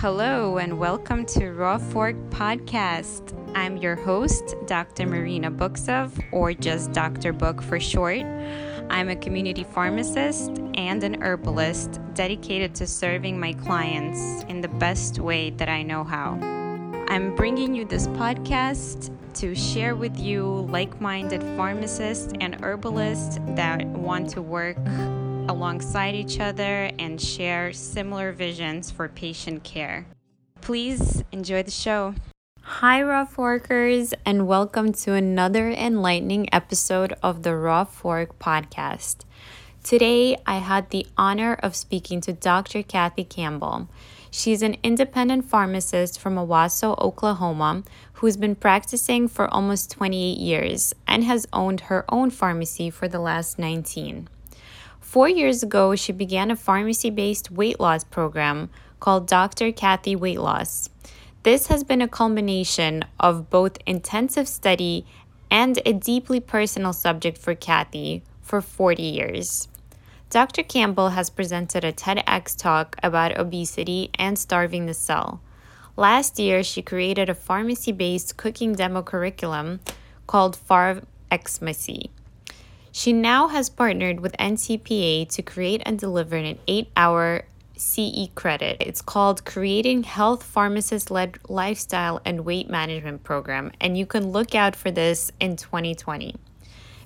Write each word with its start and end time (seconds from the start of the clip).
Hello, 0.00 0.56
and 0.56 0.78
welcome 0.78 1.26
to 1.26 1.52
Raw 1.52 1.76
Fork 1.76 2.16
Podcast. 2.30 3.36
I'm 3.54 3.76
your 3.76 3.96
host, 3.96 4.54
Dr. 4.66 5.06
Marina 5.06 5.50
Buksov, 5.50 6.18
or 6.32 6.54
just 6.54 6.92
Dr. 6.92 7.34
Book 7.34 7.60
for 7.60 7.78
short. 7.78 8.22
I'm 8.88 9.10
a 9.10 9.16
community 9.16 9.62
pharmacist 9.62 10.58
and 10.72 11.04
an 11.04 11.22
herbalist 11.22 12.00
dedicated 12.14 12.74
to 12.76 12.86
serving 12.86 13.38
my 13.38 13.52
clients 13.52 14.42
in 14.44 14.62
the 14.62 14.68
best 14.68 15.18
way 15.18 15.50
that 15.50 15.68
I 15.68 15.82
know 15.82 16.02
how. 16.02 16.38
I'm 17.10 17.36
bringing 17.36 17.74
you 17.74 17.84
this 17.84 18.06
podcast 18.06 19.14
to 19.34 19.54
share 19.54 19.94
with 19.96 20.18
you 20.18 20.66
like 20.70 20.98
minded 21.02 21.42
pharmacists 21.58 22.32
and 22.40 22.58
herbalists 22.64 23.38
that 23.48 23.84
want 23.84 24.30
to 24.30 24.40
work 24.40 24.78
alongside 25.50 26.14
each 26.14 26.38
other 26.38 26.90
and 27.00 27.20
share 27.20 27.72
similar 27.72 28.30
visions 28.30 28.88
for 28.88 29.08
patient 29.08 29.64
care. 29.64 30.06
Please 30.60 31.24
enjoy 31.32 31.62
the 31.64 31.72
show. 31.72 32.14
Hi, 32.62 33.02
Raw 33.02 33.26
Forkers, 33.26 34.14
and 34.24 34.46
welcome 34.46 34.92
to 34.92 35.14
another 35.14 35.68
enlightening 35.68 36.48
episode 36.54 37.14
of 37.20 37.42
the 37.42 37.56
Raw 37.56 37.82
Fork 37.82 38.38
podcast. 38.38 39.24
Today, 39.82 40.36
I 40.46 40.58
had 40.58 40.90
the 40.90 41.06
honor 41.18 41.54
of 41.64 41.74
speaking 41.74 42.20
to 42.22 42.32
Dr. 42.32 42.84
Kathy 42.84 43.24
Campbell. 43.24 43.88
She's 44.30 44.62
an 44.62 44.76
independent 44.84 45.46
pharmacist 45.46 46.20
from 46.20 46.36
Owasso, 46.36 46.96
Oklahoma, 47.00 47.82
who's 48.14 48.36
been 48.36 48.54
practicing 48.54 49.26
for 49.26 49.52
almost 49.52 49.90
28 49.90 50.38
years 50.38 50.94
and 51.08 51.24
has 51.24 51.48
owned 51.52 51.80
her 51.80 52.04
own 52.08 52.30
pharmacy 52.30 52.88
for 52.88 53.08
the 53.08 53.18
last 53.18 53.58
19. 53.58 54.28
Four 55.10 55.28
years 55.28 55.64
ago, 55.64 55.96
she 55.96 56.12
began 56.12 56.52
a 56.52 56.54
pharmacy 56.54 57.10
based 57.10 57.50
weight 57.50 57.80
loss 57.80 58.04
program 58.04 58.70
called 59.00 59.26
Dr. 59.26 59.72
Kathy 59.72 60.14
Weight 60.14 60.38
Loss. 60.38 60.88
This 61.42 61.66
has 61.66 61.82
been 61.82 62.00
a 62.00 62.06
culmination 62.06 63.04
of 63.18 63.50
both 63.50 63.76
intensive 63.86 64.46
study 64.46 65.04
and 65.50 65.80
a 65.84 65.94
deeply 65.94 66.38
personal 66.38 66.92
subject 66.92 67.38
for 67.38 67.56
Kathy 67.56 68.22
for 68.40 68.60
40 68.60 69.02
years. 69.02 69.66
Dr. 70.28 70.62
Campbell 70.62 71.08
has 71.08 71.28
presented 71.28 71.82
a 71.82 71.92
TEDx 71.92 72.56
talk 72.56 72.94
about 73.02 73.36
obesity 73.36 74.10
and 74.14 74.38
starving 74.38 74.86
the 74.86 74.94
cell. 74.94 75.40
Last 75.96 76.38
year, 76.38 76.62
she 76.62 76.82
created 76.82 77.28
a 77.28 77.34
pharmacy 77.34 77.90
based 77.90 78.36
cooking 78.36 78.74
demo 78.74 79.02
curriculum 79.02 79.80
called 80.28 80.56
FARxMACY. 80.56 82.10
She 82.92 83.12
now 83.12 83.48
has 83.48 83.70
partnered 83.70 84.18
with 84.20 84.36
NCPA 84.38 85.28
to 85.30 85.42
create 85.42 85.80
and 85.86 85.98
deliver 85.98 86.36
an 86.36 86.58
eight 86.66 86.88
hour 86.96 87.44
CE 87.76 88.28
credit. 88.34 88.78
It's 88.80 89.00
called 89.00 89.44
Creating 89.44 90.02
Health 90.02 90.42
Pharmacist 90.42 91.10
Led 91.10 91.38
Lifestyle 91.48 92.20
and 92.24 92.44
Weight 92.44 92.68
Management 92.68 93.22
Program, 93.22 93.70
and 93.80 93.96
you 93.96 94.06
can 94.06 94.32
look 94.32 94.56
out 94.56 94.74
for 94.74 94.90
this 94.90 95.30
in 95.38 95.56
2020. 95.56 96.34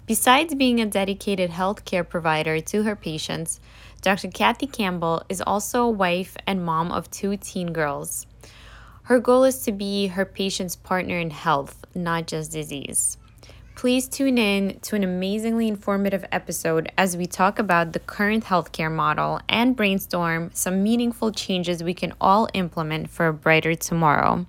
Besides 0.06 0.54
being 0.54 0.80
a 0.80 0.86
dedicated 0.86 1.50
healthcare 1.50 2.06
provider 2.08 2.60
to 2.60 2.82
her 2.82 2.96
patients, 2.96 3.60
Dr. 4.00 4.28
Kathy 4.28 4.66
Campbell 4.66 5.22
is 5.28 5.42
also 5.42 5.84
a 5.84 5.90
wife 5.90 6.34
and 6.46 6.64
mom 6.64 6.92
of 6.92 7.10
two 7.10 7.36
teen 7.36 7.72
girls. 7.72 8.26
Her 9.04 9.18
goal 9.18 9.44
is 9.44 9.58
to 9.60 9.72
be 9.72 10.06
her 10.08 10.24
patient's 10.24 10.76
partner 10.76 11.18
in 11.18 11.30
health, 11.30 11.84
not 11.94 12.26
just 12.26 12.52
disease. 12.52 13.18
Please 13.74 14.08
tune 14.08 14.38
in 14.38 14.78
to 14.80 14.96
an 14.96 15.02
amazingly 15.02 15.66
informative 15.68 16.24
episode 16.30 16.90
as 16.96 17.16
we 17.16 17.26
talk 17.26 17.58
about 17.58 17.92
the 17.92 17.98
current 17.98 18.44
healthcare 18.44 18.90
model 18.90 19.40
and 19.48 19.76
brainstorm 19.76 20.50
some 20.54 20.82
meaningful 20.82 21.32
changes 21.32 21.82
we 21.82 21.92
can 21.92 22.14
all 22.20 22.48
implement 22.54 23.10
for 23.10 23.26
a 23.26 23.32
brighter 23.32 23.74
tomorrow. 23.74 24.46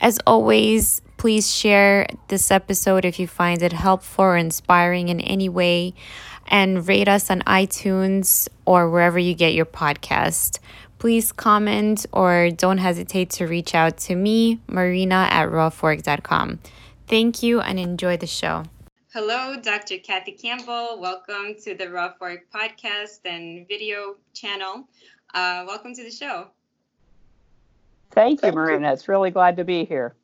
As 0.00 0.18
always, 0.26 1.00
please 1.16 1.52
share 1.52 2.06
this 2.28 2.50
episode 2.50 3.06
if 3.06 3.18
you 3.18 3.26
find 3.26 3.62
it 3.62 3.72
helpful 3.72 4.26
or 4.26 4.36
inspiring 4.36 5.08
in 5.08 5.20
any 5.20 5.48
way, 5.48 5.94
and 6.46 6.86
rate 6.86 7.08
us 7.08 7.30
on 7.30 7.40
iTunes 7.42 8.48
or 8.66 8.90
wherever 8.90 9.18
you 9.18 9.34
get 9.34 9.54
your 9.54 9.64
podcast. 9.64 10.58
Please 10.98 11.32
comment 11.32 12.04
or 12.12 12.50
don't 12.50 12.78
hesitate 12.78 13.30
to 13.30 13.46
reach 13.46 13.74
out 13.74 13.96
to 13.96 14.14
me, 14.14 14.60
Marina 14.68 15.28
at 15.30 15.48
rawfork.com. 15.48 16.60
Thank 17.06 17.42
you 17.42 17.60
and 17.60 17.78
enjoy 17.78 18.16
the 18.16 18.26
show. 18.26 18.64
Hello, 19.12 19.56
Dr. 19.60 19.98
Kathy 19.98 20.32
Campbell. 20.32 20.98
Welcome 20.98 21.54
to 21.62 21.74
the 21.74 21.90
Raw 21.90 22.14
Fork 22.18 22.50
podcast 22.52 23.20
and 23.26 23.68
video 23.68 24.16
channel. 24.32 24.88
Uh, 25.34 25.64
welcome 25.66 25.94
to 25.94 26.02
the 26.02 26.10
show. 26.10 26.48
Thank 28.12 28.42
you, 28.42 28.52
Marina. 28.52 28.92
It's 28.92 29.06
really 29.06 29.30
glad 29.30 29.58
to 29.58 29.64
be 29.64 29.84
here. 29.84 30.14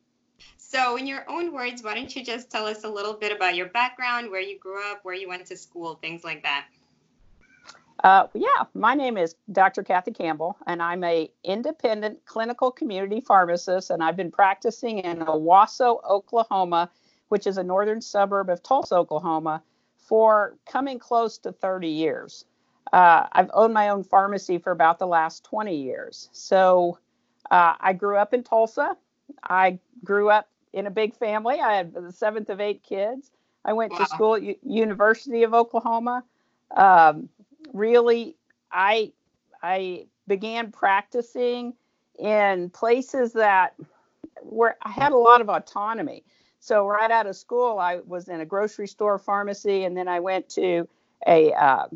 So, 0.57 0.97
in 0.97 1.07
your 1.07 1.29
own 1.29 1.53
words, 1.53 1.83
why 1.83 1.95
don't 1.95 2.15
you 2.17 2.25
just 2.25 2.51
tell 2.51 2.65
us 2.65 2.85
a 2.85 2.89
little 2.89 3.15
bit 3.15 3.31
about 3.31 3.57
your 3.57 3.69
background, 3.69 4.31
where 4.31 4.41
you 4.41 4.59
grew 4.59 4.83
up, 4.91 5.01
where 5.03 5.15
you 5.15 5.29
went 5.29 5.45
to 5.47 5.57
school, 5.57 5.97
things 5.97 6.25
like 6.25 6.43
that? 6.45 6.67
Uh, 8.03 8.27
yeah, 8.35 8.65
my 8.75 8.95
name 8.95 9.19
is 9.19 9.35
Dr. 9.53 9.83
Kathy 9.83 10.11
Campbell, 10.11 10.57
and 10.67 10.83
I'm 10.83 11.05
a 11.05 11.31
independent 11.45 12.25
clinical 12.25 12.71
community 12.71 13.21
pharmacist, 13.21 13.91
and 13.91 14.03
I've 14.03 14.17
been 14.17 14.31
practicing 14.31 15.01
in 15.01 15.19
Owasso, 15.19 16.03
Oklahoma, 16.09 16.91
which 17.29 17.47
is 17.47 17.59
a 17.59 17.63
northern 17.63 18.01
suburb 18.01 18.49
of 18.49 18.63
Tulsa, 18.63 18.95
Oklahoma, 18.95 19.63
for 19.99 20.57
coming 20.67 20.99
close 20.99 21.37
to 21.39 21.53
30 21.53 21.89
years. 21.89 22.47
Uh, 22.93 23.27
I've 23.33 23.51
owned 23.53 23.75
my 23.75 23.91
own 23.91 24.03
pharmacy 24.03 24.59
for 24.59 24.73
about 24.73 24.99
the 24.99 25.07
last 25.07 25.45
20 25.45 25.77
years. 25.77 26.31
So 26.33 26.99
uh, 27.51 27.75
I 27.79 27.93
grew 27.93 28.17
up 28.17 28.33
in 28.33 28.43
Tulsa. 28.43 28.97
I 29.45 29.79
grew 30.03 30.31
up 30.31 30.49
in 30.73 30.87
a 30.87 30.91
big 30.91 31.15
family. 31.15 31.61
I 31.61 31.75
had 31.75 31.93
the 31.93 32.13
seventh 32.13 32.49
of 32.49 32.61
eight 32.61 32.83
kids. 32.83 33.31
I 33.65 33.75
went 33.75 33.93
wow. 33.93 33.99
to 33.99 34.07
school 34.07 34.35
at 34.37 34.43
U- 34.43 34.57
University 34.65 35.43
of 35.43 35.53
Oklahoma. 35.53 36.25
Um, 36.75 37.29
really 37.73 38.37
I 38.71 39.13
I 39.63 40.07
began 40.27 40.71
practicing 40.71 41.75
in 42.19 42.71
places 42.71 43.33
that 43.33 43.75
where 44.43 44.77
I 44.83 44.91
had 44.91 45.13
a 45.13 45.17
lot 45.17 45.41
of 45.41 45.49
autonomy. 45.49 46.25
So 46.61 46.87
right 46.87 47.11
out 47.11 47.27
of 47.27 47.37
school, 47.37 47.79
I 47.79 48.01
was 48.07 48.29
in 48.29 48.41
a 48.41 48.45
grocery 48.45 48.87
store 48.87 49.19
pharmacy, 49.19 49.85
and 49.85 49.97
then 49.97 50.09
I 50.09 50.21
went 50.21 50.49
to 50.51 50.87
a 51.27 51.53
uh, 51.53 51.87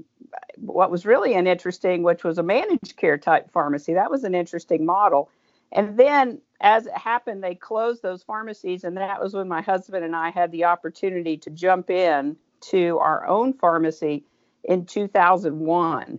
what 0.57 0.91
was 0.91 1.07
really 1.07 1.35
an 1.35 1.47
interesting, 1.47 2.03
which 2.03 2.25
was 2.25 2.39
a 2.39 2.43
managed 2.43 2.97
care 2.97 3.19
type 3.19 3.51
pharmacy. 3.51 3.95
That 3.95 4.11
was 4.11 4.25
an 4.25 4.35
interesting 4.35 4.85
model. 4.87 5.31
And 5.73 5.99
then, 5.99 6.41
as 6.61 6.87
it 6.87 6.97
happened, 6.97 7.43
they 7.43 7.55
closed 7.55 8.03
those 8.03 8.23
pharmacies, 8.23 8.85
and 8.85 8.97
that 8.97 9.21
was 9.21 9.35
when 9.35 9.49
my 9.49 9.61
husband 9.61 10.05
and 10.05 10.15
I 10.15 10.31
had 10.31 10.51
the 10.53 10.65
opportunity 10.65 11.37
to 11.39 11.51
jump 11.51 11.91
in 11.91 12.37
to 12.71 12.99
our 12.99 13.27
own 13.27 13.53
pharmacy 13.53 14.25
in 14.65 14.87
2001. 14.87 16.19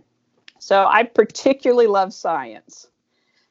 So 0.58 0.86
I 0.86 1.02
particularly 1.02 1.86
love 1.86 2.12
science. 2.12 2.88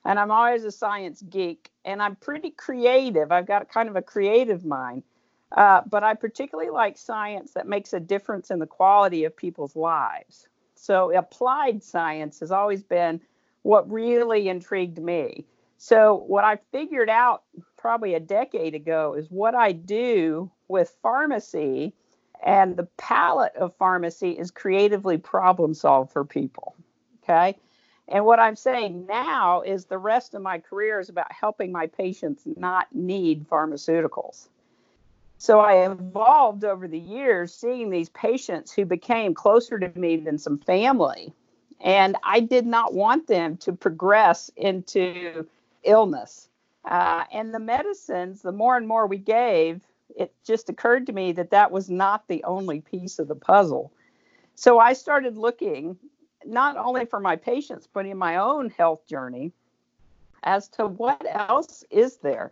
And 0.06 0.19
I'm 0.19 0.31
always 0.31 0.63
a 0.63 0.72
science 0.72 1.22
geek 1.22 1.72
and 1.83 2.01
I'm 2.01 2.16
pretty 2.16 2.51
creative. 2.51 3.31
I've 3.31 3.47
got 3.47 3.69
kind 3.69 3.89
of 3.89 3.95
a 3.95 4.01
creative 4.01 4.63
mind. 4.66 5.03
Uh, 5.55 5.81
but 5.89 6.03
I 6.03 6.13
particularly 6.13 6.69
like 6.69 6.97
science 6.97 7.53
that 7.53 7.67
makes 7.67 7.94
a 7.94 8.00
difference 8.00 8.51
in 8.51 8.59
the 8.59 8.67
quality 8.67 9.23
of 9.23 9.35
people's 9.35 9.75
lives. 9.75 10.47
So 10.75 11.16
applied 11.16 11.84
science 11.84 12.39
has 12.41 12.51
always 12.51 12.84
been 12.84 13.22
what 13.61 13.89
really 13.89 14.50
intrigued 14.50 15.00
me. 15.00 15.45
So 15.78 16.23
what 16.28 16.44
I 16.44 16.57
figured 16.72 17.09
out 17.09 17.44
probably 17.78 18.13
a 18.16 18.19
decade 18.19 18.75
ago 18.75 19.13
is 19.13 19.29
what 19.29 19.55
I 19.55 19.72
do 19.72 20.51
with 20.67 20.95
pharmacy 21.01 21.94
and 22.44 22.75
the 22.75 22.88
palette 22.97 23.56
of 23.56 23.75
pharmacy 23.75 24.31
is 24.31 24.51
creatively 24.51 25.18
problem 25.18 25.73
solve 25.73 26.12
for 26.12 26.23
people. 26.23 26.75
Okay. 27.23 27.57
And 28.07 28.25
what 28.25 28.40
I'm 28.40 28.56
saying 28.56 29.07
now 29.07 29.62
is 29.62 29.85
the 29.85 29.97
rest 29.97 30.35
of 30.35 30.41
my 30.41 30.59
career 30.59 30.99
is 30.99 31.09
about 31.09 31.32
helping 31.32 31.72
my 31.72 31.87
patients 31.87 32.43
not 32.46 32.87
need 32.93 33.49
pharmaceuticals. 33.49 34.47
So 35.37 35.59
I 35.59 35.90
evolved 35.90 36.64
over 36.64 36.87
the 36.87 36.99
years 36.99 37.53
seeing 37.53 37.90
these 37.90 38.09
patients 38.09 38.72
who 38.72 38.85
became 38.85 39.34
closer 39.34 39.79
to 39.79 39.99
me 39.99 40.17
than 40.17 40.38
some 40.38 40.58
family. 40.58 41.34
And 41.81 42.16
I 42.23 42.40
did 42.40 42.66
not 42.66 42.93
want 42.93 43.28
them 43.28 43.58
to 43.58 43.73
progress 43.73 44.49
into 44.55 45.47
illness. 45.84 46.47
Uh, 46.85 47.26
and 47.34 47.53
the 47.53 47.59
medicines, 47.59 48.41
the 48.41 48.52
more 48.52 48.78
and 48.78 48.88
more 48.88 49.08
we 49.08 49.17
gave, 49.17 49.81
it 50.16 50.34
just 50.46 50.70
occurred 50.70 51.06
to 51.08 51.14
me 51.14 51.32
that 51.34 51.52
that 51.52 51.72
was 51.72 51.90
not 51.90 52.28
the 52.28 52.44
only 52.44 52.82
piece 52.82 53.20
of 53.20 53.28
the 53.28 53.35
puzzle. 53.35 53.91
So 54.56 54.79
I 54.79 54.94
started 54.94 55.38
looking 55.38 55.97
not 56.46 56.78
only 56.78 57.06
for 57.06 57.20
my 57.20 57.35
patients, 57.35 57.88
but 57.91 58.06
in 58.06 58.17
my 58.17 58.38
own 58.38 58.70
health 58.70 59.06
journey 59.08 59.52
as 60.44 60.67
to 60.70 60.88
what 60.88 61.26
else 61.29 61.84
is 61.90 62.17
there. 62.17 62.52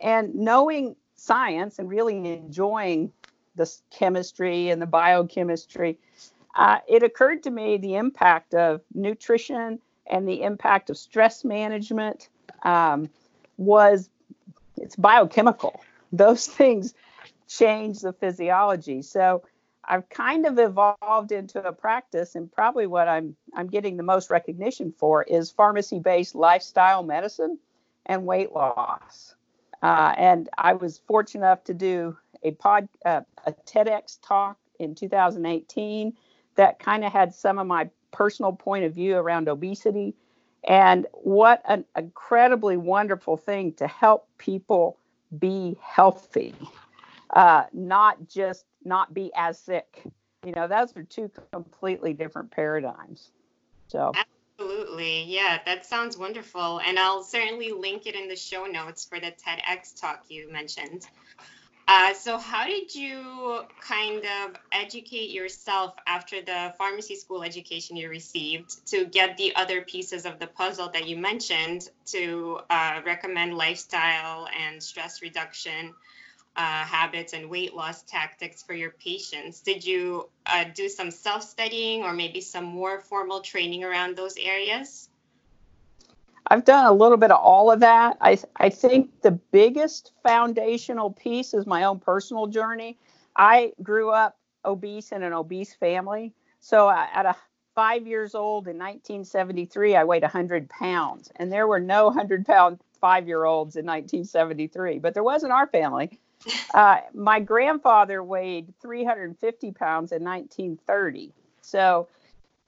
And 0.00 0.34
knowing 0.34 0.96
science 1.16 1.78
and 1.78 1.88
really 1.88 2.16
enjoying 2.16 3.12
the 3.56 3.70
chemistry 3.90 4.70
and 4.70 4.80
the 4.80 4.86
biochemistry, 4.86 5.98
uh, 6.54 6.78
it 6.88 7.02
occurred 7.02 7.42
to 7.42 7.50
me 7.50 7.76
the 7.76 7.96
impact 7.96 8.54
of 8.54 8.80
nutrition 8.94 9.78
and 10.06 10.28
the 10.28 10.42
impact 10.42 10.90
of 10.90 10.96
stress 10.96 11.44
management 11.44 12.28
um, 12.62 13.08
was 13.56 14.08
it's 14.76 14.96
biochemical. 14.96 15.80
Those 16.16 16.46
things 16.46 16.94
change 17.48 18.00
the 18.00 18.12
physiology. 18.12 19.02
So 19.02 19.42
I've 19.84 20.08
kind 20.08 20.46
of 20.46 20.58
evolved 20.58 21.32
into 21.32 21.62
a 21.62 21.72
practice, 21.72 22.34
and 22.34 22.50
probably 22.50 22.86
what 22.86 23.08
I'm 23.08 23.36
I'm 23.54 23.66
getting 23.66 23.96
the 23.96 24.02
most 24.02 24.30
recognition 24.30 24.92
for 24.96 25.22
is 25.24 25.50
pharmacy-based 25.50 26.34
lifestyle 26.34 27.02
medicine 27.02 27.58
and 28.06 28.26
weight 28.26 28.52
loss. 28.52 29.34
Uh, 29.82 30.14
and 30.16 30.48
I 30.56 30.74
was 30.74 31.00
fortunate 31.06 31.44
enough 31.44 31.64
to 31.64 31.74
do 31.74 32.16
a 32.42 32.52
pod 32.52 32.88
uh, 33.04 33.22
a 33.44 33.52
TEDx 33.52 34.18
talk 34.22 34.56
in 34.78 34.94
2018 34.94 36.12
that 36.54 36.78
kind 36.78 37.04
of 37.04 37.12
had 37.12 37.34
some 37.34 37.58
of 37.58 37.66
my 37.66 37.90
personal 38.12 38.52
point 38.52 38.84
of 38.84 38.94
view 38.94 39.16
around 39.16 39.48
obesity. 39.48 40.14
And 40.64 41.06
what 41.12 41.62
an 41.64 41.84
incredibly 41.96 42.76
wonderful 42.76 43.36
thing 43.36 43.72
to 43.74 43.88
help 43.88 44.28
people 44.38 44.98
be 45.38 45.76
healthy, 45.80 46.54
uh, 47.30 47.64
not 47.72 48.28
just 48.28 48.64
not 48.84 49.14
be 49.14 49.30
as 49.36 49.58
sick. 49.58 50.02
You 50.44 50.52
know, 50.52 50.66
those 50.66 50.96
are 50.96 51.04
two 51.04 51.30
completely 51.52 52.12
different 52.12 52.50
paradigms. 52.50 53.30
So. 53.88 54.12
Absolutely. 54.58 55.24
Yeah, 55.24 55.58
that 55.64 55.86
sounds 55.86 56.16
wonderful. 56.16 56.80
And 56.86 56.98
I'll 56.98 57.22
certainly 57.22 57.72
link 57.72 58.06
it 58.06 58.14
in 58.14 58.28
the 58.28 58.36
show 58.36 58.64
notes 58.66 59.04
for 59.04 59.18
the 59.18 59.32
TEDx 59.32 60.00
talk 60.00 60.24
you 60.28 60.50
mentioned. 60.50 61.06
Uh, 61.88 62.14
so, 62.14 62.38
how 62.38 62.64
did 62.64 62.94
you 62.94 63.62
kind 63.80 64.24
of 64.24 64.56
educate 64.70 65.30
yourself 65.30 65.94
after 66.06 66.40
the 66.40 66.72
pharmacy 66.78 67.16
school 67.16 67.42
education 67.42 67.96
you 67.96 68.08
received 68.08 68.86
to 68.86 69.04
get 69.06 69.36
the 69.36 69.54
other 69.56 69.82
pieces 69.82 70.24
of 70.24 70.38
the 70.38 70.46
puzzle 70.46 70.88
that 70.90 71.08
you 71.08 71.16
mentioned 71.16 71.88
to 72.06 72.60
uh, 72.70 73.00
recommend 73.04 73.56
lifestyle 73.56 74.48
and 74.64 74.80
stress 74.82 75.22
reduction 75.22 75.92
uh, 76.56 76.84
habits 76.84 77.32
and 77.32 77.50
weight 77.50 77.74
loss 77.74 78.02
tactics 78.02 78.62
for 78.62 78.74
your 78.74 78.90
patients? 78.90 79.60
Did 79.60 79.84
you 79.84 80.28
uh, 80.46 80.64
do 80.74 80.88
some 80.88 81.10
self 81.10 81.42
studying 81.42 82.04
or 82.04 82.12
maybe 82.12 82.40
some 82.40 82.64
more 82.64 83.00
formal 83.00 83.40
training 83.40 83.82
around 83.82 84.16
those 84.16 84.36
areas? 84.36 85.08
I've 86.46 86.64
done 86.64 86.86
a 86.86 86.92
little 86.92 87.16
bit 87.16 87.30
of 87.30 87.40
all 87.40 87.70
of 87.70 87.80
that. 87.80 88.16
I, 88.20 88.38
I 88.56 88.68
think 88.68 89.22
the 89.22 89.30
biggest 89.30 90.12
foundational 90.22 91.10
piece 91.10 91.54
is 91.54 91.66
my 91.66 91.84
own 91.84 92.00
personal 92.00 92.46
journey. 92.46 92.98
I 93.36 93.72
grew 93.82 94.10
up 94.10 94.36
obese 94.64 95.12
in 95.12 95.22
an 95.22 95.32
obese 95.32 95.74
family. 95.74 96.32
So 96.60 96.88
uh, 96.88 97.06
at 97.12 97.26
a 97.26 97.36
five 97.74 98.06
years 98.06 98.34
old 98.34 98.68
in 98.68 98.76
1973, 98.76 99.96
I 99.96 100.04
weighed 100.04 100.22
100 100.22 100.68
pounds, 100.68 101.30
and 101.36 101.50
there 101.50 101.66
were 101.66 101.80
no 101.80 102.06
100 102.06 102.46
pound 102.46 102.80
five 103.00 103.26
year 103.26 103.44
olds 103.44 103.76
in 103.76 103.86
1973, 103.86 104.98
but 104.98 105.14
there 105.14 105.22
was 105.22 105.44
in 105.44 105.50
our 105.50 105.66
family. 105.66 106.18
Uh, 106.74 106.96
my 107.14 107.38
grandfather 107.38 108.20
weighed 108.24 108.74
350 108.82 109.70
pounds 109.70 110.10
in 110.10 110.24
1930. 110.24 111.32
So 111.60 112.08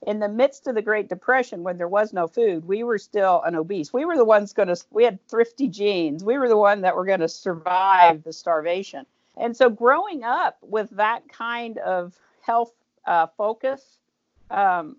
in 0.05 0.19
the 0.19 0.29
midst 0.29 0.67
of 0.67 0.75
the 0.75 0.81
Great 0.81 1.09
Depression, 1.09 1.63
when 1.63 1.77
there 1.77 1.87
was 1.87 2.13
no 2.13 2.27
food, 2.27 2.65
we 2.67 2.83
were 2.83 2.99
still 2.99 3.41
an 3.43 3.55
obese. 3.55 3.91
We 3.91 4.05
were 4.05 4.15
the 4.15 4.25
ones 4.25 4.53
going 4.53 4.67
to, 4.67 4.77
we 4.91 5.03
had 5.03 5.19
thrifty 5.27 5.67
genes. 5.67 6.23
We 6.23 6.37
were 6.37 6.47
the 6.47 6.57
one 6.57 6.81
that 6.81 6.95
were 6.95 7.05
going 7.05 7.21
to 7.21 7.27
survive 7.27 8.23
the 8.23 8.31
starvation. 8.31 9.05
And 9.35 9.57
so 9.57 9.69
growing 9.69 10.23
up 10.23 10.57
with 10.61 10.91
that 10.91 11.27
kind 11.27 11.79
of 11.79 12.17
health 12.41 12.71
uh, 13.05 13.27
focus, 13.35 13.81
um, 14.51 14.97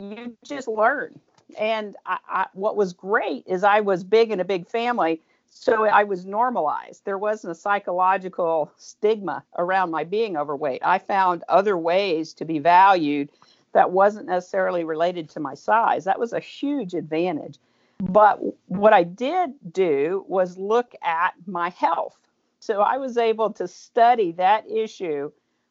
you 0.00 0.36
just 0.44 0.66
learn. 0.66 1.18
And 1.58 1.96
I, 2.04 2.18
I, 2.28 2.46
what 2.52 2.76
was 2.76 2.92
great 2.92 3.44
is 3.46 3.62
I 3.62 3.80
was 3.80 4.02
big 4.02 4.32
in 4.32 4.40
a 4.40 4.44
big 4.44 4.66
family. 4.66 5.20
So 5.52 5.84
I 5.84 6.04
was 6.04 6.24
normalized. 6.24 7.04
There 7.04 7.18
wasn't 7.18 7.52
a 7.52 7.54
psychological 7.54 8.70
stigma 8.76 9.42
around 9.58 9.90
my 9.90 10.04
being 10.04 10.36
overweight. 10.36 10.80
I 10.84 10.98
found 10.98 11.42
other 11.48 11.76
ways 11.76 12.32
to 12.34 12.44
be 12.44 12.58
valued 12.58 13.30
that 13.72 13.90
wasn't 13.90 14.26
necessarily 14.26 14.84
related 14.84 15.28
to 15.30 15.40
my 15.40 15.54
size. 15.54 16.04
That 16.04 16.18
was 16.18 16.32
a 16.32 16.40
huge 16.40 16.94
advantage. 16.94 17.58
But 17.98 18.40
what 18.66 18.92
I 18.92 19.02
did 19.02 19.50
do 19.72 20.24
was 20.26 20.56
look 20.56 20.94
at 21.02 21.34
my 21.46 21.70
health. 21.70 22.18
So 22.60 22.80
I 22.80 22.96
was 22.98 23.16
able 23.16 23.52
to 23.54 23.68
study 23.68 24.32
that 24.32 24.70
issue 24.70 25.30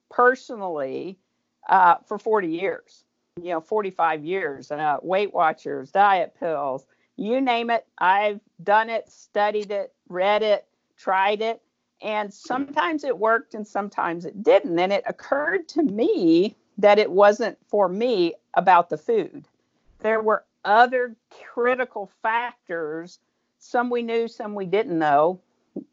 personally 0.09 1.17
uh, 1.67 1.95
for 2.07 2.17
40 2.17 2.47
years, 2.47 3.05
you 3.41 3.51
know, 3.51 3.61
45 3.61 4.23
years, 4.25 4.71
uh, 4.71 4.97
Weight 5.01 5.33
Watchers, 5.33 5.91
diet 5.91 6.35
pills, 6.39 6.85
you 7.15 7.41
name 7.41 7.69
it. 7.69 7.85
I've 7.97 8.39
done 8.63 8.89
it, 8.89 9.09
studied 9.09 9.71
it, 9.71 9.93
read 10.07 10.41
it, 10.41 10.65
tried 10.97 11.41
it. 11.41 11.61
And 12.01 12.33
sometimes 12.33 13.03
it 13.03 13.17
worked 13.17 13.55
and 13.55 13.67
sometimes 13.67 14.25
it 14.25 14.41
didn't. 14.41 14.79
And 14.79 14.93
it 14.93 15.03
occurred 15.05 15.67
to 15.69 15.83
me 15.83 16.55
that 16.79 16.97
it 16.97 17.11
wasn't 17.11 17.57
for 17.67 17.89
me 17.89 18.33
about 18.53 18.89
the 18.89 18.97
food. 18.97 19.45
There 19.99 20.21
were 20.21 20.45
other 20.63 21.15
critical 21.53 22.09
factors, 22.21 23.19
some 23.59 23.89
we 23.89 24.01
knew, 24.01 24.29
some 24.29 24.55
we 24.55 24.65
didn't 24.65 24.97
know, 24.97 25.41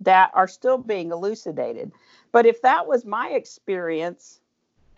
that 0.01 0.31
are 0.33 0.47
still 0.47 0.79
being 0.79 1.11
elucidated. 1.11 1.91
But 2.31 2.47
if 2.47 2.63
that 2.63 2.87
was 2.87 3.05
my 3.05 3.31
experience 3.31 4.41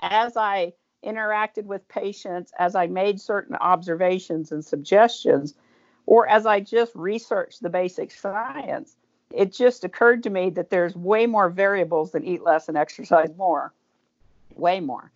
as 0.00 0.36
I 0.36 0.74
interacted 1.02 1.64
with 1.64 1.88
patients, 1.88 2.52
as 2.58 2.74
I 2.74 2.86
made 2.86 3.18
certain 3.18 3.56
observations 3.56 4.52
and 4.52 4.62
suggestions, 4.62 5.54
or 6.04 6.28
as 6.28 6.44
I 6.44 6.60
just 6.60 6.94
researched 6.94 7.62
the 7.62 7.70
basic 7.70 8.10
science, 8.10 8.96
it 9.32 9.52
just 9.52 9.84
occurred 9.84 10.22
to 10.24 10.30
me 10.30 10.50
that 10.50 10.68
there's 10.68 10.94
way 10.94 11.26
more 11.26 11.48
variables 11.48 12.12
than 12.12 12.24
eat 12.24 12.42
less 12.42 12.68
and 12.68 12.76
exercise 12.76 13.30
more. 13.38 13.72
Way 14.54 14.80
more. 14.80 15.10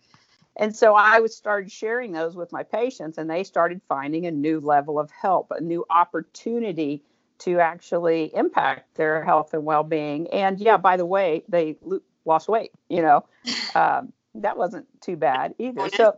And 0.55 0.75
so 0.75 0.93
I 0.95 1.19
was 1.19 1.35
started 1.35 1.71
sharing 1.71 2.11
those 2.11 2.35
with 2.35 2.51
my 2.51 2.63
patients, 2.63 3.17
and 3.17 3.29
they 3.29 3.43
started 3.43 3.81
finding 3.87 4.25
a 4.25 4.31
new 4.31 4.59
level 4.59 4.99
of 4.99 5.09
help, 5.09 5.51
a 5.51 5.61
new 5.61 5.85
opportunity 5.89 7.01
to 7.39 7.59
actually 7.59 8.31
impact 8.35 8.95
their 8.95 9.23
health 9.23 9.53
and 9.53 9.65
well-being. 9.65 10.27
And 10.27 10.59
yeah, 10.59 10.77
by 10.77 10.97
the 10.97 11.05
way, 11.05 11.43
they 11.49 11.77
lost 12.25 12.47
weight. 12.47 12.71
You 12.87 13.01
know, 13.01 13.25
um, 13.75 14.13
that 14.35 14.57
wasn't 14.57 14.85
too 15.01 15.15
bad 15.15 15.55
either. 15.57 15.89
So 15.89 16.15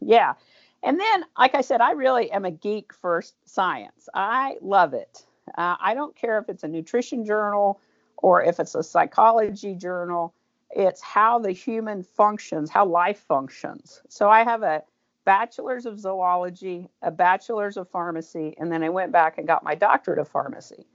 yeah, 0.00 0.34
and 0.82 1.00
then 1.00 1.24
like 1.38 1.54
I 1.54 1.62
said, 1.62 1.80
I 1.80 1.92
really 1.92 2.30
am 2.30 2.44
a 2.44 2.50
geek 2.50 2.92
for 2.92 3.22
science. 3.46 4.08
I 4.14 4.56
love 4.60 4.92
it. 4.92 5.24
Uh, 5.56 5.76
I 5.80 5.94
don't 5.94 6.14
care 6.14 6.38
if 6.38 6.48
it's 6.48 6.62
a 6.64 6.68
nutrition 6.68 7.24
journal 7.24 7.80
or 8.18 8.42
if 8.42 8.60
it's 8.60 8.74
a 8.74 8.82
psychology 8.82 9.74
journal 9.74 10.34
it's 10.74 11.00
how 11.00 11.38
the 11.38 11.52
human 11.52 12.02
functions, 12.02 12.70
how 12.70 12.84
life 12.84 13.20
functions. 13.20 14.02
So 14.08 14.28
I 14.28 14.42
have 14.44 14.62
a 14.62 14.82
bachelor's 15.24 15.86
of 15.86 15.98
zoology, 15.98 16.88
a 17.02 17.10
bachelor's 17.10 17.76
of 17.76 17.88
pharmacy, 17.88 18.54
and 18.58 18.70
then 18.70 18.82
I 18.82 18.88
went 18.88 19.12
back 19.12 19.38
and 19.38 19.46
got 19.46 19.62
my 19.62 19.74
doctorate 19.74 20.18
of 20.18 20.28
pharmacy. 20.28 20.86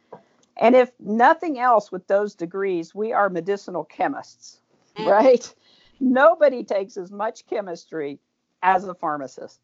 And 0.57 0.75
if 0.75 0.91
nothing 0.99 1.57
else 1.57 1.91
with 1.91 2.05
those 2.07 2.35
degrees, 2.35 2.93
we 2.93 3.13
are 3.13 3.29
medicinal 3.29 3.85
chemists, 3.85 4.59
mm-hmm. 4.97 5.09
right? 5.09 5.53
Nobody 5.99 6.63
takes 6.63 6.97
as 6.97 7.11
much 7.11 7.47
chemistry 7.47 8.19
as 8.61 8.85
a 8.85 8.93
pharmacist. 8.93 9.59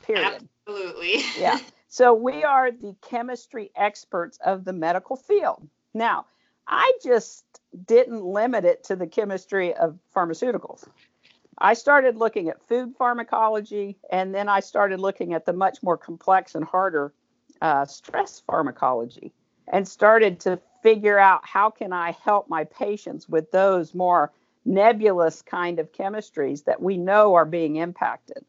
Period. 0.00 0.48
Absolutely. 0.66 1.24
yeah. 1.38 1.58
So 1.88 2.14
we 2.14 2.42
are 2.42 2.70
the 2.70 2.96
chemistry 3.02 3.70
experts 3.76 4.38
of 4.42 4.64
the 4.64 4.72
medical 4.72 5.14
field. 5.14 5.68
Now, 5.92 6.24
I 6.72 6.92
just 7.04 7.44
didn't 7.86 8.24
limit 8.24 8.64
it 8.64 8.82
to 8.84 8.96
the 8.96 9.06
chemistry 9.06 9.74
of 9.74 9.98
pharmaceuticals. 10.16 10.84
I 11.58 11.74
started 11.74 12.16
looking 12.16 12.48
at 12.48 12.66
food 12.66 12.94
pharmacology, 12.96 13.98
and 14.10 14.34
then 14.34 14.48
I 14.48 14.60
started 14.60 14.98
looking 14.98 15.34
at 15.34 15.44
the 15.44 15.52
much 15.52 15.82
more 15.82 15.98
complex 15.98 16.54
and 16.54 16.64
harder 16.64 17.12
uh, 17.60 17.84
stress 17.84 18.42
pharmacology, 18.46 19.34
and 19.68 19.86
started 19.86 20.40
to 20.40 20.58
figure 20.82 21.18
out 21.18 21.44
how 21.44 21.68
can 21.68 21.92
I 21.92 22.12
help 22.12 22.48
my 22.48 22.64
patients 22.64 23.28
with 23.28 23.50
those 23.50 23.94
more 23.94 24.32
nebulous 24.64 25.42
kind 25.42 25.78
of 25.78 25.92
chemistries 25.92 26.64
that 26.64 26.80
we 26.80 26.96
know 26.96 27.34
are 27.34 27.44
being 27.44 27.76
impacted, 27.76 28.46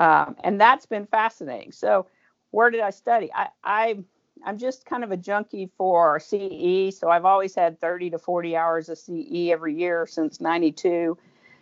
um, 0.00 0.34
and 0.42 0.60
that's 0.60 0.86
been 0.86 1.06
fascinating. 1.06 1.70
So, 1.70 2.08
where 2.50 2.70
did 2.70 2.80
I 2.80 2.90
study? 2.90 3.30
I, 3.32 3.48
I 3.62 3.98
I'm 4.44 4.58
just 4.58 4.86
kind 4.86 5.04
of 5.04 5.10
a 5.10 5.16
junkie 5.16 5.70
for 5.76 6.18
CE. 6.20 6.96
So 6.96 7.08
I've 7.08 7.24
always 7.24 7.54
had 7.54 7.80
30 7.80 8.10
to 8.10 8.18
40 8.18 8.56
hours 8.56 8.88
of 8.88 8.98
CE 8.98 9.50
every 9.50 9.74
year 9.74 10.06
since 10.06 10.40
92. 10.40 11.16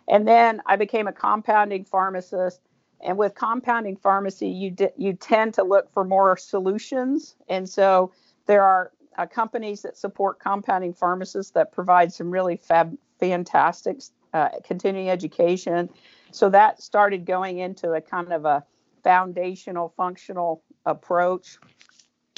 And 0.07 0.27
then 0.27 0.61
I 0.65 0.75
became 0.75 1.07
a 1.07 1.13
compounding 1.13 1.85
pharmacist. 1.85 2.61
And 3.01 3.17
with 3.17 3.35
compounding 3.35 3.95
pharmacy, 3.95 4.49
you 4.49 4.71
d- 4.71 4.89
you 4.97 5.13
tend 5.13 5.53
to 5.53 5.63
look 5.63 5.91
for 5.93 6.03
more 6.03 6.35
solutions. 6.35 7.35
And 7.47 7.69
so 7.69 8.11
there 8.45 8.63
are 8.63 8.91
uh, 9.17 9.25
companies 9.25 9.81
that 9.83 9.97
support 9.97 10.39
compounding 10.39 10.93
pharmacists 10.93 11.51
that 11.53 11.71
provide 11.71 12.11
some 12.11 12.29
really 12.29 12.57
fab- 12.57 12.97
fantastic 13.19 14.01
uh, 14.33 14.49
continuing 14.63 15.09
education. 15.09 15.89
So 16.31 16.49
that 16.49 16.81
started 16.81 17.25
going 17.25 17.59
into 17.59 17.93
a 17.93 18.01
kind 18.01 18.33
of 18.33 18.45
a 18.45 18.63
foundational 19.03 19.93
functional 19.95 20.61
approach 20.85 21.57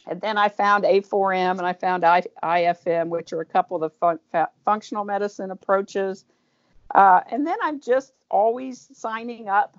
And 0.07 0.19
then 0.19 0.37
I 0.37 0.49
found 0.49 0.83
A4M 0.83 1.51
and 1.51 1.61
I 1.61 1.73
found 1.73 2.03
I, 2.03 2.23
IFM, 2.43 3.09
which 3.09 3.33
are 3.33 3.41
a 3.41 3.45
couple 3.45 3.75
of 3.75 3.81
the 3.81 3.89
fun, 3.89 4.19
fa- 4.31 4.49
functional 4.65 5.05
medicine 5.05 5.51
approaches. 5.51 6.25
Uh, 6.93 7.21
and 7.29 7.45
then 7.45 7.57
I'm 7.61 7.79
just 7.79 8.13
always 8.29 8.89
signing 8.93 9.47
up 9.47 9.77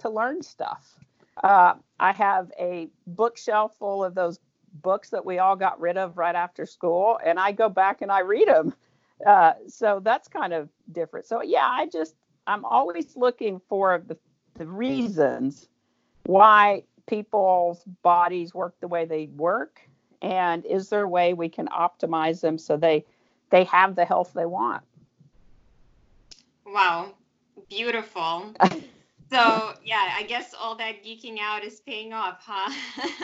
to 0.00 0.10
learn 0.10 0.42
stuff. 0.42 0.96
Uh, 1.42 1.74
I 1.98 2.12
have 2.12 2.50
a 2.58 2.88
bookshelf 3.06 3.76
full 3.78 4.04
of 4.04 4.14
those 4.14 4.38
books 4.82 5.10
that 5.10 5.24
we 5.24 5.38
all 5.38 5.56
got 5.56 5.80
rid 5.80 5.96
of 5.96 6.16
right 6.16 6.34
after 6.34 6.66
school, 6.66 7.18
and 7.24 7.38
I 7.38 7.52
go 7.52 7.68
back 7.68 8.02
and 8.02 8.10
I 8.10 8.20
read 8.20 8.48
them. 8.48 8.74
Uh, 9.24 9.52
so 9.68 10.00
that's 10.02 10.28
kind 10.28 10.52
of 10.52 10.68
different. 10.92 11.26
So 11.26 11.42
yeah, 11.42 11.66
I 11.66 11.86
just 11.86 12.14
I'm 12.46 12.64
always 12.64 13.16
looking 13.16 13.60
for 13.68 14.02
the, 14.06 14.16
the 14.54 14.66
reasons 14.66 15.68
why 16.24 16.84
people's 17.10 17.82
bodies 18.02 18.54
work 18.54 18.74
the 18.80 18.88
way 18.88 19.04
they 19.04 19.26
work, 19.36 19.80
and 20.22 20.64
is 20.64 20.88
there 20.88 21.02
a 21.02 21.08
way 21.08 21.34
we 21.34 21.48
can 21.48 21.66
optimize 21.66 22.40
them 22.40 22.56
so 22.56 22.76
they 22.76 23.04
they 23.50 23.64
have 23.64 23.96
the 23.96 24.04
health 24.04 24.32
they 24.32 24.46
want. 24.46 24.82
Wow, 26.64 27.14
beautiful. 27.68 28.54
So 29.32 29.74
yeah, 29.84 30.14
I 30.16 30.24
guess 30.24 30.54
all 30.60 30.74
that 30.74 31.04
geeking 31.04 31.38
out 31.40 31.62
is 31.62 31.78
paying 31.78 32.12
off, 32.12 32.42
huh? 32.44 32.74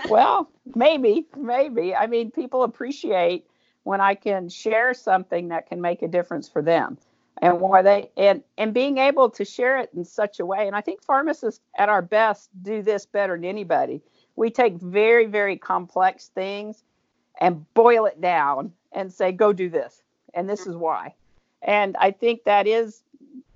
well, 0.08 0.48
maybe, 0.76 1.26
maybe. 1.36 1.96
I 1.96 2.06
mean, 2.06 2.30
people 2.30 2.62
appreciate 2.62 3.48
when 3.82 4.00
I 4.00 4.14
can 4.14 4.48
share 4.48 4.94
something 4.94 5.48
that 5.48 5.68
can 5.68 5.80
make 5.80 6.02
a 6.02 6.08
difference 6.08 6.48
for 6.48 6.62
them. 6.62 6.96
And 7.42 7.60
why 7.60 7.82
they 7.82 8.10
and 8.16 8.42
and 8.56 8.72
being 8.72 8.96
able 8.98 9.28
to 9.30 9.44
share 9.44 9.78
it 9.78 9.90
in 9.94 10.04
such 10.04 10.40
a 10.40 10.46
way, 10.46 10.66
and 10.66 10.74
I 10.74 10.80
think 10.80 11.02
pharmacists 11.02 11.60
at 11.76 11.88
our 11.90 12.00
best 12.00 12.48
do 12.62 12.82
this 12.82 13.04
better 13.04 13.36
than 13.36 13.44
anybody. 13.44 14.00
We 14.36 14.50
take 14.50 14.76
very, 14.76 15.26
very 15.26 15.56
complex 15.56 16.28
things 16.28 16.82
and 17.38 17.72
boil 17.74 18.06
it 18.06 18.20
down 18.20 18.72
and 18.92 19.12
say, 19.12 19.32
go 19.32 19.52
do 19.52 19.68
this. 19.68 20.02
And 20.34 20.48
this 20.48 20.66
is 20.66 20.76
why. 20.76 21.14
And 21.62 21.96
I 21.98 22.10
think 22.10 22.44
that 22.44 22.66
is 22.66 23.02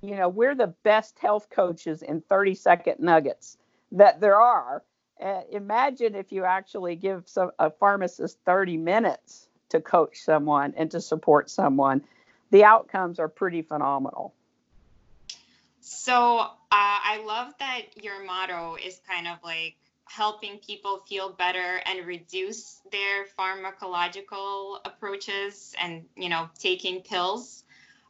you 0.02 0.16
know, 0.16 0.28
we're 0.28 0.54
the 0.54 0.74
best 0.82 1.18
health 1.18 1.48
coaches 1.50 2.02
in 2.02 2.22
30 2.22 2.54
second 2.54 3.00
nuggets 3.00 3.58
that 3.92 4.20
there 4.20 4.40
are. 4.40 4.82
Uh, 5.22 5.42
imagine 5.50 6.14
if 6.14 6.32
you 6.32 6.44
actually 6.44 6.96
give 6.96 7.28
some, 7.28 7.50
a 7.58 7.70
pharmacist 7.70 8.38
30 8.46 8.78
minutes 8.78 9.48
to 9.68 9.80
coach 9.80 10.18
someone 10.18 10.72
and 10.76 10.90
to 10.90 11.00
support 11.00 11.50
someone. 11.50 12.02
The 12.50 12.64
outcomes 12.64 13.18
are 13.18 13.28
pretty 13.28 13.62
phenomenal. 13.62 14.34
So 15.80 16.16
uh, 16.16 16.48
I 16.70 17.22
love 17.26 17.54
that 17.58 18.02
your 18.02 18.24
motto 18.24 18.76
is 18.76 19.00
kind 19.08 19.26
of 19.26 19.38
like 19.42 19.76
helping 20.04 20.58
people 20.58 21.02
feel 21.08 21.30
better 21.30 21.80
and 21.86 22.06
reduce 22.06 22.80
their 22.90 23.26
pharmacological 23.38 24.78
approaches 24.84 25.74
and 25.80 26.04
you 26.16 26.28
know 26.28 26.48
taking 26.58 27.00
pills. 27.00 27.64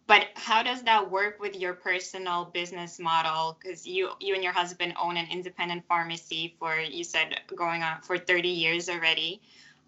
But 0.06 0.26
how 0.34 0.62
does 0.64 0.82
that 0.84 1.10
work 1.10 1.38
with 1.38 1.54
your 1.54 1.74
personal 1.74 2.46
business 2.46 2.98
model? 2.98 3.58
Because 3.60 3.86
you 3.86 4.10
you 4.18 4.34
and 4.34 4.42
your 4.42 4.52
husband 4.52 4.94
own 5.00 5.16
an 5.16 5.26
independent 5.30 5.84
pharmacy 5.86 6.56
for 6.58 6.80
you 6.80 7.04
said 7.04 7.38
going 7.54 7.82
on 7.82 8.00
for 8.00 8.18
30 8.18 8.48
years 8.48 8.88
already 8.88 9.42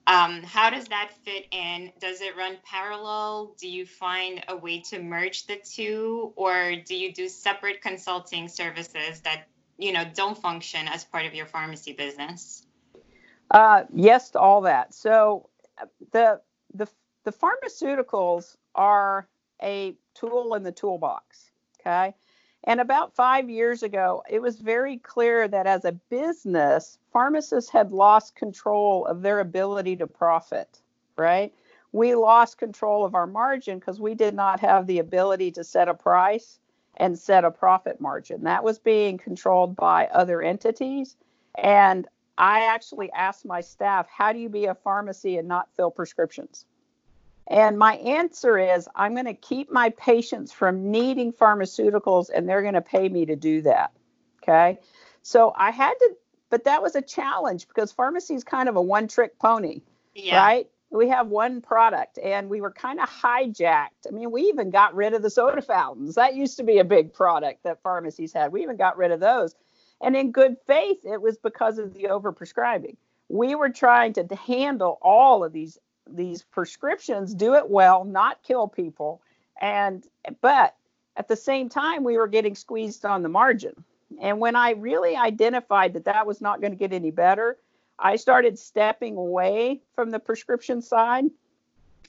um, 0.06 0.42
how 0.42 0.70
does 0.70 0.86
that 0.86 1.10
fit 1.24 1.46
in 1.50 1.92
does 2.00 2.20
it 2.20 2.36
run 2.36 2.56
parallel 2.64 3.54
do 3.58 3.68
you 3.68 3.86
find 3.86 4.44
a 4.48 4.56
way 4.56 4.80
to 4.80 5.02
merge 5.02 5.46
the 5.46 5.56
two 5.64 6.32
or 6.36 6.74
do 6.86 6.94
you 6.96 7.12
do 7.12 7.28
separate 7.28 7.80
consulting 7.80 8.48
services 8.48 9.20
that 9.20 9.46
you 9.78 9.92
know 9.92 10.04
don't 10.14 10.38
function 10.38 10.86
as 10.88 11.04
part 11.04 11.26
of 11.26 11.34
your 11.34 11.46
pharmacy 11.46 11.92
business 11.92 12.66
uh, 13.50 13.84
yes 13.92 14.30
to 14.30 14.38
all 14.38 14.62
that 14.62 14.94
so 14.94 15.48
the 16.12 16.40
the 16.74 16.88
the 17.24 17.32
pharmaceuticals 17.32 18.56
are 18.74 19.28
a 19.62 19.94
tool 20.14 20.54
in 20.54 20.62
the 20.62 20.72
toolbox. 20.72 21.50
Okay. 21.80 22.14
And 22.64 22.80
about 22.80 23.14
five 23.14 23.50
years 23.50 23.82
ago, 23.82 24.22
it 24.30 24.40
was 24.40 24.60
very 24.60 24.98
clear 24.98 25.48
that 25.48 25.66
as 25.66 25.84
a 25.84 25.92
business, 25.92 26.98
pharmacists 27.12 27.70
had 27.70 27.92
lost 27.92 28.36
control 28.36 29.04
of 29.06 29.22
their 29.22 29.40
ability 29.40 29.96
to 29.96 30.06
profit, 30.06 30.80
right? 31.16 31.52
We 31.90 32.14
lost 32.14 32.58
control 32.58 33.04
of 33.04 33.14
our 33.14 33.26
margin 33.26 33.78
because 33.78 34.00
we 34.00 34.14
did 34.14 34.34
not 34.34 34.60
have 34.60 34.86
the 34.86 35.00
ability 35.00 35.50
to 35.52 35.64
set 35.64 35.88
a 35.88 35.94
price 35.94 36.60
and 36.96 37.18
set 37.18 37.44
a 37.44 37.50
profit 37.50 38.00
margin. 38.00 38.44
That 38.44 38.64
was 38.64 38.78
being 38.78 39.18
controlled 39.18 39.74
by 39.76 40.06
other 40.06 40.40
entities. 40.40 41.16
And 41.56 42.06
I 42.38 42.66
actually 42.66 43.10
asked 43.12 43.44
my 43.44 43.60
staff, 43.60 44.06
how 44.08 44.32
do 44.32 44.38
you 44.38 44.48
be 44.48 44.66
a 44.66 44.74
pharmacy 44.74 45.36
and 45.36 45.48
not 45.48 45.68
fill 45.76 45.90
prescriptions? 45.90 46.64
And 47.46 47.78
my 47.78 47.96
answer 47.96 48.58
is 48.58 48.88
I'm 48.94 49.14
going 49.14 49.26
to 49.26 49.34
keep 49.34 49.70
my 49.70 49.90
patients 49.90 50.52
from 50.52 50.90
needing 50.90 51.32
pharmaceuticals 51.32 52.30
and 52.32 52.48
they're 52.48 52.62
going 52.62 52.74
to 52.74 52.80
pay 52.80 53.08
me 53.08 53.26
to 53.26 53.36
do 53.36 53.62
that. 53.62 53.92
Okay. 54.42 54.78
So 55.22 55.52
I 55.56 55.70
had 55.70 55.94
to, 55.94 56.16
but 56.50 56.64
that 56.64 56.82
was 56.82 56.96
a 56.96 57.02
challenge 57.02 57.68
because 57.68 57.92
pharmacy 57.92 58.34
is 58.34 58.44
kind 58.44 58.68
of 58.68 58.76
a 58.76 58.82
one 58.82 59.08
trick 59.08 59.38
pony, 59.38 59.82
yeah. 60.14 60.44
right? 60.44 60.68
We 60.90 61.08
have 61.08 61.28
one 61.28 61.62
product 61.62 62.18
and 62.18 62.50
we 62.50 62.60
were 62.60 62.70
kind 62.70 63.00
of 63.00 63.08
hijacked. 63.08 64.06
I 64.06 64.10
mean, 64.10 64.30
we 64.30 64.42
even 64.42 64.70
got 64.70 64.94
rid 64.94 65.14
of 65.14 65.22
the 65.22 65.30
soda 65.30 65.62
fountains. 65.62 66.16
That 66.16 66.34
used 66.34 66.58
to 66.58 66.64
be 66.64 66.78
a 66.78 66.84
big 66.84 67.14
product 67.14 67.64
that 67.64 67.82
pharmacies 67.82 68.32
had. 68.32 68.52
We 68.52 68.62
even 68.62 68.76
got 68.76 68.96
rid 68.96 69.10
of 69.10 69.20
those. 69.20 69.54
And 70.02 70.16
in 70.16 70.32
good 70.32 70.56
faith, 70.66 70.98
it 71.04 71.22
was 71.22 71.38
because 71.38 71.78
of 71.78 71.94
the 71.94 72.04
overprescribing. 72.04 72.96
We 73.28 73.54
were 73.54 73.70
trying 73.70 74.12
to 74.14 74.26
handle 74.34 74.98
all 75.00 75.44
of 75.44 75.52
these 75.52 75.78
these 76.08 76.42
prescriptions, 76.42 77.34
do 77.34 77.54
it 77.54 77.68
well, 77.68 78.04
not 78.04 78.42
kill 78.42 78.68
people. 78.68 79.22
And 79.60 80.04
but 80.40 80.74
at 81.16 81.28
the 81.28 81.36
same 81.36 81.68
time, 81.68 82.04
we 82.04 82.16
were 82.16 82.28
getting 82.28 82.54
squeezed 82.54 83.04
on 83.04 83.22
the 83.22 83.28
margin. 83.28 83.84
And 84.20 84.38
when 84.38 84.56
I 84.56 84.70
really 84.70 85.16
identified 85.16 85.94
that 85.94 86.04
that 86.04 86.26
was 86.26 86.40
not 86.40 86.60
going 86.60 86.72
to 86.72 86.78
get 86.78 86.92
any 86.92 87.10
better, 87.10 87.58
I 87.98 88.16
started 88.16 88.58
stepping 88.58 89.16
away 89.16 89.80
from 89.94 90.10
the 90.10 90.18
prescription 90.18 90.82
side 90.82 91.24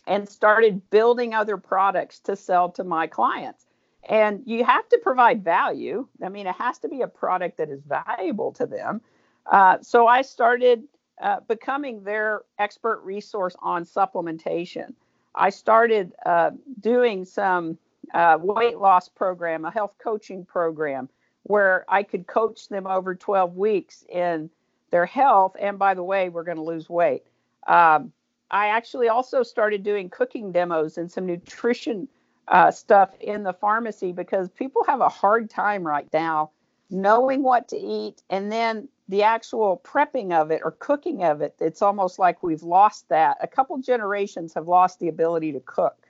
and 0.07 0.27
started 0.27 0.89
building 0.89 1.33
other 1.33 1.57
products 1.57 2.19
to 2.19 2.35
sell 2.35 2.69
to 2.71 2.83
my 2.83 3.07
clients. 3.07 3.65
And 4.09 4.43
you 4.45 4.65
have 4.65 4.88
to 4.89 4.97
provide 4.97 5.43
value. 5.43 6.07
I 6.21 6.29
mean, 6.29 6.47
it 6.47 6.55
has 6.55 6.79
to 6.79 6.89
be 6.89 7.01
a 7.01 7.07
product 7.07 7.57
that 7.57 7.69
is 7.69 7.81
valuable 7.83 8.51
to 8.53 8.65
them. 8.65 9.01
Uh, 9.45 9.77
so 9.81 10.07
I 10.07 10.23
started 10.23 10.83
uh, 11.22 11.39
becoming 11.48 12.03
their 12.03 12.41
expert 12.60 13.01
resource 13.03 13.55
on 13.60 13.86
supplementation. 13.86 14.93
I 15.36 15.50
started 15.50 16.13
uh, 16.25 16.51
doing 16.79 17.25
some 17.25 17.77
uh, 18.13 18.38
weight 18.39 18.77
loss 18.77 19.10
program, 19.10 19.65
a 19.65 19.72
health 19.72 19.96
coaching 19.98 20.46
program, 20.46 21.10
where 21.43 21.86
I 21.89 22.03
could 22.03 22.27
coach 22.27 22.70
them 22.70 22.88
over 22.88 23.15
12 23.15 23.55
weeks 23.55 24.05
in 24.10 24.50
their 24.91 25.05
health. 25.05 25.55
And 25.60 25.79
by 25.79 25.93
the 25.93 26.03
way, 26.03 26.29
we're 26.29 26.43
going 26.43 26.58
to 26.58 26.63
lose 26.63 26.89
weight. 26.89 27.24
Um, 27.67 28.12
I 28.51 28.67
actually 28.67 29.10
also 29.10 29.41
started 29.41 29.84
doing 29.84 30.10
cooking 30.10 30.51
demos 30.51 30.98
and 30.98 31.12
some 31.12 31.25
nutrition 31.25 32.08
uh, 32.48 32.72
stuff 32.72 33.10
in 33.20 33.43
the 33.43 33.53
pharmacy 33.53 34.12
because 34.12 34.50
people 34.50 34.84
have 34.86 35.01
a 35.01 35.10
hard 35.10 35.50
time 35.50 35.86
right 35.86 36.08
now 36.13 36.51
knowing 36.89 37.41
what 37.41 37.70
to 37.70 37.77
eat 37.77 38.22
and 38.29 38.51
then 38.51 38.88
the 39.10 39.24
actual 39.24 39.81
prepping 39.83 40.31
of 40.31 40.51
it 40.51 40.62
or 40.63 40.72
cooking 40.72 41.24
of 41.24 41.41
it, 41.41 41.55
it's 41.60 41.81
almost 41.81 42.19
like 42.19 42.41
we've 42.41 42.63
lost 42.63 43.10
that. 43.10 43.38
A 43.41 43.48
couple 43.48 43.77
generations 43.79 44.53
have 44.53 44.67
lost 44.67 45.00
the 45.00 45.10
ability 45.10 45.51
to 45.53 45.60
cook. 45.60 46.07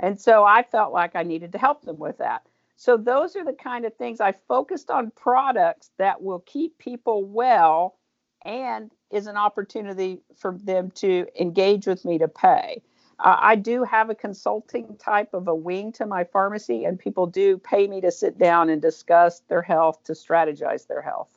And 0.00 0.20
so 0.20 0.44
I 0.44 0.62
felt 0.62 0.92
like 0.92 1.14
I 1.14 1.22
needed 1.22 1.52
to 1.52 1.58
help 1.58 1.82
them 1.82 1.98
with 1.98 2.18
that. 2.18 2.46
So 2.76 2.96
those 2.96 3.36
are 3.36 3.44
the 3.44 3.52
kind 3.52 3.84
of 3.84 3.94
things 3.94 4.20
I 4.20 4.32
focused 4.32 4.90
on 4.90 5.12
products 5.12 5.90
that 5.98 6.22
will 6.22 6.40
keep 6.40 6.76
people 6.78 7.24
well 7.24 7.96
and 8.44 8.90
is 9.10 9.26
an 9.26 9.36
opportunity 9.36 10.20
for 10.36 10.58
them 10.64 10.90
to 10.96 11.26
engage 11.38 11.86
with 11.86 12.04
me 12.04 12.18
to 12.18 12.28
pay. 12.28 12.82
Uh, 13.18 13.36
I 13.38 13.56
do 13.56 13.84
have 13.84 14.10
a 14.10 14.14
consulting 14.14 14.96
type 14.96 15.34
of 15.34 15.46
a 15.46 15.54
wing 15.54 15.92
to 15.92 16.06
my 16.06 16.24
pharmacy, 16.24 16.84
and 16.84 16.98
people 16.98 17.26
do 17.26 17.58
pay 17.58 17.86
me 17.86 18.00
to 18.00 18.10
sit 18.10 18.38
down 18.38 18.70
and 18.70 18.82
discuss 18.82 19.40
their 19.48 19.62
health, 19.62 20.02
to 20.04 20.12
strategize 20.12 20.86
their 20.88 21.00
health. 21.00 21.28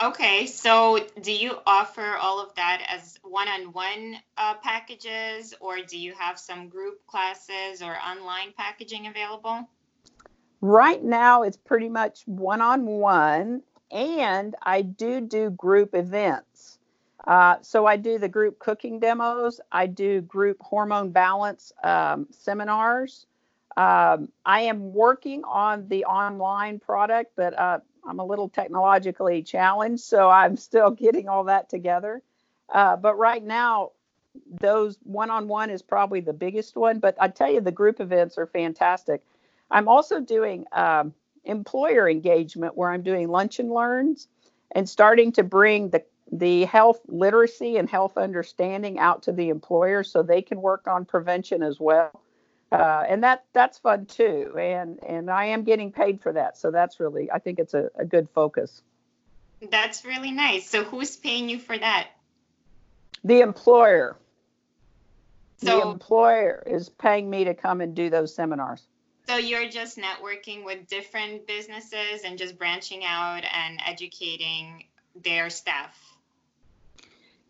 Okay, 0.00 0.46
so 0.46 1.04
do 1.22 1.32
you 1.32 1.58
offer 1.66 2.14
all 2.20 2.40
of 2.40 2.54
that 2.54 2.82
as 2.88 3.18
one-on-one 3.24 4.16
uh, 4.36 4.54
packages, 4.62 5.54
or 5.60 5.78
do 5.78 5.98
you 5.98 6.14
have 6.16 6.38
some 6.38 6.68
group 6.68 7.04
classes 7.08 7.82
or 7.82 7.96
online 7.96 8.52
packaging 8.56 9.08
available? 9.08 9.68
Right 10.60 11.02
now, 11.02 11.42
it's 11.42 11.56
pretty 11.56 11.88
much 11.88 12.22
one-on-one, 12.26 13.62
and 13.90 14.54
I 14.62 14.82
do 14.82 15.20
do 15.20 15.50
group 15.50 15.96
events. 15.96 16.78
Uh, 17.26 17.56
so 17.62 17.84
I 17.84 17.96
do 17.96 18.18
the 18.18 18.28
group 18.28 18.60
cooking 18.60 19.00
demos. 19.00 19.60
I 19.72 19.86
do 19.86 20.20
group 20.20 20.58
hormone 20.60 21.10
balance 21.10 21.72
um, 21.82 22.28
seminars. 22.30 23.26
Um, 23.76 24.28
I 24.46 24.60
am 24.62 24.92
working 24.92 25.42
on 25.44 25.88
the 25.88 26.04
online 26.04 26.78
product, 26.78 27.32
but 27.36 27.58
uh, 27.58 27.78
I'm 28.06 28.18
a 28.18 28.24
little 28.24 28.48
technologically 28.48 29.42
challenged, 29.42 30.02
so 30.02 30.28
I'm 30.28 30.56
still 30.56 30.90
getting 31.04 31.28
all 31.28 31.44
that 31.44 31.68
together. 31.68 32.22
Uh, 32.72 32.96
but 32.96 33.16
right 33.16 33.42
now, 33.42 33.92
those 34.60 34.98
one-on-one 35.04 35.70
is 35.70 35.82
probably 35.82 36.20
the 36.20 36.32
biggest 36.32 36.76
one. 36.76 36.98
But 36.98 37.16
I 37.20 37.28
tell 37.28 37.50
you, 37.50 37.60
the 37.60 37.72
group 37.72 38.00
events 38.00 38.38
are 38.38 38.46
fantastic. 38.46 39.22
I'm 39.70 39.88
also 39.88 40.20
doing 40.20 40.64
um, 40.72 41.14
employer 41.44 42.08
engagement 42.08 42.76
where 42.76 42.90
I'm 42.90 43.02
doing 43.02 43.28
lunch 43.28 43.58
and 43.58 43.70
learns 43.70 44.28
and 44.72 44.88
starting 44.88 45.32
to 45.32 45.42
bring 45.42 45.90
the 45.90 46.04
the 46.30 46.66
health 46.66 47.00
literacy 47.08 47.78
and 47.78 47.88
health 47.88 48.18
understanding 48.18 48.98
out 48.98 49.22
to 49.22 49.32
the 49.32 49.48
employer 49.48 50.04
so 50.04 50.22
they 50.22 50.42
can 50.42 50.60
work 50.60 50.86
on 50.86 51.06
prevention 51.06 51.62
as 51.62 51.80
well. 51.80 52.20
Uh, 52.70 53.04
and 53.08 53.24
that 53.24 53.44
that's 53.52 53.78
fun 53.78 54.06
too. 54.06 54.54
And 54.58 55.02
and 55.02 55.30
I 55.30 55.46
am 55.46 55.64
getting 55.64 55.90
paid 55.90 56.20
for 56.20 56.32
that, 56.32 56.58
so 56.58 56.70
that's 56.70 57.00
really 57.00 57.30
I 57.30 57.38
think 57.38 57.58
it's 57.58 57.74
a, 57.74 57.90
a 57.96 58.04
good 58.04 58.28
focus. 58.34 58.82
That's 59.70 60.04
really 60.04 60.30
nice. 60.30 60.68
So 60.68 60.84
who's 60.84 61.16
paying 61.16 61.48
you 61.48 61.58
for 61.58 61.76
that? 61.76 62.08
The 63.24 63.40
employer. 63.40 64.16
So, 65.58 65.80
the 65.80 65.90
employer 65.90 66.62
is 66.66 66.88
paying 66.88 67.28
me 67.28 67.44
to 67.44 67.54
come 67.54 67.80
and 67.80 67.94
do 67.94 68.10
those 68.10 68.32
seminars. 68.32 68.82
So 69.28 69.36
you're 69.36 69.68
just 69.68 69.98
networking 69.98 70.64
with 70.64 70.86
different 70.86 71.46
businesses 71.46 72.22
and 72.24 72.38
just 72.38 72.56
branching 72.56 73.04
out 73.04 73.42
and 73.52 73.80
educating 73.84 74.84
their 75.22 75.50
staff. 75.50 75.98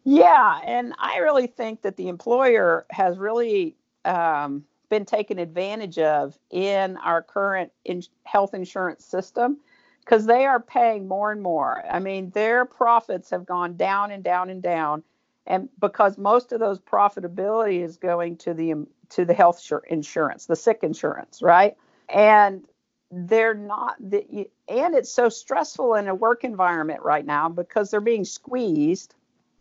Yeah, 0.04 0.60
and 0.64 0.94
I 0.98 1.18
really 1.18 1.46
think 1.46 1.82
that 1.82 1.96
the 1.96 2.08
employer 2.08 2.86
has 2.90 3.18
really 3.18 3.76
um, 4.04 4.64
been 4.88 5.04
taken 5.04 5.38
advantage 5.38 5.98
of 5.98 6.38
in 6.50 6.96
our 6.98 7.22
current 7.22 7.72
in 7.84 8.02
health 8.24 8.54
insurance 8.54 9.04
system 9.04 9.58
because 10.04 10.26
they 10.26 10.46
are 10.46 10.60
paying 10.60 11.06
more 11.06 11.30
and 11.30 11.42
more. 11.42 11.84
I 11.90 11.98
mean, 11.98 12.30
their 12.30 12.64
profits 12.64 13.30
have 13.30 13.44
gone 13.44 13.76
down 13.76 14.10
and 14.10 14.24
down 14.24 14.48
and 14.48 14.62
down, 14.62 15.02
and 15.46 15.68
because 15.80 16.16
most 16.16 16.52
of 16.52 16.60
those 16.60 16.78
profitability 16.78 17.84
is 17.84 17.96
going 17.96 18.36
to 18.38 18.54
the 18.54 18.72
um, 18.72 18.86
to 19.10 19.24
the 19.24 19.34
health 19.34 19.70
insurance, 19.88 20.46
the 20.46 20.56
sick 20.56 20.80
insurance, 20.82 21.40
right? 21.42 21.76
And 22.08 22.64
they're 23.10 23.54
not 23.54 23.96
the, 23.98 24.48
and 24.68 24.94
it's 24.94 25.10
so 25.10 25.28
stressful 25.28 25.94
in 25.94 26.08
a 26.08 26.14
work 26.14 26.44
environment 26.44 27.02
right 27.02 27.24
now 27.24 27.48
because 27.48 27.90
they're 27.90 28.00
being 28.00 28.24
squeezed 28.24 29.14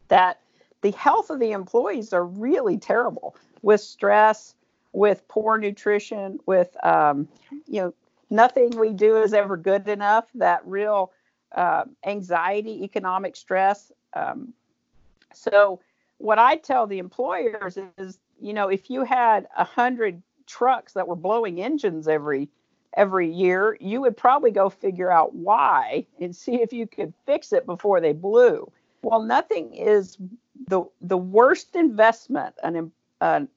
that 0.09 0.41
the 0.81 0.91
health 0.91 1.29
of 1.29 1.39
the 1.39 1.51
employees 1.51 2.13
are 2.13 2.25
really 2.25 2.77
terrible 2.77 3.35
with 3.61 3.81
stress 3.81 4.53
with 4.93 5.27
poor 5.27 5.57
nutrition 5.57 6.39
with 6.45 6.75
um, 6.85 7.27
you 7.67 7.81
know 7.81 7.93
nothing 8.29 8.69
we 8.77 8.93
do 8.93 9.17
is 9.17 9.33
ever 9.33 9.57
good 9.57 9.87
enough 9.87 10.25
that 10.35 10.61
real 10.65 11.11
uh, 11.55 11.83
anxiety 12.05 12.83
economic 12.83 13.35
stress 13.35 13.91
um, 14.13 14.53
so 15.33 15.79
what 16.17 16.39
i 16.39 16.55
tell 16.55 16.87
the 16.87 16.99
employers 16.99 17.77
is 17.97 18.19
you 18.41 18.53
know 18.53 18.67
if 18.67 18.89
you 18.89 19.03
had 19.03 19.47
a 19.57 19.63
hundred 19.63 20.21
trucks 20.45 20.93
that 20.93 21.07
were 21.07 21.15
blowing 21.15 21.61
engines 21.61 22.07
every 22.07 22.49
every 22.97 23.31
year, 23.31 23.77
you 23.79 24.01
would 24.01 24.17
probably 24.17 24.51
go 24.51 24.69
figure 24.69 25.11
out 25.11 25.35
why 25.35 26.05
and 26.19 26.35
see 26.35 26.55
if 26.55 26.73
you 26.73 26.87
could 26.87 27.13
fix 27.25 27.53
it 27.53 27.65
before 27.65 28.01
they 28.01 28.11
blew. 28.11 28.69
Well, 29.03 29.21
nothing 29.21 29.73
is 29.73 30.17
the 30.67 30.83
the 30.99 31.17
worst 31.17 31.75
investment 31.75 32.55
an 32.63 32.91
an, 33.21 33.47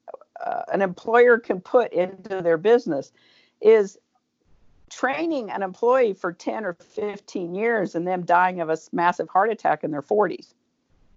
uh, 0.44 0.62
an 0.72 0.82
employer 0.82 1.38
can 1.38 1.60
put 1.60 1.92
into 1.92 2.42
their 2.42 2.58
business 2.58 3.12
is 3.60 3.98
training 4.90 5.50
an 5.50 5.62
employee 5.62 6.12
for 6.12 6.32
10 6.32 6.64
or 6.64 6.74
15 6.74 7.54
years 7.54 7.94
and 7.94 8.06
them 8.06 8.24
dying 8.24 8.60
of 8.60 8.70
a 8.70 8.78
massive 8.92 9.28
heart 9.28 9.50
attack 9.50 9.84
in 9.84 9.90
their 9.90 10.02
40s. 10.02 10.54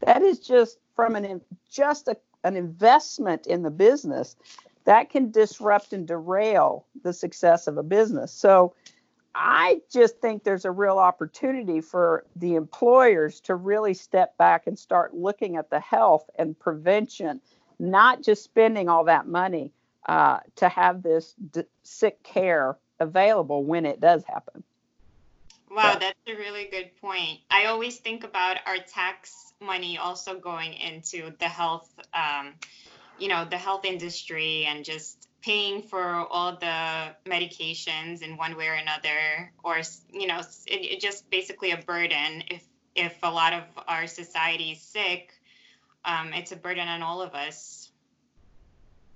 That 0.02 0.22
is 0.22 0.40
just 0.40 0.78
from 0.96 1.16
an 1.16 1.42
just 1.70 2.08
a, 2.08 2.18
an 2.44 2.56
investment 2.56 3.48
in 3.48 3.64
the 3.64 3.72
business 3.72 4.36
that 4.86 5.10
can 5.10 5.32
disrupt 5.32 5.94
and 5.94 6.08
derail 6.08 6.86
the 7.04 7.14
success 7.14 7.68
of 7.68 7.78
a 7.78 7.84
business. 7.84 8.32
So 8.32 8.76
I 9.36 9.82
just 9.92 10.20
think 10.20 10.44
there's 10.44 10.66
a 10.66 10.72
real 10.72 11.00
opportunity 11.00 11.82
for 11.82 12.26
the 12.36 12.56
employers 12.56 13.40
to 13.42 13.56
really 13.56 13.94
step 13.94 14.38
back 14.38 14.68
and 14.68 14.78
start 14.78 15.16
looking 15.16 15.56
at 15.56 15.70
the 15.70 15.80
health 15.80 16.30
and 16.38 16.58
prevention, 16.60 17.42
not 17.80 18.22
just 18.22 18.44
spending 18.44 18.90
all 18.90 19.06
that 19.06 19.28
money 19.28 19.72
uh, 20.08 20.40
to 20.58 20.70
have 20.70 21.04
this 21.04 21.34
d- 21.52 21.64
sick 21.84 22.22
care 22.24 22.78
available 23.00 23.64
when 23.64 23.86
it 23.86 24.00
does 24.00 24.24
happen. 24.26 24.64
Wow, 25.72 25.98
that's 26.00 26.20
a 26.28 26.36
really 26.36 26.68
good 26.70 26.92
point. 27.02 27.40
I 27.50 27.66
always 27.66 27.98
think 27.98 28.24
about 28.24 28.58
our 28.68 28.78
tax 28.78 29.54
money 29.60 29.98
also 29.98 30.40
going 30.40 30.74
into 30.74 31.34
the 31.40 31.48
health 31.48 31.90
um, 32.14 32.54
you 33.18 33.28
know 33.28 33.46
the 33.46 33.58
health 33.58 33.86
industry 33.86 34.66
and 34.66 34.84
just 34.84 35.28
paying 35.42 35.82
for 35.82 36.04
all 36.04 36.58
the 36.58 37.16
medications 37.26 38.22
in 38.22 38.38
one 38.38 38.56
way 38.58 38.68
or 38.68 38.74
another 38.74 39.52
or 39.64 39.82
you 40.12 40.28
know 40.28 40.40
it, 40.40 40.94
it 40.94 41.00
just 41.00 41.30
basically 41.30 41.72
a 41.72 41.78
burden 41.78 42.44
if 42.50 42.64
if 42.96 43.18
a 43.24 43.30
lot 43.30 43.54
of 43.54 43.64
our 43.88 44.08
society 44.08 44.72
is 44.72 44.82
sick 44.82 45.34
um, 46.06 46.34
it's 46.34 46.52
a 46.52 46.56
burden 46.56 46.88
on 46.88 47.02
all 47.02 47.22
of 47.22 47.34
us. 47.34 47.92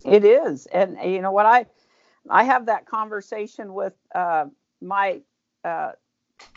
It 0.06 0.24
is. 0.24 0.68
And 0.68 0.98
you 1.04 1.22
know 1.22 1.32
what? 1.32 1.46
I 1.46 1.66
i 2.30 2.44
have 2.44 2.66
that 2.66 2.86
conversation 2.86 3.74
with 3.74 3.94
uh, 4.14 4.46
my 4.82 5.22
uh, 5.64 5.94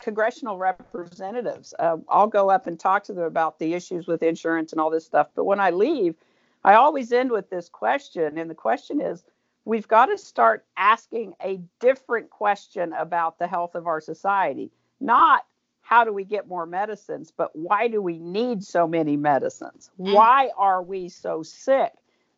congressional 0.00 0.58
representatives. 0.58 1.72
Uh, 1.78 1.96
i'll 2.08 2.26
go 2.26 2.50
up 2.50 2.66
and 2.66 2.78
talk 2.78 3.04
to 3.04 3.12
them 3.12 3.24
about 3.24 3.58
the 3.58 3.74
issues 3.74 4.06
with 4.06 4.22
insurance 4.22 4.72
and 4.72 4.80
all 4.80 4.90
this 4.90 5.06
stuff. 5.06 5.28
But 5.34 5.44
when 5.44 5.60
i 5.60 5.70
leave 5.70 6.16
I 6.64 6.74
always 6.74 7.12
end 7.12 7.30
with 7.30 7.48
this 7.48 7.68
question, 7.68 8.36
and 8.36 8.50
the 8.50 8.54
question 8.54 9.00
is 9.00 9.24
we've 9.64 9.88
got 9.88 10.06
to 10.06 10.18
start 10.18 10.64
asking 10.76 11.34
a 11.42 11.60
different 11.80 12.30
question 12.30 12.92
about 12.92 13.38
the 13.38 13.46
health 13.46 13.74
of 13.74 13.86
our 13.86 14.00
society. 14.00 14.70
Not 15.00 15.44
how 15.90 16.04
do 16.04 16.12
we 16.12 16.22
get 16.24 16.46
more 16.46 16.66
medicines, 16.66 17.32
but 17.36 17.50
why 17.54 17.88
do 17.88 18.00
we 18.00 18.18
need 18.18 18.62
so 18.62 18.86
many 18.86 19.16
medicines? 19.16 19.90
Mm. 19.98 20.14
Why 20.14 20.50
are 20.56 20.82
we 20.82 21.08
so 21.08 21.42
sick? 21.42 21.92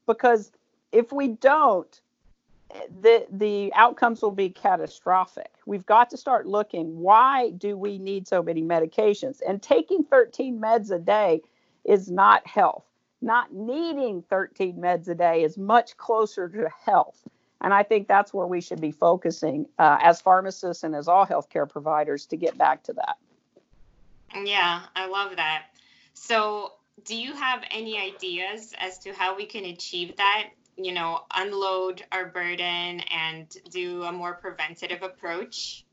Because 0.07 0.51
if 0.91 1.12
we 1.12 1.29
don't, 1.29 2.01
the 3.03 3.27
the 3.31 3.71
outcomes 3.75 4.23
will 4.23 4.31
be 4.31 4.49
catastrophic. 4.49 5.53
We've 5.67 5.85
got 5.85 6.09
to 6.11 6.17
start 6.17 6.47
looking 6.47 6.99
why 6.99 7.51
do 7.51 7.77
we 7.77 7.99
need 7.99 8.27
so 8.27 8.43
many 8.43 8.62
medications? 8.62 9.41
And 9.47 9.62
taking 9.62 10.03
13 10.05 10.59
meds 10.59 10.91
a 10.91 10.99
day 10.99 11.43
is 11.85 12.11
not 12.11 12.47
health 12.47 12.87
not 13.23 13.53
needing 13.53 14.23
13 14.23 14.77
meds 14.77 15.09
a 15.09 15.15
day 15.15 15.45
is 15.45 15.57
much 15.57 15.97
closer 15.97 16.49
to 16.49 16.69
health. 16.85 17.23
And 17.61 17.73
I 17.73 17.85
think 17.85 18.09
that's 18.09 18.35
where 18.35 18.47
we 18.47 18.61
should 18.61 18.81
be 18.81 18.91
focusing 18.91 19.67
uh, 19.79 19.99
as 20.03 20.21
pharmacists 20.21 20.83
and 20.83 20.97
as 20.97 21.07
all 21.07 21.25
healthcare 21.25 21.69
providers 21.69 22.27
to 22.27 22.37
get 22.37 22.59
back 22.59 22.83
to 22.85 22.93
that. 22.95 23.17
Yeah, 24.35 24.83
I 24.95 25.07
love 25.07 25.37
that. 25.37 25.64
So, 26.14 26.73
do 27.05 27.16
you 27.16 27.35
have 27.35 27.62
any 27.71 27.99
ideas 27.99 28.75
as 28.79 28.99
to 29.01 29.12
how 29.12 29.37
we 29.37 29.47
can 29.47 29.64
achieve 29.64 30.16
that? 30.16 30.51
You 30.77 30.92
know, 30.92 31.21
unload 31.35 32.05
our 32.12 32.27
burden 32.27 33.01
and 33.01 33.55
do 33.71 34.03
a 34.05 34.12
more 34.12 34.35
preventative 34.35 35.03
approach? 35.03 35.85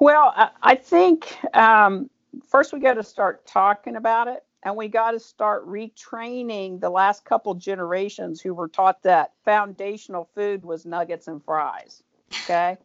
Well, 0.00 0.32
I 0.62 0.76
think 0.76 1.36
um, 1.54 2.08
first 2.48 2.72
we 2.72 2.80
got 2.80 2.94
to 2.94 3.02
start 3.02 3.46
talking 3.46 3.96
about 3.96 4.28
it 4.28 4.44
and 4.62 4.76
we 4.76 4.88
got 4.88 5.12
to 5.12 5.20
start 5.20 5.66
retraining 5.66 6.80
the 6.80 6.90
last 6.90 7.24
couple 7.24 7.54
generations 7.54 8.40
who 8.40 8.54
were 8.54 8.68
taught 8.68 9.02
that 9.02 9.32
foundational 9.44 10.28
food 10.34 10.64
was 10.64 10.84
nuggets 10.86 11.28
and 11.28 11.42
fries 11.44 12.02
okay 12.32 12.76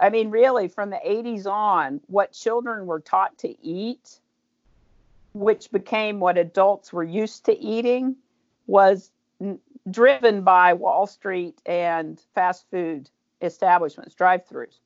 i 0.00 0.08
mean 0.10 0.30
really 0.30 0.68
from 0.68 0.90
the 0.90 1.00
80s 1.04 1.46
on 1.46 2.00
what 2.06 2.32
children 2.32 2.86
were 2.86 3.00
taught 3.00 3.36
to 3.38 3.54
eat 3.64 4.20
which 5.34 5.70
became 5.70 6.20
what 6.20 6.38
adults 6.38 6.92
were 6.92 7.04
used 7.04 7.44
to 7.44 7.58
eating 7.58 8.16
was 8.66 9.10
n- 9.40 9.58
driven 9.90 10.42
by 10.42 10.72
wall 10.72 11.06
street 11.06 11.60
and 11.66 12.20
fast 12.34 12.64
food 12.70 13.08
establishments 13.42 14.14
drive-throughs 14.14 14.78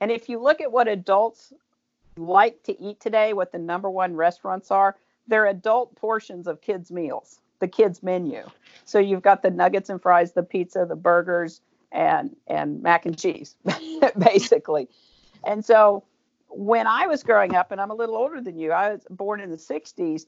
and 0.00 0.10
if 0.10 0.28
you 0.28 0.38
look 0.38 0.60
at 0.60 0.70
what 0.70 0.88
adults 0.88 1.52
like 2.18 2.62
to 2.64 2.80
eat 2.80 3.00
today, 3.00 3.32
what 3.32 3.52
the 3.52 3.58
number 3.58 3.88
one 3.90 4.14
restaurants 4.14 4.70
are, 4.70 4.96
they're 5.26 5.46
adult 5.46 5.94
portions 5.94 6.46
of 6.46 6.60
kids' 6.60 6.90
meals, 6.90 7.40
the 7.60 7.68
kids' 7.68 8.02
menu. 8.02 8.44
So 8.84 8.98
you've 8.98 9.22
got 9.22 9.42
the 9.42 9.50
nuggets 9.50 9.90
and 9.90 10.00
fries, 10.00 10.32
the 10.32 10.42
pizza, 10.42 10.86
the 10.88 10.96
burgers, 10.96 11.60
and 11.92 12.36
and 12.46 12.82
mac 12.82 13.06
and 13.06 13.18
cheese, 13.18 13.56
basically. 14.18 14.88
And 15.44 15.64
so 15.64 16.04
when 16.48 16.86
I 16.86 17.06
was 17.06 17.22
growing 17.22 17.54
up, 17.54 17.70
and 17.72 17.80
I'm 17.80 17.90
a 17.90 17.94
little 17.94 18.16
older 18.16 18.40
than 18.40 18.58
you, 18.58 18.72
I 18.72 18.92
was 18.92 19.06
born 19.10 19.40
in 19.40 19.50
the 19.50 19.56
60s. 19.56 20.26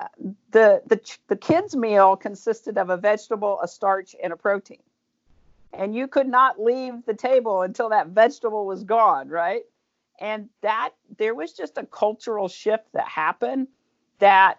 Uh, 0.00 0.08
the 0.50 0.82
the 0.86 1.00
the 1.28 1.36
kids' 1.36 1.74
meal 1.74 2.16
consisted 2.16 2.78
of 2.78 2.90
a 2.90 2.96
vegetable, 2.96 3.60
a 3.62 3.68
starch, 3.68 4.14
and 4.22 4.32
a 4.32 4.36
protein. 4.36 4.82
And 5.72 5.94
you 5.94 6.08
could 6.08 6.28
not 6.28 6.60
leave 6.60 7.04
the 7.04 7.14
table 7.14 7.62
until 7.62 7.90
that 7.90 8.08
vegetable 8.08 8.66
was 8.66 8.84
gone, 8.84 9.28
right? 9.28 9.62
and 10.18 10.48
that 10.62 10.90
there 11.18 11.34
was 11.34 11.52
just 11.52 11.78
a 11.78 11.86
cultural 11.86 12.48
shift 12.48 12.92
that 12.92 13.06
happened 13.06 13.68
that 14.18 14.58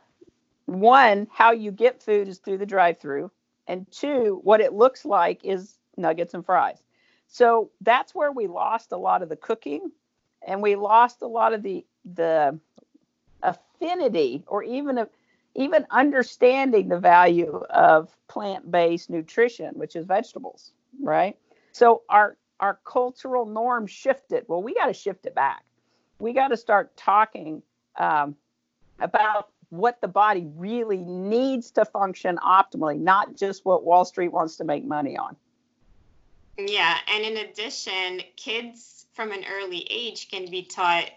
one, 0.66 1.28
how 1.32 1.52
you 1.52 1.72
get 1.72 2.04
food 2.04 2.28
is 2.28 2.40
through 2.40 2.58
the 2.58 2.66
drive 2.66 3.00
through, 3.00 3.32
and 3.68 3.90
two, 3.92 4.40
what 4.44 4.62
it 4.62 4.74
looks 4.74 5.06
like 5.06 5.44
is 5.44 5.77
nuggets 5.98 6.34
and 6.34 6.46
fries. 6.46 6.82
So 7.28 7.72
that's 7.82 8.16
where 8.16 8.32
we 8.32 8.48
lost 8.48 8.92
a 8.92 8.98
lot 8.98 9.22
of 9.22 9.30
the 9.30 9.36
cooking 9.36 9.92
and 10.46 10.62
we 10.62 10.76
lost 10.76 11.22
a 11.22 11.28
lot 11.28 11.54
of 11.54 11.64
the 11.64 11.86
the 12.14 12.58
affinity 13.44 14.44
or 14.48 14.64
even 14.64 14.98
a, 14.98 15.08
even 15.56 15.86
understanding 15.92 16.88
the 16.88 17.00
value 17.00 17.64
of 17.70 18.16
plant-based 18.28 19.10
nutrition, 19.10 19.74
which 19.76 19.96
is 19.96 20.06
vegetables, 20.06 20.72
right? 21.02 21.38
So 21.72 22.04
our 22.10 22.38
our 22.60 22.80
cultural 22.86 23.46
norm 23.46 23.86
shifted. 23.88 24.46
Well, 24.48 24.64
we 24.64 24.74
got 24.74 24.88
to 24.88 24.94
shift 24.94 25.26
it 25.26 25.36
back. 25.36 25.64
We 26.20 26.34
got 26.34 26.48
to 26.48 26.58
start 26.58 26.96
talking 26.98 27.62
um, 28.00 28.36
about 29.00 29.50
what 29.70 30.02
the 30.02 30.08
body 30.08 30.48
really 30.56 31.04
needs 31.04 31.72
to 31.72 31.86
function 31.86 32.38
optimally, 32.38 33.00
not 33.00 33.36
just 33.36 33.66
what 33.66 33.84
Wall 33.84 34.06
Street 34.06 34.30
wants 34.30 34.56
to 34.58 34.64
make 34.64 34.86
money 34.86 35.18
on. 35.18 35.36
Yeah, 36.58 36.98
and 37.14 37.24
in 37.24 37.38
addition, 37.38 38.22
kids 38.36 39.06
from 39.14 39.32
an 39.32 39.46
early 39.48 39.86
age 39.90 40.30
can 40.30 40.50
be 40.50 40.64
taught 40.64 41.10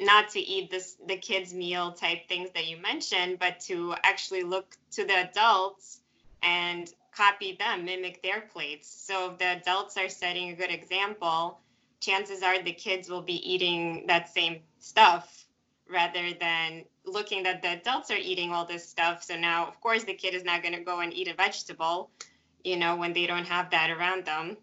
not 0.00 0.28
to 0.30 0.40
eat 0.40 0.70
this 0.70 0.96
the 1.06 1.16
kids 1.16 1.52
meal 1.52 1.92
type 1.92 2.28
things 2.28 2.50
that 2.54 2.66
you 2.66 2.76
mentioned, 2.76 3.38
but 3.38 3.60
to 3.60 3.94
actually 4.04 4.44
look 4.44 4.76
to 4.92 5.04
the 5.04 5.28
adults 5.28 6.00
and 6.42 6.92
copy 7.12 7.56
them, 7.58 7.84
mimic 7.84 8.22
their 8.22 8.40
plates. 8.40 8.88
So 8.88 9.32
if 9.32 9.38
the 9.38 9.56
adults 9.56 9.96
are 9.96 10.08
setting 10.08 10.50
a 10.50 10.54
good 10.54 10.70
example, 10.70 11.60
chances 12.00 12.42
are 12.42 12.62
the 12.62 12.72
kids 12.72 13.08
will 13.08 13.22
be 13.22 13.52
eating 13.52 14.06
that 14.06 14.32
same 14.32 14.60
stuff 14.78 15.46
rather 15.88 16.32
than 16.40 16.84
looking 17.04 17.42
that 17.44 17.62
the 17.62 17.72
adults 17.72 18.10
are 18.10 18.16
eating 18.16 18.52
all 18.52 18.64
this 18.64 18.88
stuff. 18.88 19.22
So 19.22 19.36
now, 19.36 19.66
of 19.66 19.80
course, 19.80 20.04
the 20.04 20.14
kid 20.14 20.34
is 20.34 20.44
not 20.44 20.62
going 20.62 20.74
to 20.74 20.82
go 20.82 21.00
and 21.00 21.12
eat 21.12 21.28
a 21.28 21.34
vegetable, 21.34 22.10
you 22.62 22.76
know, 22.76 22.96
when 22.96 23.12
they 23.12 23.26
don't 23.26 23.46
have 23.46 23.70
that 23.70 23.90
around 23.90 24.24
them. 24.24 24.56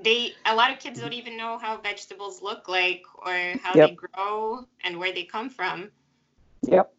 They 0.00 0.32
a 0.46 0.54
lot 0.54 0.72
of 0.72 0.78
kids 0.78 1.00
don't 1.00 1.12
even 1.12 1.36
know 1.36 1.58
how 1.58 1.76
vegetables 1.76 2.42
look 2.42 2.68
like 2.68 3.02
or 3.24 3.54
how 3.62 3.74
yep. 3.74 3.90
they 3.90 3.94
grow 3.94 4.66
and 4.84 4.98
where 4.98 5.12
they 5.12 5.24
come 5.24 5.50
from. 5.50 5.90
Yep. 6.62 6.92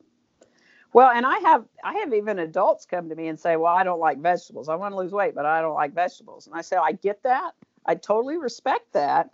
Well, 0.93 1.09
and 1.09 1.25
I 1.25 1.39
have 1.39 1.65
I 1.83 1.93
have 1.95 2.13
even 2.13 2.39
adults 2.39 2.85
come 2.85 3.09
to 3.09 3.15
me 3.15 3.27
and 3.27 3.39
say, 3.39 3.55
"Well, 3.55 3.73
I 3.73 3.83
don't 3.83 3.99
like 3.99 4.19
vegetables. 4.19 4.69
I 4.69 4.75
want 4.75 4.93
to 4.93 4.97
lose 4.97 5.11
weight, 5.11 5.33
but 5.33 5.45
I 5.45 5.61
don't 5.61 5.73
like 5.73 5.93
vegetables." 5.93 6.45
And 6.45 6.55
I 6.55 6.61
say, 6.61 6.77
"I 6.77 6.91
get 6.91 7.23
that. 7.23 7.53
I 7.85 7.95
totally 7.95 8.37
respect 8.37 8.93
that." 8.93 9.31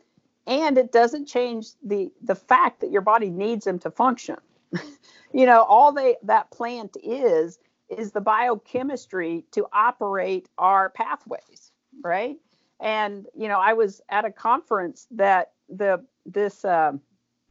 And 0.48 0.78
it 0.78 0.92
doesn't 0.92 1.26
change 1.26 1.72
the 1.84 2.12
the 2.22 2.36
fact 2.36 2.80
that 2.80 2.92
your 2.92 3.02
body 3.02 3.30
needs 3.30 3.66
them 3.66 3.78
to 3.80 3.92
function. 3.92 4.38
you 5.34 5.46
know, 5.46 5.64
all 5.64 5.92
they 5.92 6.16
that 6.24 6.50
plant 6.50 6.96
is 7.04 7.60
is 7.90 8.12
the 8.12 8.22
biochemistry 8.22 9.44
to 9.52 9.68
operate 9.74 10.48
our 10.58 10.90
pathways, 10.92 11.72
right? 12.02 12.38
And 12.80 13.26
you 13.36 13.48
know, 13.48 13.60
I 13.60 13.74
was 13.74 14.02
at 14.10 14.26
a 14.26 14.32
conference 14.32 15.08
that 15.12 15.52
the 15.70 16.04
this 16.26 16.64
um, 16.66 17.02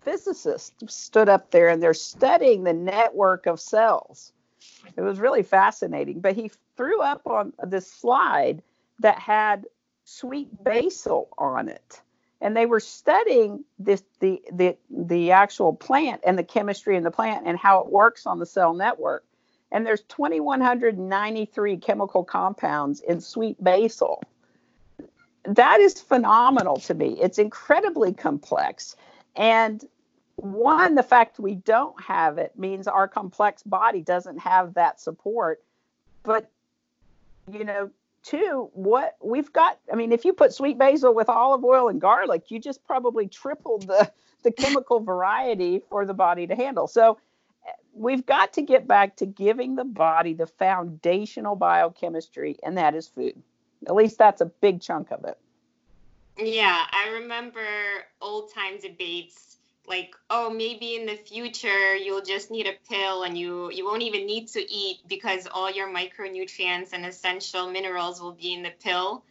physicist 0.00 0.72
stood 0.90 1.28
up 1.28 1.50
there 1.50 1.68
and 1.68 1.82
they're 1.82 1.94
studying 1.94 2.64
the 2.64 2.72
network 2.72 3.46
of 3.46 3.60
cells. 3.60 4.32
It 4.96 5.02
was 5.02 5.20
really 5.20 5.42
fascinating. 5.42 6.20
But 6.20 6.34
he 6.34 6.50
threw 6.76 7.00
up 7.00 7.26
on 7.26 7.52
this 7.64 7.90
slide 7.90 8.62
that 9.00 9.18
had 9.18 9.66
sweet 10.04 10.48
basil 10.64 11.28
on 11.36 11.68
it 11.68 12.00
and 12.40 12.56
they 12.56 12.66
were 12.66 12.80
studying 12.80 13.64
this 13.78 14.02
the 14.20 14.40
the 14.52 14.76
the 14.90 15.30
actual 15.30 15.74
plant 15.74 16.20
and 16.24 16.38
the 16.38 16.44
chemistry 16.44 16.96
in 16.96 17.02
the 17.02 17.10
plant 17.10 17.46
and 17.46 17.58
how 17.58 17.80
it 17.80 17.92
works 17.92 18.26
on 18.26 18.38
the 18.38 18.46
cell 18.46 18.72
network 18.74 19.24
and 19.70 19.86
there's 19.86 20.02
2193 20.02 21.76
chemical 21.76 22.24
compounds 22.24 23.00
in 23.00 23.20
sweet 23.20 23.62
basil 23.62 24.22
that 25.44 25.80
is 25.80 26.00
phenomenal 26.00 26.76
to 26.76 26.94
me 26.94 27.16
it's 27.20 27.38
incredibly 27.38 28.12
complex 28.12 28.96
and 29.36 29.84
one 30.36 30.94
the 30.94 31.02
fact 31.02 31.38
we 31.38 31.54
don't 31.54 32.00
have 32.00 32.38
it 32.38 32.52
means 32.56 32.86
our 32.86 33.08
complex 33.08 33.62
body 33.62 34.00
doesn't 34.00 34.38
have 34.38 34.74
that 34.74 35.00
support 35.00 35.62
but 36.22 36.50
you 37.50 37.64
know 37.64 37.90
two, 38.22 38.68
what 38.74 39.16
we've 39.22 39.52
got, 39.52 39.78
I 39.92 39.96
mean, 39.96 40.12
if 40.12 40.24
you 40.24 40.32
put 40.32 40.52
sweet 40.52 40.78
basil 40.78 41.14
with 41.14 41.28
olive 41.28 41.64
oil 41.64 41.88
and 41.88 42.00
garlic, 42.00 42.50
you 42.50 42.58
just 42.58 42.84
probably 42.84 43.26
tripled 43.26 43.86
the, 43.86 44.10
the 44.42 44.52
chemical 44.52 45.00
variety 45.00 45.82
for 45.88 46.04
the 46.04 46.14
body 46.14 46.46
to 46.46 46.54
handle. 46.54 46.86
So 46.86 47.18
eh, 47.66 47.70
we've 47.94 48.26
got 48.26 48.52
to 48.54 48.62
get 48.62 48.86
back 48.86 49.16
to 49.16 49.26
giving 49.26 49.76
the 49.76 49.84
body 49.84 50.34
the 50.34 50.46
foundational 50.46 51.56
biochemistry, 51.56 52.58
and 52.62 52.76
that 52.76 52.94
is 52.94 53.08
food. 53.08 53.42
At 53.86 53.94
least 53.94 54.18
that's 54.18 54.40
a 54.40 54.46
big 54.46 54.80
chunk 54.80 55.10
of 55.10 55.24
it. 55.24 55.38
Yeah, 56.36 56.86
I 56.92 57.10
remember 57.20 57.60
old 58.20 58.52
time 58.52 58.78
debates 58.80 59.48
like 59.88 60.14
oh 60.28 60.50
maybe 60.50 60.96
in 60.96 61.06
the 61.06 61.14
future 61.14 61.96
you'll 61.96 62.22
just 62.22 62.50
need 62.50 62.66
a 62.66 62.74
pill 62.88 63.22
and 63.22 63.38
you 63.38 63.70
you 63.72 63.84
won't 63.84 64.02
even 64.02 64.26
need 64.26 64.46
to 64.48 64.60
eat 64.70 64.98
because 65.08 65.48
all 65.50 65.70
your 65.70 65.88
micronutrients 65.88 66.92
and 66.92 67.06
essential 67.06 67.70
minerals 67.70 68.20
will 68.20 68.32
be 68.32 68.52
in 68.52 68.62
the 68.62 68.72
pill 68.82 69.24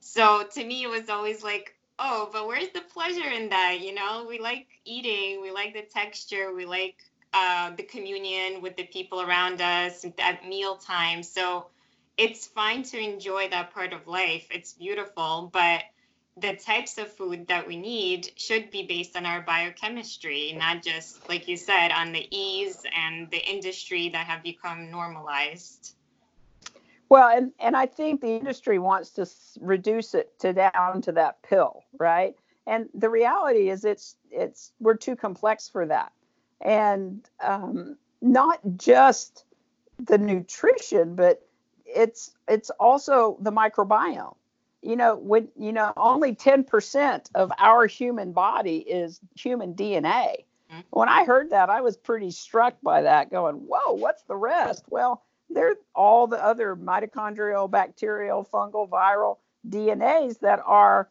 so 0.00 0.44
to 0.52 0.64
me 0.64 0.82
it 0.82 0.90
was 0.90 1.08
always 1.08 1.42
like 1.42 1.74
oh 1.98 2.28
but 2.32 2.46
where's 2.46 2.68
the 2.74 2.82
pleasure 2.92 3.30
in 3.30 3.48
that 3.48 3.80
you 3.80 3.94
know 3.94 4.26
we 4.28 4.38
like 4.38 4.66
eating 4.84 5.40
we 5.40 5.50
like 5.50 5.72
the 5.72 5.82
texture 5.82 6.54
we 6.54 6.66
like 6.66 6.96
uh, 7.34 7.74
the 7.76 7.82
communion 7.82 8.60
with 8.60 8.76
the 8.76 8.84
people 8.84 9.22
around 9.22 9.62
us 9.62 10.04
at 10.18 10.46
mealtime. 10.46 11.22
so 11.22 11.66
it's 12.16 12.46
fine 12.46 12.82
to 12.82 12.98
enjoy 12.98 13.48
that 13.48 13.72
part 13.72 13.92
of 13.92 14.06
life 14.06 14.46
it's 14.50 14.72
beautiful 14.72 15.50
but 15.52 15.82
the 16.36 16.54
types 16.56 16.98
of 16.98 17.12
food 17.12 17.46
that 17.48 17.66
we 17.66 17.76
need 17.76 18.30
should 18.36 18.70
be 18.70 18.84
based 18.84 19.16
on 19.16 19.26
our 19.26 19.42
biochemistry, 19.42 20.56
not 20.58 20.82
just, 20.82 21.28
like 21.28 21.46
you 21.46 21.56
said, 21.56 21.92
on 21.92 22.12
the 22.12 22.26
ease 22.30 22.82
and 22.96 23.30
the 23.30 23.38
industry 23.38 24.08
that 24.08 24.26
have 24.26 24.42
become 24.42 24.90
normalized. 24.90 25.94
Well, 27.10 27.28
and, 27.28 27.52
and 27.60 27.76
I 27.76 27.84
think 27.84 28.22
the 28.22 28.34
industry 28.34 28.78
wants 28.78 29.10
to 29.10 29.28
reduce 29.60 30.14
it 30.14 30.38
to 30.40 30.54
down 30.54 31.02
to 31.02 31.12
that 31.12 31.42
pill, 31.42 31.84
right? 31.98 32.34
And 32.66 32.88
the 32.94 33.10
reality 33.10 33.68
is, 33.68 33.84
it's 33.84 34.16
it's 34.30 34.72
we're 34.80 34.94
too 34.94 35.16
complex 35.16 35.68
for 35.68 35.84
that, 35.86 36.12
and 36.60 37.28
um, 37.42 37.96
not 38.22 38.60
just 38.76 39.44
the 39.98 40.16
nutrition, 40.16 41.16
but 41.16 41.44
it's 41.94 42.32
it's 42.48 42.70
also 42.70 43.36
the 43.40 43.52
microbiome. 43.52 44.34
You 44.82 44.96
know 44.96 45.16
when 45.16 45.48
you 45.58 45.72
know 45.72 45.92
only 45.96 46.34
10% 46.34 47.30
of 47.34 47.52
our 47.58 47.86
human 47.86 48.32
body 48.32 48.78
is 48.78 49.20
human 49.36 49.74
dna 49.74 50.02
mm-hmm. 50.02 50.80
when 50.90 51.08
i 51.08 51.24
heard 51.24 51.50
that 51.50 51.70
i 51.70 51.80
was 51.80 51.96
pretty 51.96 52.32
struck 52.32 52.74
by 52.82 53.02
that 53.02 53.30
going 53.30 53.56
whoa 53.56 53.92
what's 53.92 54.24
the 54.24 54.36
rest? 54.36 54.84
Well 54.88 55.22
there's 55.50 55.76
all 55.94 56.26
the 56.26 56.42
other 56.42 56.74
mitochondrial 56.74 57.70
bacterial 57.70 58.44
fungal 58.52 58.88
viral 58.88 59.36
dnas 59.68 60.40
that 60.40 60.60
are 60.66 61.08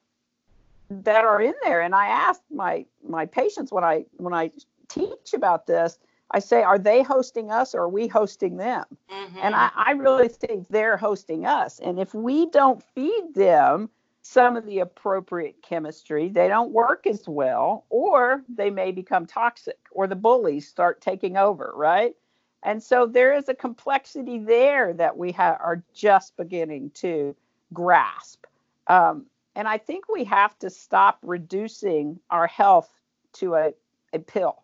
that 0.90 1.24
are 1.24 1.42
in 1.42 1.54
there. 1.64 1.82
And 1.82 1.96
i 1.96 2.08
asked 2.08 2.44
my 2.52 2.86
my 3.08 3.26
patients 3.26 3.72
when 3.72 3.86
i 3.86 4.06
when 4.18 4.34
i 4.34 4.52
teach 4.90 5.34
about 5.34 5.66
this 5.66 5.98
I 6.32 6.40
say, 6.40 6.64
are 6.64 6.80
they 6.80 7.04
hosting 7.04 7.52
us 7.52 7.76
or 7.76 7.82
are 7.82 7.90
we 7.90 8.08
hosting 8.08 8.58
them? 8.58 8.86
Mm-hmm. 9.12 9.38
And 9.42 9.56
I, 9.56 9.70
I 9.76 9.92
really 9.92 10.30
think 10.30 10.68
they're 10.70 10.98
hosting 10.98 11.46
us. 11.46 11.80
And 11.80 12.00
if 12.00 12.14
we 12.14 12.50
don't 12.50 12.82
feed 12.82 13.34
them 13.36 13.90
some 14.22 14.56
of 14.56 14.66
the 14.66 14.80
appropriate 14.80 15.62
chemistry, 15.62 16.30
they 16.30 16.48
don't 16.48 16.72
work 16.72 17.06
as 17.06 17.28
well, 17.28 17.86
or 17.90 18.44
they 18.48 18.70
may 18.70 18.92
become 18.92 19.26
toxic, 19.26 19.80
or 19.92 20.08
the 20.08 20.16
bullies 20.16 20.68
start 20.68 21.02
taking 21.02 21.38
over, 21.38 21.74
right? 21.76 22.16
And 22.64 22.82
so 22.82 23.08
there 23.08 23.34
is 23.34 23.50
a 23.50 23.56
complexity 23.56 24.38
there 24.38 24.94
that 24.94 25.18
we 25.18 25.32
ha- 25.32 25.58
are 25.60 25.84
just 25.94 26.38
beginning 26.38 26.92
to 26.96 27.36
grasp. 27.74 28.46
Um, 28.88 29.26
and 29.56 29.68
I 29.68 29.78
think 29.78 30.08
we 30.08 30.24
have 30.26 30.58
to 30.60 30.70
stop 30.70 31.18
reducing 31.24 32.20
our 32.30 32.48
health 32.48 32.90
to 33.34 33.56
a, 33.56 33.74
a 34.14 34.20
pill 34.20 34.64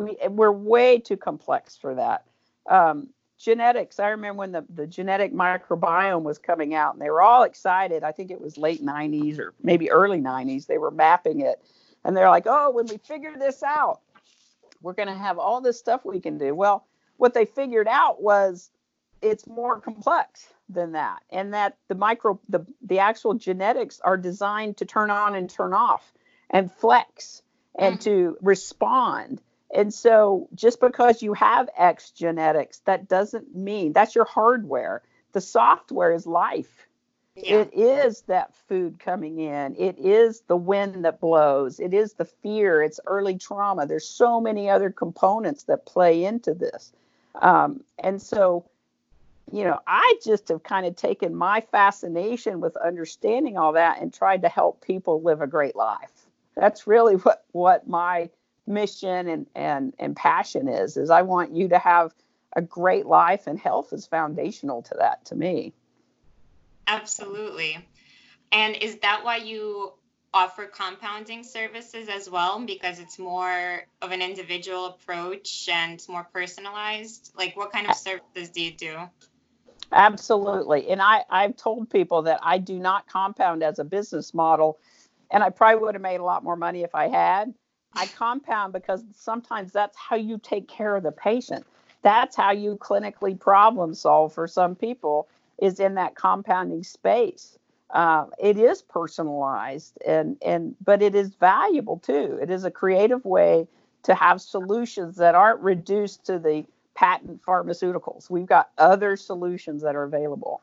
we 0.00 0.16
we're 0.28 0.52
way 0.52 0.98
too 0.98 1.16
complex 1.16 1.76
for 1.76 1.94
that. 1.94 2.24
Um, 2.68 3.08
genetics. 3.38 3.98
I 3.98 4.08
remember 4.08 4.38
when 4.38 4.52
the, 4.52 4.64
the 4.74 4.86
genetic 4.86 5.32
microbiome 5.32 6.22
was 6.22 6.38
coming 6.38 6.74
out, 6.74 6.94
and 6.94 7.02
they 7.02 7.10
were 7.10 7.22
all 7.22 7.42
excited. 7.42 8.04
I 8.04 8.12
think 8.12 8.30
it 8.30 8.40
was 8.40 8.58
late 8.58 8.84
90s 8.84 9.38
or 9.38 9.54
maybe 9.62 9.90
early 9.90 10.20
90s. 10.20 10.66
They 10.66 10.78
were 10.78 10.90
mapping 10.90 11.40
it, 11.40 11.62
and 12.04 12.16
they're 12.16 12.28
like, 12.28 12.44
"Oh, 12.46 12.70
when 12.70 12.86
we 12.86 12.98
figure 12.98 13.34
this 13.38 13.62
out, 13.62 14.00
we're 14.82 14.94
going 14.94 15.08
to 15.08 15.14
have 15.14 15.38
all 15.38 15.60
this 15.60 15.78
stuff 15.78 16.04
we 16.04 16.20
can 16.20 16.38
do." 16.38 16.54
Well, 16.54 16.86
what 17.16 17.34
they 17.34 17.44
figured 17.44 17.88
out 17.88 18.22
was 18.22 18.70
it's 19.20 19.46
more 19.46 19.80
complex 19.80 20.48
than 20.68 20.92
that, 20.92 21.20
and 21.30 21.52
that 21.54 21.76
the 21.88 21.94
micro 21.94 22.40
the 22.48 22.64
the 22.82 23.00
actual 23.00 23.34
genetics 23.34 24.00
are 24.00 24.16
designed 24.16 24.78
to 24.78 24.84
turn 24.86 25.10
on 25.10 25.34
and 25.34 25.50
turn 25.50 25.74
off, 25.74 26.12
and 26.48 26.72
flex, 26.72 27.42
and 27.78 27.98
mm. 27.98 28.02
to 28.02 28.38
respond 28.40 29.40
And 29.74 29.94
so 29.94 30.48
just 30.54 30.80
because 30.80 31.22
you 31.22 31.32
have 31.34 31.68
X 31.76 32.10
genetics, 32.10 32.78
that 32.80 33.08
doesn't 33.08 33.54
mean 33.54 33.92
that's 33.92 34.14
your 34.14 34.24
hardware. 34.24 35.02
The 35.32 35.40
software 35.40 36.12
is 36.12 36.26
life. 36.26 36.86
Yeah. 37.36 37.60
It 37.60 37.74
is 37.74 38.22
that 38.22 38.54
food 38.68 38.98
coming 38.98 39.38
in. 39.38 39.76
It 39.78 39.98
is 39.98 40.40
the 40.48 40.56
wind 40.56 41.04
that 41.04 41.20
blows. 41.20 41.78
It 41.78 41.94
is 41.94 42.14
the 42.14 42.24
fear. 42.24 42.82
It's 42.82 42.98
early 43.06 43.38
trauma. 43.38 43.86
There's 43.86 44.08
so 44.08 44.40
many 44.40 44.68
other 44.68 44.90
components 44.90 45.62
that 45.64 45.86
play 45.86 46.24
into 46.24 46.52
this. 46.54 46.92
Um, 47.36 47.84
and 47.98 48.20
so, 48.20 48.64
you 49.52 49.62
know, 49.62 49.78
I 49.86 50.18
just 50.24 50.48
have 50.48 50.64
kind 50.64 50.84
of 50.84 50.96
taken 50.96 51.34
my 51.34 51.60
fascination 51.60 52.60
with 52.60 52.76
understanding 52.76 53.56
all 53.56 53.72
that 53.72 54.02
and 54.02 54.12
tried 54.12 54.42
to 54.42 54.48
help 54.48 54.84
people 54.84 55.22
live 55.22 55.40
a 55.40 55.46
great 55.46 55.76
life. 55.76 56.10
That's 56.56 56.88
really 56.88 57.14
what 57.16 57.44
what 57.52 57.88
my 57.88 58.28
mission 58.70 59.28
and 59.28 59.46
and 59.54 59.94
and 59.98 60.16
passion 60.16 60.68
is. 60.68 60.96
Is 60.96 61.10
I 61.10 61.22
want 61.22 61.54
you 61.54 61.68
to 61.68 61.78
have 61.78 62.14
a 62.54 62.62
great 62.62 63.06
life, 63.06 63.46
and 63.46 63.58
health 63.58 63.92
is 63.92 64.06
foundational 64.06 64.82
to 64.82 64.94
that 64.98 65.24
to 65.26 65.34
me. 65.34 65.72
Absolutely. 66.86 67.78
And 68.52 68.76
is 68.76 68.96
that 68.98 69.24
why 69.24 69.36
you 69.36 69.92
offer 70.32 70.66
compounding 70.66 71.44
services 71.44 72.08
as 72.08 72.28
well? 72.28 72.60
Because 72.64 72.98
it's 72.98 73.18
more 73.18 73.84
of 74.02 74.12
an 74.12 74.22
individual 74.22 74.86
approach 74.86 75.68
and 75.68 76.04
more 76.08 76.26
personalized? 76.32 77.32
Like, 77.36 77.56
what 77.56 77.72
kind 77.72 77.88
of 77.88 77.94
services 77.96 78.50
do 78.50 78.62
you 78.62 78.72
do? 78.72 78.96
Absolutely. 79.92 80.88
And 80.88 81.02
I, 81.02 81.24
I've 81.28 81.56
told 81.56 81.90
people 81.90 82.22
that 82.22 82.40
I 82.42 82.58
do 82.58 82.78
not 82.78 83.08
compound 83.08 83.62
as 83.62 83.78
a 83.78 83.84
business 83.84 84.34
model. 84.34 84.78
And 85.30 85.42
I 85.42 85.50
probably 85.50 85.80
would 85.82 85.94
have 85.94 86.02
made 86.02 86.20
a 86.20 86.24
lot 86.24 86.44
more 86.44 86.56
money 86.56 86.82
if 86.82 86.94
I 86.94 87.08
had. 87.08 87.54
I 87.94 88.06
compound 88.06 88.72
because 88.72 89.04
sometimes 89.14 89.72
that's 89.72 89.96
how 89.96 90.16
you 90.16 90.38
take 90.38 90.68
care 90.68 90.96
of 90.96 91.02
the 91.02 91.12
patient. 91.12 91.66
That's 92.02 92.36
how 92.36 92.52
you 92.52 92.76
clinically 92.76 93.38
problem 93.38 93.94
solve 93.94 94.32
for 94.32 94.46
some 94.46 94.74
people 94.74 95.28
is 95.58 95.80
in 95.80 95.94
that 95.96 96.14
compounding 96.14 96.82
space. 96.82 97.58
Uh, 97.90 98.26
it 98.38 98.56
is 98.56 98.82
personalized 98.82 99.98
and 100.06 100.36
and 100.46 100.76
but 100.84 101.02
it 101.02 101.14
is 101.14 101.34
valuable 101.34 101.98
too. 101.98 102.38
It 102.40 102.48
is 102.48 102.64
a 102.64 102.70
creative 102.70 103.24
way 103.24 103.66
to 104.04 104.14
have 104.14 104.40
solutions 104.40 105.16
that 105.16 105.34
aren't 105.34 105.60
reduced 105.60 106.24
to 106.26 106.38
the 106.38 106.64
patent 106.94 107.42
pharmaceuticals. 107.42 108.30
We've 108.30 108.46
got 108.46 108.70
other 108.78 109.16
solutions 109.16 109.82
that 109.82 109.96
are 109.96 110.04
available. 110.04 110.62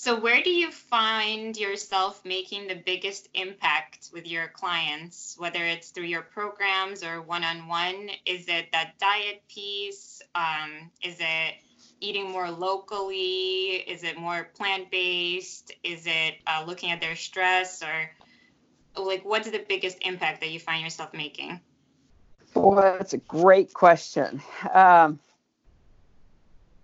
So, 0.00 0.14
where 0.14 0.40
do 0.44 0.50
you 0.50 0.70
find 0.70 1.56
yourself 1.56 2.24
making 2.24 2.68
the 2.68 2.76
biggest 2.76 3.28
impact 3.34 4.10
with 4.12 4.28
your 4.28 4.46
clients, 4.46 5.34
whether 5.38 5.64
it's 5.64 5.90
through 5.90 6.04
your 6.04 6.22
programs 6.22 7.02
or 7.02 7.20
one 7.20 7.42
on 7.42 7.66
one? 7.66 8.08
Is 8.24 8.46
it 8.46 8.70
that 8.70 8.92
diet 9.00 9.42
piece? 9.48 10.22
Um, 10.36 10.92
is 11.02 11.16
it 11.18 11.56
eating 11.98 12.30
more 12.30 12.48
locally? 12.48 13.82
Is 13.88 14.04
it 14.04 14.16
more 14.16 14.44
plant 14.54 14.88
based? 14.92 15.72
Is 15.82 16.06
it 16.06 16.36
uh, 16.46 16.62
looking 16.64 16.92
at 16.92 17.00
their 17.00 17.16
stress 17.16 17.82
or 17.82 18.08
like 19.02 19.24
what's 19.24 19.50
the 19.50 19.64
biggest 19.68 19.98
impact 20.02 20.40
that 20.42 20.52
you 20.52 20.60
find 20.60 20.84
yourself 20.84 21.12
making? 21.12 21.60
Well, 22.54 22.76
that's 22.76 23.14
a 23.14 23.18
great 23.18 23.74
question. 23.74 24.42
Um, 24.72 25.18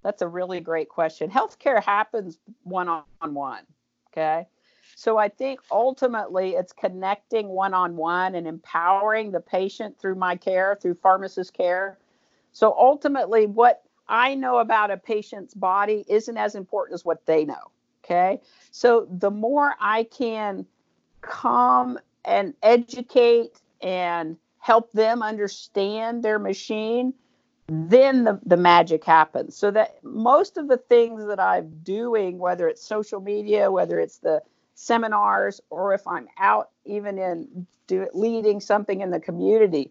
that's 0.05 0.23
a 0.23 0.29
really 0.29 0.61
great 0.61 0.88
question. 0.88 1.31
Healthcare 1.31 1.83
happens 1.83 2.38
one 2.62 2.88
on 2.88 3.35
one. 3.35 3.64
Okay. 4.12 4.47
So 4.97 5.19
I 5.19 5.29
think 5.29 5.61
ultimately 5.73 6.51
it's 6.51 6.73
connecting 6.73 7.49
one 7.49 7.75
on 7.75 7.97
one 7.97 8.37
and 8.37 8.47
empowering 8.47 9.33
the 9.33 9.40
patient 9.40 9.99
through 9.99 10.14
my 10.14 10.37
care, 10.37 10.79
through 10.81 10.95
pharmacist 10.95 11.55
care. 11.55 11.99
So 12.53 12.73
ultimately, 12.79 13.47
what 13.47 13.83
I 14.07 14.35
know 14.35 14.59
about 14.59 14.90
a 14.90 14.99
patient's 14.99 15.55
body 15.55 16.05
isn't 16.07 16.37
as 16.37 16.55
important 16.55 16.95
as 16.95 17.05
what 17.05 17.25
they 17.27 17.45
know. 17.45 17.71
Okay. 18.05 18.40
So 18.71 19.09
the 19.11 19.31
more 19.31 19.75
I 19.81 20.05
can 20.05 20.67
come 21.23 21.99
and 22.27 22.55
educate 22.62 23.59
and 23.81 24.37
help 24.59 24.93
them 24.93 25.23
understand 25.23 26.23
their 26.23 26.38
machine, 26.38 27.14
then 27.66 28.24
the, 28.24 28.40
the 28.44 28.57
magic 28.57 29.05
happens. 29.05 29.57
So 29.57 29.70
that 29.70 30.03
most 30.05 30.57
of 30.57 30.68
the 30.68 30.77
things 30.77 31.27
that 31.27 31.40
I'm 31.40 31.70
doing, 31.83 32.38
whether 32.38 32.68
it's 32.68 32.85
social 32.85 33.20
media, 33.20 33.70
whether 33.70 33.98
it's 33.98 34.18
the 34.18 34.42
seminars, 34.74 35.61
or 35.70 35.94
if 35.94 36.07
I'm 36.07 36.29
out 36.38 36.70
even 36.85 37.18
in 37.18 37.66
do, 37.87 38.09
leading 38.12 38.61
something 38.61 39.00
in 39.00 39.11
the 39.11 39.20
community, 39.20 39.90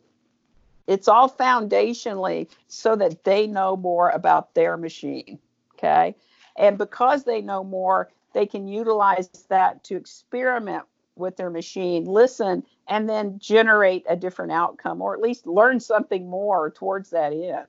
it's 0.87 1.07
all 1.07 1.29
foundationally 1.29 2.49
so 2.67 2.95
that 2.95 3.23
they 3.23 3.47
know 3.47 3.75
more 3.75 4.09
about 4.09 4.53
their 4.53 4.77
machine. 4.77 5.39
Okay. 5.73 6.15
And 6.55 6.77
because 6.77 7.23
they 7.23 7.41
know 7.41 7.63
more, 7.63 8.11
they 8.33 8.45
can 8.45 8.67
utilize 8.67 9.29
that 9.49 9.83
to 9.85 9.95
experiment 9.95 10.83
with 11.15 11.37
their 11.37 11.49
machine, 11.49 12.05
listen, 12.05 12.63
and 12.87 13.07
then 13.07 13.39
generate 13.39 14.05
a 14.09 14.15
different 14.15 14.51
outcome 14.51 15.01
or 15.01 15.13
at 15.13 15.21
least 15.21 15.45
learn 15.45 15.79
something 15.79 16.29
more 16.29 16.71
towards 16.71 17.11
that 17.11 17.33
end. 17.33 17.67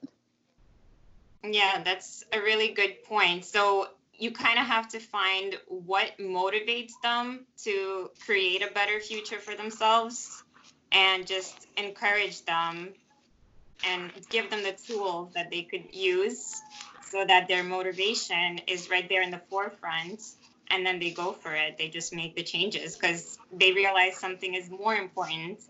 Yeah, 1.55 1.83
that's 1.85 2.25
a 2.33 2.41
really 2.41 2.69
good 2.69 3.03
point. 3.05 3.45
So 3.45 3.89
you 4.17 4.31
kind 4.31 4.59
of 4.59 4.67
have 4.67 4.89
to 4.89 5.01
find 5.01 5.57
what 5.67 6.13
motivates 6.19 6.93
them 7.03 7.47
to 7.65 8.11
create 8.25 8.63
a 8.63 8.73
better 8.73 9.01
future 9.01 9.39
for 9.39 9.55
themselves 9.55 10.43
and 10.93 11.27
just 11.27 11.67
encourage 11.77 12.45
them 12.45 12.91
and 13.85 14.11
give 14.31 14.51
them 14.51 14.63
the 14.63 14.73
tools 14.73 15.33
that 15.35 15.51
they 15.51 15.63
could 15.63 15.95
use 15.95 16.63
so 17.11 17.25
that 17.25 17.49
their 17.49 17.63
motivation 17.63 18.61
is 18.67 18.89
right 18.89 19.09
there 19.09 19.23
in 19.23 19.31
the 19.31 19.41
forefront 19.51 20.23
and 20.75 20.85
then 20.85 20.99
they 20.99 21.13
go 21.13 21.33
for 21.33 21.55
it. 21.55 21.79
They 21.79 21.89
just 21.89 22.15
make 22.15 22.35
the 22.35 22.43
changes 22.43 22.97
because 22.97 23.39
they 23.53 23.73
realize 23.73 24.19
something 24.19 24.55
is 24.55 24.69
more 24.69 24.95
important 24.95 25.61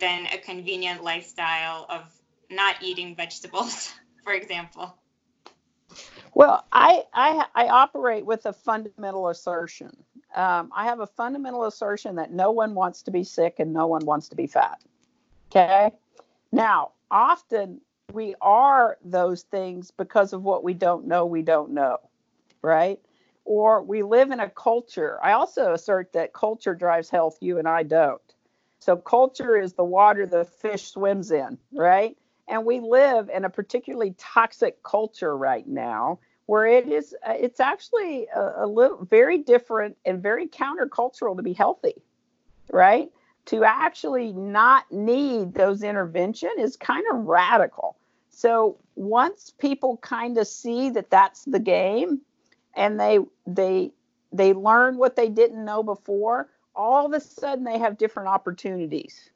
than 0.00 0.26
a 0.26 0.38
convenient 0.38 1.04
lifestyle 1.04 1.86
of 1.88 2.02
not 2.50 2.76
eating 2.82 3.14
vegetables 3.14 3.92
for 4.24 4.32
example. 4.32 4.94
Well 6.34 6.64
i 6.72 7.04
i, 7.14 7.46
I 7.54 7.68
operate 7.68 8.26
with 8.26 8.46
a 8.46 8.52
fundamental 8.52 9.28
assertion. 9.28 9.96
Um, 10.34 10.70
i 10.74 10.84
have 10.84 11.00
a 11.00 11.06
fundamental 11.06 11.64
assertion 11.64 12.16
that 12.16 12.32
no 12.32 12.50
one 12.50 12.74
wants 12.74 13.02
to 13.02 13.10
be 13.10 13.24
sick 13.24 13.56
and 13.58 13.72
no 13.72 13.86
one 13.86 14.04
wants 14.04 14.28
to 14.30 14.36
be 14.36 14.46
fat. 14.46 14.80
Okay? 15.50 15.92
Now 16.50 16.92
often 17.10 17.80
we 18.12 18.34
are 18.40 18.96
those 19.04 19.42
things 19.42 19.92
because 19.92 20.32
of 20.32 20.42
what 20.42 20.64
we 20.64 20.74
don't 20.74 21.06
know 21.06 21.26
we 21.26 21.42
don't 21.42 21.70
know 21.70 21.98
right 22.62 22.98
or 23.44 23.82
we 23.82 24.02
live 24.02 24.30
in 24.30 24.40
a 24.40 24.50
culture 24.50 25.18
i 25.22 25.32
also 25.32 25.72
assert 25.72 26.12
that 26.12 26.32
culture 26.32 26.74
drives 26.74 27.10
health 27.10 27.38
you 27.40 27.58
and 27.58 27.68
i 27.68 27.82
don't. 27.82 28.20
So 28.78 28.96
culture 28.96 29.56
is 29.56 29.74
the 29.74 29.84
water 29.84 30.26
the 30.26 30.44
fish 30.44 30.92
swims 30.92 31.30
in 31.30 31.58
right? 31.72 32.16
And 32.48 32.64
we 32.64 32.80
live 32.80 33.30
in 33.32 33.44
a 33.44 33.50
particularly 33.50 34.14
toxic 34.18 34.82
culture 34.82 35.36
right 35.36 35.66
now 35.66 36.18
where 36.46 36.66
it 36.66 36.88
is 36.88 37.14
uh, 37.26 37.34
it's 37.38 37.60
actually 37.60 38.26
a, 38.34 38.64
a 38.64 38.66
little 38.66 39.04
very 39.04 39.38
different 39.38 39.96
and 40.04 40.22
very 40.22 40.48
countercultural 40.48 41.36
to 41.36 41.42
be 41.42 41.52
healthy 41.52 41.94
right? 42.72 43.10
To 43.46 43.64
actually 43.64 44.32
not 44.32 44.90
need 44.90 45.54
those 45.54 45.82
intervention 45.82 46.50
is 46.58 46.76
kind 46.76 47.04
of 47.12 47.26
radical. 47.26 47.96
So 48.30 48.78
once 48.94 49.52
people 49.58 49.96
kind 49.98 50.38
of 50.38 50.46
see 50.46 50.90
that 50.90 51.10
that's 51.10 51.44
the 51.44 51.58
game 51.58 52.20
and 52.74 52.98
they 52.98 53.18
they 53.46 53.92
they 54.32 54.52
learn 54.52 54.96
what 54.96 55.16
they 55.16 55.28
didn't 55.28 55.64
know 55.64 55.82
before, 55.82 56.48
all 56.74 57.06
of 57.06 57.12
a 57.12 57.20
sudden 57.20 57.64
they 57.64 57.78
have 57.78 57.98
different 57.98 58.28
opportunities. 58.28 59.30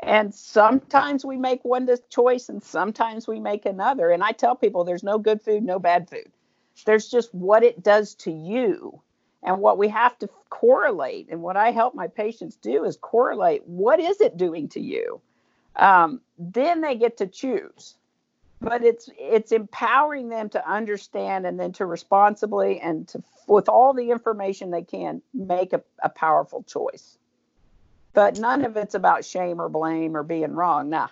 And 0.00 0.34
sometimes 0.34 1.24
we 1.24 1.36
make 1.36 1.64
one 1.64 1.88
choice 2.08 2.48
and 2.48 2.62
sometimes 2.62 3.28
we 3.28 3.38
make 3.38 3.66
another. 3.66 4.10
And 4.10 4.22
I 4.24 4.32
tell 4.32 4.56
people 4.56 4.82
there's 4.84 5.02
no 5.02 5.18
good 5.18 5.42
food, 5.42 5.62
no 5.62 5.78
bad 5.78 6.08
food. 6.08 6.32
There's 6.86 7.08
just 7.08 7.34
what 7.34 7.62
it 7.62 7.82
does 7.82 8.14
to 8.16 8.32
you 8.32 9.02
and 9.42 9.58
what 9.58 9.78
we 9.78 9.88
have 9.88 10.18
to 10.18 10.28
correlate, 10.50 11.28
and 11.30 11.42
what 11.42 11.56
I 11.56 11.70
help 11.70 11.94
my 11.94 12.08
patients 12.08 12.56
do 12.56 12.84
is 12.84 12.96
correlate 12.96 13.66
what 13.66 13.98
is 14.00 14.20
it 14.20 14.36
doing 14.36 14.68
to 14.70 14.80
you. 14.80 15.20
Um, 15.76 16.20
then 16.38 16.82
they 16.82 16.96
get 16.96 17.16
to 17.18 17.26
choose, 17.26 17.94
but 18.60 18.84
it's 18.84 19.08
it's 19.18 19.52
empowering 19.52 20.28
them 20.28 20.48
to 20.50 20.70
understand 20.70 21.46
and 21.46 21.58
then 21.58 21.72
to 21.72 21.86
responsibly 21.86 22.80
and 22.80 23.08
to 23.08 23.22
with 23.46 23.68
all 23.68 23.94
the 23.94 24.10
information 24.10 24.70
they 24.70 24.82
can 24.82 25.22
make 25.34 25.72
a, 25.72 25.82
a 26.02 26.08
powerful 26.08 26.62
choice. 26.62 27.18
But 28.12 28.38
none 28.38 28.64
of 28.64 28.76
it's 28.76 28.94
about 28.94 29.24
shame 29.24 29.60
or 29.60 29.68
blame 29.68 30.16
or 30.16 30.22
being 30.22 30.52
wrong. 30.52 30.90
Nah, 30.90 31.08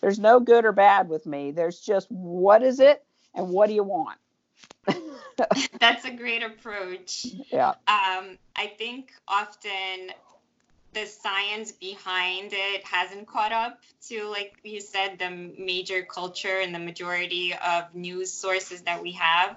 there's 0.00 0.18
no 0.18 0.40
good 0.40 0.64
or 0.64 0.72
bad 0.72 1.08
with 1.08 1.26
me. 1.26 1.50
There's 1.50 1.80
just 1.80 2.10
what 2.10 2.62
is 2.62 2.78
it 2.78 3.04
and 3.34 3.48
what 3.48 3.68
do 3.68 3.74
you 3.74 3.84
want. 3.84 4.18
That's 5.80 6.04
a 6.04 6.10
great 6.10 6.42
approach. 6.42 7.26
Yeah. 7.50 7.70
Um, 7.88 8.38
I 8.56 8.72
think 8.78 9.12
often 9.26 10.12
the 10.92 11.06
science 11.06 11.72
behind 11.72 12.50
it 12.52 12.84
hasn't 12.84 13.26
caught 13.26 13.52
up 13.52 13.80
to, 14.08 14.28
like 14.28 14.54
you 14.62 14.80
said, 14.80 15.18
the 15.18 15.30
major 15.30 16.02
culture 16.02 16.60
and 16.60 16.74
the 16.74 16.78
majority 16.78 17.54
of 17.54 17.94
news 17.94 18.32
sources 18.32 18.82
that 18.82 19.02
we 19.02 19.12
have. 19.12 19.56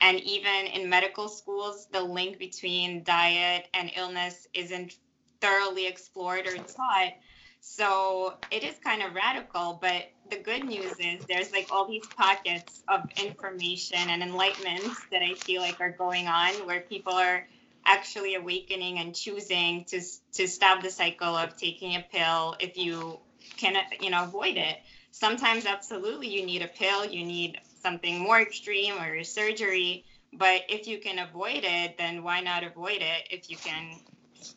And 0.00 0.20
even 0.20 0.66
in 0.66 0.88
medical 0.88 1.28
schools, 1.28 1.86
the 1.92 2.02
link 2.02 2.38
between 2.38 3.04
diet 3.04 3.68
and 3.72 3.90
illness 3.94 4.48
isn't 4.52 4.96
thoroughly 5.40 5.86
explored 5.86 6.46
or 6.46 6.56
taught. 6.56 7.12
So 7.60 8.34
it 8.50 8.62
is 8.64 8.74
kind 8.84 9.02
of 9.02 9.14
radical, 9.14 9.78
but 9.80 10.10
the 10.28 10.36
good 10.36 10.64
news 10.64 10.96
is 10.98 11.24
there's 11.26 11.50
like 11.52 11.68
all 11.70 11.88
these 11.88 12.06
pockets 12.16 12.82
of 12.88 13.08
information 13.22 14.10
and 14.10 14.22
enlightenment 14.22 14.84
that 15.10 15.22
I 15.22 15.34
feel 15.34 15.62
like 15.62 15.80
are 15.80 15.92
going 15.92 16.28
on 16.28 16.52
where 16.66 16.80
people 16.80 17.14
are 17.14 17.46
actually 17.86 18.34
awakening 18.34 18.98
and 18.98 19.14
choosing 19.14 19.84
to 19.84 20.00
to 20.32 20.48
stop 20.48 20.82
the 20.82 20.90
cycle 20.90 21.36
of 21.36 21.56
taking 21.56 21.96
a 21.96 22.04
pill 22.12 22.56
if 22.60 22.76
you 22.76 23.18
can 23.56 23.76
you 24.00 24.10
know 24.10 24.24
avoid 24.24 24.56
it. 24.56 24.78
Sometimes 25.10 25.66
absolutely 25.66 26.28
you 26.28 26.44
need 26.44 26.62
a 26.62 26.68
pill 26.68 27.04
you 27.04 27.24
need 27.24 27.60
something 27.82 28.18
more 28.18 28.40
extreme 28.40 28.94
or 28.94 29.22
surgery 29.24 30.04
but 30.32 30.62
if 30.68 30.86
you 30.86 30.98
can 30.98 31.18
avoid 31.18 31.62
it 31.62 31.96
then 31.98 32.22
why 32.22 32.40
not 32.40 32.64
avoid 32.64 33.02
it 33.02 33.28
if 33.30 33.50
you 33.50 33.56
can 33.56 34.00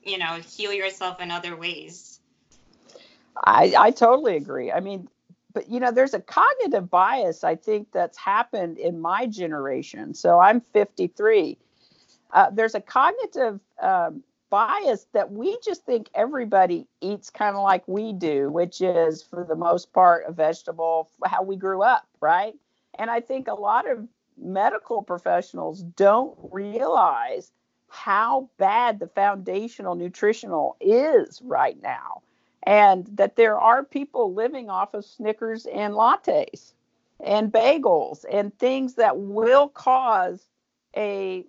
you 0.03 0.17
know 0.17 0.39
heal 0.55 0.73
yourself 0.73 1.21
in 1.21 1.29
other 1.31 1.55
ways? 1.55 2.19
I 3.35 3.73
i 3.77 3.91
totally 3.91 4.37
agree. 4.37 4.71
I 4.71 4.79
mean 4.79 5.07
but 5.53 5.69
you 5.69 5.79
know 5.79 5.91
there's 5.91 6.13
a 6.13 6.21
cognitive 6.21 6.89
bias 6.89 7.43
i 7.43 7.55
think 7.55 7.87
that's 7.91 8.17
happened 8.17 8.77
in 8.77 8.99
my 8.99 9.25
generation. 9.27 10.13
So 10.13 10.39
i'm 10.39 10.61
53 10.61 11.57
uh, 12.31 12.49
there's 12.51 12.75
a 12.75 12.81
cognitive 12.81 13.59
um, 13.81 14.23
bias 14.49 15.07
that 15.13 15.31
we 15.31 15.57
just 15.63 15.85
think 15.85 16.09
everybody 16.13 16.87
eats 17.01 17.29
kind 17.29 17.55
of 17.55 17.63
like 17.63 17.87
we 17.87 18.13
do, 18.13 18.49
which 18.49 18.81
is 18.81 19.23
for 19.23 19.43
the 19.43 19.55
most 19.55 19.91
part 19.93 20.25
a 20.27 20.31
vegetable, 20.31 21.09
how 21.25 21.43
we 21.43 21.55
grew 21.55 21.81
up, 21.81 22.07
right? 22.21 22.53
And 22.97 23.09
I 23.09 23.19
think 23.19 23.47
a 23.47 23.53
lot 23.53 23.89
of 23.89 24.07
medical 24.37 25.01
professionals 25.01 25.83
don't 25.83 26.37
realize 26.51 27.51
how 27.89 28.49
bad 28.57 28.99
the 28.99 29.07
foundational 29.07 29.95
nutritional 29.95 30.75
is 30.79 31.41
right 31.43 31.81
now 31.81 32.21
and 32.63 33.07
that 33.13 33.37
there 33.37 33.57
are 33.57 33.83
people 33.83 34.33
living 34.33 34.69
off 34.69 34.93
of 34.93 35.05
Snickers 35.05 35.65
and 35.65 35.93
lattes 35.93 36.73
and 37.23 37.51
bagels 37.51 38.25
and 38.29 38.57
things 38.59 38.95
that 38.95 39.17
will 39.17 39.69
cause 39.69 40.47
a 40.95 41.45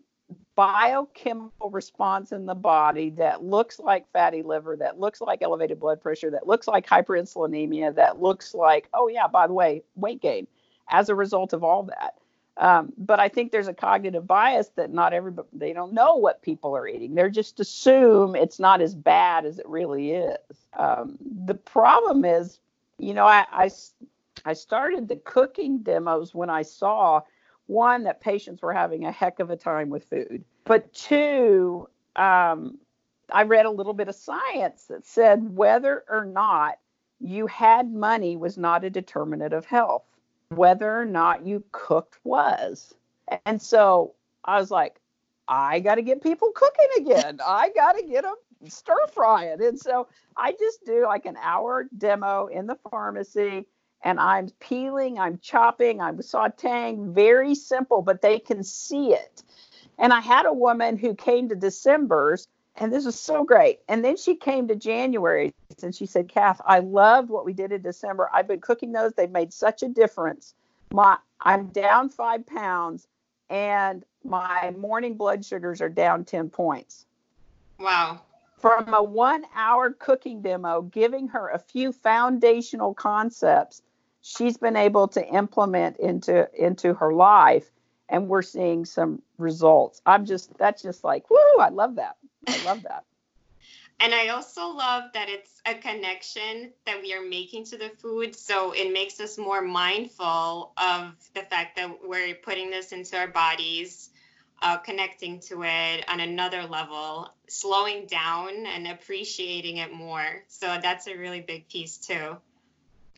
biochemical 0.59 1.71
response 1.71 2.33
in 2.33 2.45
the 2.45 2.55
body 2.55 3.11
that 3.11 3.45
looks 3.45 3.79
like 3.79 4.11
fatty 4.13 4.43
liver, 4.43 4.75
that 4.75 4.99
looks 4.99 5.21
like 5.21 5.41
elevated 5.41 5.79
blood 5.79 6.01
pressure, 6.01 6.33
that 6.33 6.49
looks 6.49 6.67
like 6.67 6.85
hyperinsulinemia, 6.85 7.95
that 7.95 8.21
looks 8.21 8.55
like, 8.55 8.89
oh, 8.93 9.07
yeah, 9.07 9.29
by 9.29 9.47
the 9.47 9.53
way, 9.53 9.85
weight 9.95 10.21
gain 10.21 10.49
as 10.89 11.09
a 11.09 11.15
result 11.15 11.53
of 11.53 11.63
all 11.63 11.85
that. 11.85 12.15
Um, 12.57 12.93
but 12.99 13.21
I 13.21 13.29
think 13.29 13.53
there's 13.53 13.69
a 13.69 13.73
cognitive 13.73 14.27
bias 14.27 14.71
that 14.75 14.93
not 14.93 15.13
everybody, 15.13 15.47
they 15.53 15.73
don't 15.73 15.93
know 15.93 16.17
what 16.17 16.43
people 16.43 16.77
are 16.77 16.89
eating. 16.89 17.15
They're 17.15 17.31
just 17.31 17.61
assume 17.61 18.35
it's 18.35 18.59
not 18.59 18.81
as 18.81 18.97
bad 18.97 19.47
as 19.47 19.61
it 19.61 19.69
really 19.69 20.11
is. 20.11 20.39
Um, 20.77 21.19
the 21.45 21.55
problem 21.55 22.25
is, 22.25 22.59
you 22.99 23.15
know, 23.15 23.27
I, 23.27 23.47
I, 23.53 23.71
I 24.45 24.55
started 24.55 25.07
the 25.07 25.19
cooking 25.19 25.79
demos 25.85 26.35
when 26.35 26.51
I 26.51 26.63
saw 26.63 27.21
one 27.69 28.05
that 28.05 28.21
patients 28.21 28.63
were 28.63 28.73
having 28.73 29.05
a 29.05 29.13
heck 29.13 29.39
of 29.39 29.51
a 29.51 29.57
time 29.57 29.91
with 29.91 30.05
food. 30.05 30.43
But 30.65 30.93
two 30.93 31.89
um, 32.17 32.79
i 33.31 33.43
read 33.43 33.67
a 33.67 33.71
little 33.71 33.93
bit 33.93 34.09
of 34.09 34.15
science 34.15 34.87
that 34.87 35.07
said 35.07 35.55
whether 35.55 36.03
or 36.09 36.25
not 36.25 36.79
you 37.21 37.47
had 37.47 37.93
money 37.93 38.37
was 38.37 38.57
not 38.57 38.85
a 38.85 38.91
determinant 38.91 39.53
of 39.53 39.67
health. 39.67 40.05
Whether 40.49 40.99
or 40.99 41.05
not 41.05 41.47
you 41.47 41.63
cooked 41.73 42.19
was. 42.25 42.95
And 43.45 43.61
so 43.63 44.15
i 44.45 44.59
was 44.59 44.71
like 44.71 44.99
i 45.47 45.81
got 45.81 45.97
to 45.97 46.03
get 46.03 46.23
people 46.23 46.51
cooking 46.55 47.07
again. 47.07 47.39
I 47.47 47.71
got 47.75 47.93
to 47.93 48.03
get 48.03 48.25
them 48.25 48.37
stir 48.67 49.07
frying. 49.13 49.63
And 49.63 49.79
so 49.79 50.09
i 50.37 50.53
just 50.53 50.85
do 50.87 51.05
like 51.05 51.27
an 51.27 51.37
hour 51.37 51.87
demo 51.97 52.47
in 52.47 52.67
the 52.67 52.79
pharmacy 52.91 53.67
and 54.03 54.21
I'm 54.21 54.49
peeling, 54.61 55.19
I'm 55.19 55.39
chopping, 55.39 56.01
I'm 56.01 56.19
sauteing, 56.19 57.13
very 57.13 57.55
simple, 57.55 58.03
but 58.03 58.23
they 58.23 58.39
can 58.39 58.63
see 58.63 59.13
it. 59.13 59.43
And 59.99 60.13
I 60.13 60.21
had 60.21 60.47
a 60.47 60.53
woman 60.53 60.97
who 60.97 61.15
came 61.15 61.49
to 61.49 61.57
December's, 61.57 62.47
and 62.77 62.93
this 62.93 63.05
was 63.05 63.19
so 63.19 63.43
great. 63.43 63.81
And 63.89 64.05
then 64.05 64.17
she 64.17 64.37
came 64.37 64.69
to 64.69 64.77
January 64.77 65.53
and 65.83 65.95
she 65.95 66.07
said, 66.07 66.29
Kath, 66.29 66.61
I 66.65 66.79
loved 66.79 67.29
what 67.29 67.45
we 67.45 67.53
did 67.53 67.73
in 67.73 67.83
December. 67.83 68.31
I've 68.33 68.47
been 68.47 68.61
cooking 68.61 68.93
those, 68.93 69.13
they've 69.13 69.31
made 69.31 69.53
such 69.53 69.83
a 69.83 69.89
difference. 69.89 70.55
My 70.93 71.19
I'm 71.41 71.67
down 71.69 72.09
five 72.09 72.47
pounds 72.47 73.07
and 73.51 74.05
my 74.25 74.75
morning 74.79 75.15
blood 75.17 75.45
sugars 75.45 75.81
are 75.81 75.89
down 75.89 76.25
10 76.25 76.51
points. 76.51 77.07
Wow. 77.79 78.23
From 78.57 78.93
a 78.93 79.03
one 79.03 79.45
hour 79.55 79.91
cooking 79.91 80.43
demo, 80.43 80.83
giving 80.83 81.29
her 81.29 81.49
a 81.49 81.59
few 81.59 81.93
foundational 81.93 82.93
concepts 82.93 83.83
she's 84.29 84.59
been 84.59 84.77
able 84.77 85.09
to 85.09 85.27
implement 85.27 85.97
into 85.97 86.49
into 86.55 86.95
her 86.95 87.13
life 87.13 87.71
and 88.09 88.29
we're 88.29 88.43
seeing 88.43 88.85
some 88.85 89.23
results. 89.39 90.03
I'm 90.05 90.27
just 90.27 90.57
that's 90.59 90.83
just 90.83 91.03
like 91.03 91.31
whoo 91.31 91.59
i 91.61 91.71
love 91.71 91.97
that. 91.97 92.17
I 92.47 92.65
love 92.65 92.83
that. 92.83 93.05
And 94.01 94.15
i 94.15 94.29
also 94.29 94.69
love 94.69 95.11
that 95.15 95.29
it's 95.29 95.61
a 95.67 95.75
connection 95.75 96.73
that 96.87 97.03
we 97.03 97.13
are 97.15 97.21
making 97.21 97.65
to 97.65 97.77
the 97.77 97.91
food 97.99 98.37
so 98.37 98.71
it 98.71 98.93
makes 98.93 99.19
us 99.19 99.37
more 99.37 99.61
mindful 99.61 100.73
of 100.77 101.17
the 101.35 101.43
fact 101.43 101.75
that 101.75 101.91
we're 102.07 102.37
putting 102.37 102.71
this 102.71 102.93
into 102.93 103.17
our 103.19 103.27
bodies 103.27 104.11
uh, 104.63 104.77
connecting 104.77 105.41
to 105.41 105.65
it 105.65 106.09
on 106.09 106.21
another 106.21 106.63
level 106.63 107.29
slowing 107.49 108.07
down 108.07 108.67
and 108.67 108.87
appreciating 108.87 109.79
it 109.79 109.93
more. 109.93 110.45
So 110.47 110.79
that's 110.81 111.07
a 111.07 111.17
really 111.17 111.41
big 111.41 111.69
piece 111.69 111.97
too 111.97 112.37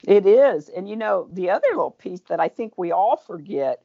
it 0.04 0.26
is. 0.26 0.68
And 0.68 0.88
you 0.88 0.96
know, 0.96 1.28
the 1.32 1.50
other 1.50 1.68
little 1.70 1.90
piece 1.90 2.20
that 2.28 2.40
I 2.40 2.48
think 2.48 2.74
we 2.76 2.92
all 2.92 3.16
forget 3.16 3.82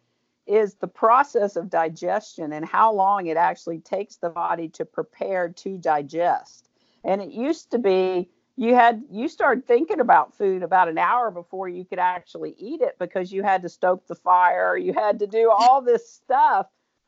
is 0.47 0.75
the 0.75 0.87
process 0.87 1.55
of 1.55 1.69
digestion 1.69 2.53
and 2.53 2.65
how 2.65 2.93
long 2.93 3.27
it 3.27 3.37
actually 3.37 3.79
takes 3.79 4.17
the 4.17 4.29
body 4.29 4.69
to 4.69 4.85
prepare 4.85 5.49
to 5.49 5.77
digest. 5.77 6.69
And 7.03 7.21
it 7.21 7.31
used 7.31 7.71
to 7.71 7.79
be 7.79 8.29
you 8.57 8.73
had 8.73 9.03
you 9.11 9.27
started 9.27 9.67
thinking 9.67 9.99
about 9.99 10.37
food 10.37 10.63
about 10.63 10.87
an 10.87 10.97
hour 10.97 11.29
before 11.29 11.67
you 11.67 11.83
could 11.83 11.99
actually 11.99 12.55
eat 12.57 12.81
it 12.81 12.97
because 12.99 13.31
you 13.31 13.43
had 13.43 13.63
to 13.63 13.69
stoke 13.69 14.07
the 14.07 14.15
fire, 14.15 14.77
you 14.77 14.93
had 14.93 15.19
to 15.19 15.27
do 15.27 15.51
all 15.51 15.81
this 15.81 16.09
stuff. 16.09 16.67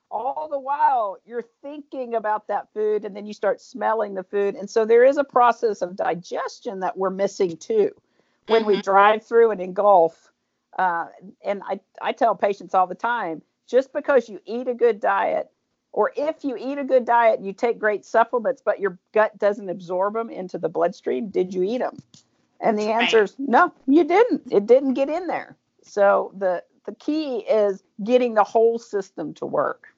All 0.10 0.48
the 0.50 0.60
while 0.60 1.18
you're 1.26 1.44
thinking 1.62 2.16
about 2.16 2.48
that 2.48 2.72
food 2.74 3.04
and 3.04 3.14
then 3.14 3.26
you 3.26 3.34
start 3.34 3.60
smelling 3.60 4.14
the 4.14 4.24
food. 4.24 4.56
And 4.56 4.70
so 4.70 4.86
there 4.86 5.04
is 5.04 5.18
a 5.18 5.24
process 5.24 5.82
of 5.82 5.98
digestion 5.98 6.80
that 6.80 6.98
we're 6.98 7.10
missing 7.10 7.58
too 7.58 7.92
when 8.48 8.62
mm-hmm. 8.62 8.72
we 8.72 8.82
drive 8.82 9.26
through 9.26 9.52
and 9.52 9.62
engulf. 9.62 10.32
Uh, 10.78 11.08
and 11.44 11.62
I, 11.66 11.80
I 12.02 12.12
tell 12.12 12.36
patients 12.36 12.74
all 12.74 12.88
the 12.88 12.96
time 12.96 13.42
just 13.68 13.94
because 13.94 14.30
you 14.30 14.40
eat 14.46 14.68
a 14.68 14.74
good 14.74 15.00
diet, 15.00 15.50
or 15.92 16.12
if 16.16 16.44
you 16.44 16.56
eat 16.58 16.78
a 16.78 16.84
good 16.84 17.06
diet, 17.06 17.42
you 17.42 17.54
take 17.54 17.80
great 17.80 18.06
supplements, 18.06 18.62
but 18.64 18.80
your 18.80 18.98
gut 19.14 19.38
doesn't 19.38 19.70
absorb 19.70 20.14
them 20.14 20.30
into 20.30 20.58
the 20.58 20.70
bloodstream, 20.70 21.30
did 21.30 21.54
you 21.54 21.64
eat 21.64 21.80
them? 21.80 21.98
And 22.60 22.78
the 22.78 22.90
answer 22.90 23.24
is 23.24 23.36
no, 23.38 23.72
you 23.88 24.04
didn't. 24.04 24.52
It 24.52 24.66
didn't 24.66 24.96
get 24.96 25.10
in 25.10 25.28
there. 25.28 25.56
So 25.84 26.32
the 26.36 26.64
the 26.86 26.94
key 26.96 27.40
is 27.40 27.84
getting 28.04 28.34
the 28.34 28.44
whole 28.44 28.80
system 28.80 29.34
to 29.36 29.46
work. 29.46 29.94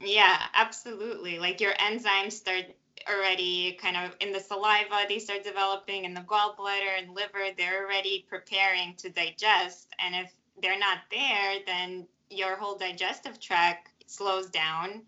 Yeah, 0.00 0.38
absolutely. 0.54 1.38
Like 1.38 1.60
your 1.60 1.74
enzymes 1.74 2.32
start 2.32 2.64
already 3.08 3.72
kind 3.72 3.96
of 3.96 4.16
in 4.20 4.32
the 4.32 4.40
saliva, 4.40 5.04
they 5.08 5.18
start 5.18 5.44
developing 5.44 6.04
in 6.04 6.14
the 6.14 6.20
gallbladder 6.20 6.98
and 6.98 7.14
liver, 7.14 7.54
they're 7.56 7.84
already 7.84 8.26
preparing 8.28 8.94
to 8.96 9.10
digest. 9.10 9.88
And 9.98 10.14
if 10.14 10.32
they're 10.60 10.78
not 10.78 10.98
there, 11.10 11.58
then 11.66 12.06
your 12.30 12.56
whole 12.56 12.76
digestive 12.76 13.40
tract 13.40 13.88
slows 14.06 14.50
down 14.50 15.02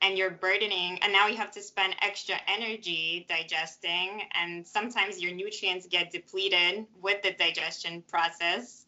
and 0.00 0.16
you're 0.16 0.30
burdening 0.30 0.98
and 1.02 1.12
now 1.12 1.26
you 1.26 1.36
have 1.36 1.50
to 1.52 1.60
spend 1.60 1.94
extra 2.02 2.36
energy 2.46 3.26
digesting. 3.28 4.22
And 4.34 4.66
sometimes 4.66 5.20
your 5.20 5.32
nutrients 5.32 5.86
get 5.86 6.12
depleted 6.12 6.86
with 7.00 7.22
the 7.22 7.32
digestion 7.32 8.02
process 8.02 8.84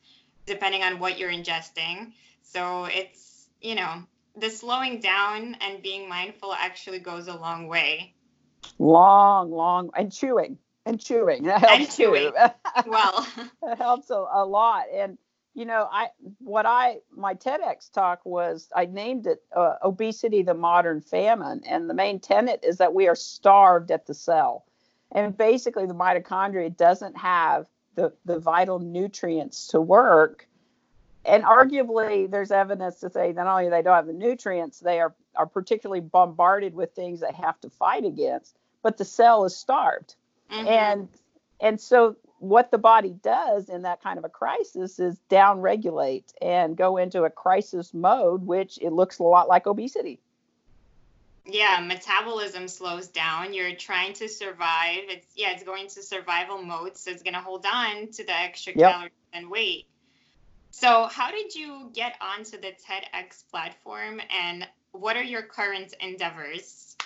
depending 0.47 0.83
on 0.83 0.99
what 0.99 1.19
you're 1.19 1.31
ingesting. 1.31 2.13
So 2.43 2.85
it's 2.85 3.49
you 3.61 3.75
know 3.75 4.03
the 4.37 4.51
slowing 4.51 5.01
down 5.01 5.57
and 5.61 5.83
being 5.83 6.09
mindful 6.09 6.53
actually 6.53 7.01
goes 7.01 7.29
a 7.29 7.35
long 7.35 7.67
way 7.67 8.15
long, 8.79 9.51
long, 9.51 9.91
and 9.97 10.13
chewing 10.13 10.59
and 10.87 11.01
chewing. 11.01 11.45
That 11.45 11.61
helps 11.61 11.81
and 11.81 11.91
chewing. 11.91 12.33
well, 12.87 13.27
it 13.63 13.79
helps 13.79 14.11
a, 14.11 14.25
a 14.33 14.45
lot. 14.45 14.85
And 14.95 15.19
you 15.55 15.65
know, 15.65 15.89
I 15.91 16.09
what 16.39 16.67
I 16.67 16.99
my 17.15 17.35
TEDx 17.35 17.93
talk 17.93 18.21
was 18.25 18.69
I 18.75 18.87
named 18.87 19.27
it 19.27 19.43
uh, 19.55 19.75
obesity, 19.83 20.43
the 20.43 20.55
modern 20.55 21.01
famine, 21.01 21.63
and 21.67 21.91
the 21.91 21.95
main 21.95 22.21
tenet 22.21 22.61
is 22.63 22.79
that 22.79 22.95
we 22.95 23.09
are 23.09 23.17
starved 23.17 23.91
at 23.91 24.07
the 24.07 24.15
cell. 24.15 24.65
And 25.13 25.37
basically, 25.37 25.87
the 25.87 25.95
mitochondria 25.95 26.77
doesn't 26.77 27.17
have 27.17 27.67
the, 27.97 28.13
the 28.25 28.39
vital 28.39 28.79
nutrients 28.79 29.69
to 29.69 29.81
work. 29.81 30.47
And 31.25 31.45
arguably, 31.45 32.31
there's 32.31 32.51
evidence 32.51 33.01
to 33.01 33.11
say 33.11 33.33
not 33.33 33.47
only 33.47 33.69
they 33.69 33.83
don't 33.83 33.97
have 33.97 34.07
the 34.07 34.13
nutrients, 34.13 34.81
they 34.81 35.01
are, 35.01 35.15
are 35.37 35.47
particularly 35.47 36.01
bombarded 36.01 36.75
with 36.75 36.93
things 36.93 37.21
they 37.21 37.33
have 37.33 37.61
to 37.61 37.71
fight 37.71 38.05
against, 38.05 38.57
but 38.83 38.97
the 38.97 39.05
cell 39.05 39.45
is 39.45 39.57
starved. 39.57 40.15
Mm-hmm. 40.51 40.69
And 40.69 41.09
and 41.61 41.81
so 41.81 42.17
what 42.39 42.71
the 42.71 42.79
body 42.79 43.15
does 43.23 43.69
in 43.69 43.83
that 43.83 44.03
kind 44.03 44.19
of 44.19 44.25
a 44.25 44.29
crisis 44.29 44.99
is 44.99 45.17
downregulate 45.29 46.33
and 46.41 46.77
go 46.77 46.97
into 46.97 47.25
a 47.25 47.31
crisis 47.31 47.93
mode, 47.93 48.47
which 48.47 48.79
it 48.81 48.93
looks 48.93 49.19
a 49.19 49.23
lot 49.23 49.47
like 49.47 49.67
obesity. 49.67 50.19
Yeah, 51.47 51.81
metabolism 51.87 52.69
slows 52.69 53.09
down. 53.09 53.53
You're 53.55 53.75
trying 53.75 54.15
to 54.15 54.29
survive. 54.29 55.05
It's 55.09 55.27
yeah, 55.37 55.53
it's 55.53 55.63
going 55.63 55.89
to 55.89 56.03
survival 56.03 56.63
mode, 56.63 56.97
so 56.97 57.11
it's 57.11 57.23
gonna 57.23 57.41
hold 57.41 57.67
on 57.67 58.09
to 58.13 58.25
the 58.25 58.33
extra 58.33 58.73
yep. 58.75 58.93
calories 58.93 59.13
and 59.33 59.51
weight. 59.51 59.87
So, 60.71 61.07
how 61.07 61.31
did 61.31 61.55
you 61.55 61.91
get 61.93 62.15
onto 62.21 62.53
the 62.53 62.73
TEDx 62.73 63.45
platform, 63.51 64.21
and 64.31 64.67
what 64.93 65.17
are 65.17 65.23
your 65.23 65.43
current 65.43 65.95
endeavors? 66.01 66.97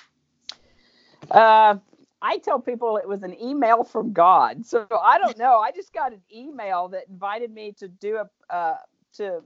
Uh, 1.31 1.77
I 2.23 2.39
tell 2.39 2.59
people 2.59 2.97
it 2.97 3.07
was 3.07 3.23
an 3.23 3.39
email 3.41 3.85
from 3.85 4.13
God. 4.13 4.65
So 4.65 4.87
I 4.91 5.19
don't 5.19 5.37
know. 5.39 5.59
I 5.59 5.73
just 5.73 5.93
got 5.93 6.13
an 6.13 6.23
email 6.35 6.89
that 6.89 7.05
invited 7.09 7.53
me 7.53 7.73
to 7.79 7.89
do 7.89 8.17
a 8.17 8.55
uh, 8.55 8.77
to 9.15 9.43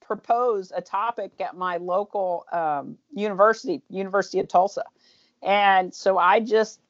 propose 0.00 0.72
a 0.74 0.80
topic 0.80 1.32
at 1.40 1.56
my 1.56 1.76
local 1.76 2.46
um, 2.52 2.96
university, 3.12 3.82
University 3.88 4.40
of 4.40 4.48
Tulsa, 4.48 4.84
and 5.42 5.94
so 5.94 6.16
I 6.16 6.40
just 6.40 6.80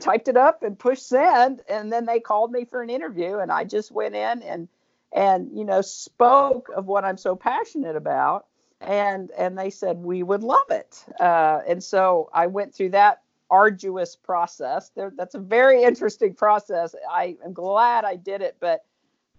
typed 0.00 0.28
it 0.28 0.36
up 0.36 0.62
and 0.62 0.78
pushed 0.78 1.06
send, 1.06 1.62
and 1.68 1.92
then 1.92 2.04
they 2.04 2.20
called 2.20 2.50
me 2.50 2.64
for 2.64 2.82
an 2.82 2.90
interview, 2.90 3.38
and 3.38 3.52
I 3.52 3.64
just 3.64 3.92
went 3.92 4.16
in 4.16 4.42
and 4.42 4.68
and 5.12 5.56
you 5.56 5.64
know 5.64 5.80
spoke 5.80 6.70
of 6.74 6.86
what 6.86 7.04
I'm 7.04 7.18
so 7.18 7.36
passionate 7.36 7.94
about 7.94 8.47
and 8.80 9.30
and 9.32 9.58
they 9.58 9.70
said 9.70 9.98
we 9.98 10.22
would 10.22 10.42
love 10.42 10.70
it 10.70 11.04
uh, 11.20 11.60
and 11.66 11.82
so 11.82 12.28
i 12.32 12.46
went 12.46 12.74
through 12.74 12.90
that 12.90 13.22
arduous 13.50 14.16
process. 14.16 14.90
There, 14.94 15.12
that's 15.16 15.34
a 15.34 15.40
very 15.40 15.82
interesting 15.82 16.34
process. 16.34 16.94
I 17.10 17.36
am 17.44 17.52
glad 17.52 18.04
I 18.04 18.16
did 18.16 18.42
it, 18.42 18.56
but 18.60 18.84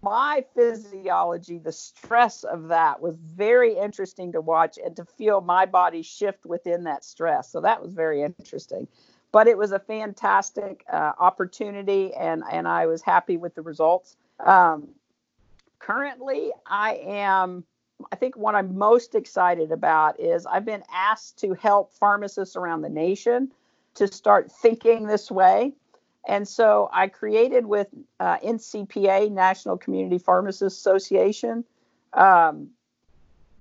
my 0.02 0.44
physiology, 0.54 1.58
the 1.58 1.72
stress 1.72 2.42
of 2.42 2.68
that 2.68 3.00
was 3.00 3.16
very 3.16 3.76
interesting 3.76 4.32
to 4.32 4.40
watch 4.40 4.78
and 4.82 4.96
to 4.96 5.04
feel 5.04 5.40
my 5.40 5.66
body 5.66 6.02
shift 6.02 6.46
within 6.46 6.84
that 6.84 7.04
stress. 7.04 7.50
So 7.50 7.60
that 7.60 7.82
was 7.82 7.92
very 7.92 8.22
interesting. 8.22 8.88
But 9.32 9.46
it 9.46 9.56
was 9.56 9.72
a 9.72 9.78
fantastic 9.78 10.84
uh, 10.92 11.12
opportunity, 11.18 12.12
and, 12.14 12.42
and 12.50 12.66
I 12.66 12.86
was 12.86 13.02
happy 13.02 13.36
with 13.36 13.54
the 13.54 13.62
results. 13.62 14.16
Um, 14.44 14.88
currently, 15.78 16.50
I 16.66 16.94
am, 17.06 17.64
I 18.12 18.16
think 18.16 18.36
what 18.36 18.54
I'm 18.54 18.76
most 18.76 19.14
excited 19.14 19.72
about 19.72 20.18
is 20.20 20.46
I've 20.46 20.64
been 20.64 20.82
asked 20.92 21.38
to 21.40 21.54
help 21.54 21.92
pharmacists 21.92 22.56
around 22.56 22.82
the 22.82 22.88
nation 22.88 23.52
to 23.94 24.06
start 24.06 24.50
thinking 24.50 25.06
this 25.06 25.30
way. 25.30 25.72
And 26.28 26.46
so 26.46 26.90
I 26.92 27.08
created 27.08 27.66
with 27.66 27.88
uh, 28.18 28.38
NCPA, 28.38 29.30
National 29.30 29.78
Community 29.78 30.18
Pharmacists 30.18 30.78
Association, 30.78 31.64
um, 32.12 32.70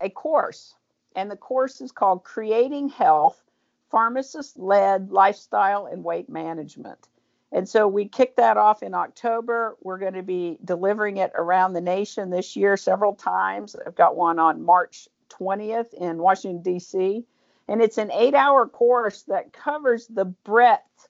a 0.02 0.10
course. 0.10 0.76
And 1.16 1.32
the 1.32 1.38
course 1.38 1.82
is 1.82 1.92
called 1.92 2.24
Creating 2.24 2.90
Health 2.90 3.42
Pharmacist 3.90 4.60
Led 4.60 5.12
Lifestyle 5.12 5.88
and 5.88 6.04
Weight 6.04 6.30
Management. 6.30 7.08
And 7.52 7.68
so 7.68 7.88
we 7.88 8.08
kicked 8.08 8.38
that 8.38 8.58
off 8.58 8.84
in 8.84 8.94
October. 8.94 9.76
We're 9.82 9.98
going 9.98 10.14
to 10.14 10.24
be 10.24 10.60
delivering 10.64 11.18
it 11.18 11.32
around 11.36 11.74
the 11.74 11.82
nation 11.82 12.30
this 12.30 12.56
year 12.56 12.78
several 12.78 13.16
times. 13.16 13.76
I've 13.86 13.96
got 13.96 14.16
one 14.16 14.38
on 14.38 14.64
March 14.64 15.08
20th 15.30 15.94
in 15.96 16.18
Washington, 16.18 16.62
D.C. 16.62 17.26
And 17.68 17.82
it's 17.82 17.98
an 17.98 18.12
eight 18.12 18.36
hour 18.36 18.68
course 18.68 19.24
that 19.24 19.54
covers 19.54 20.08
the 20.08 20.26
breadth 20.26 21.08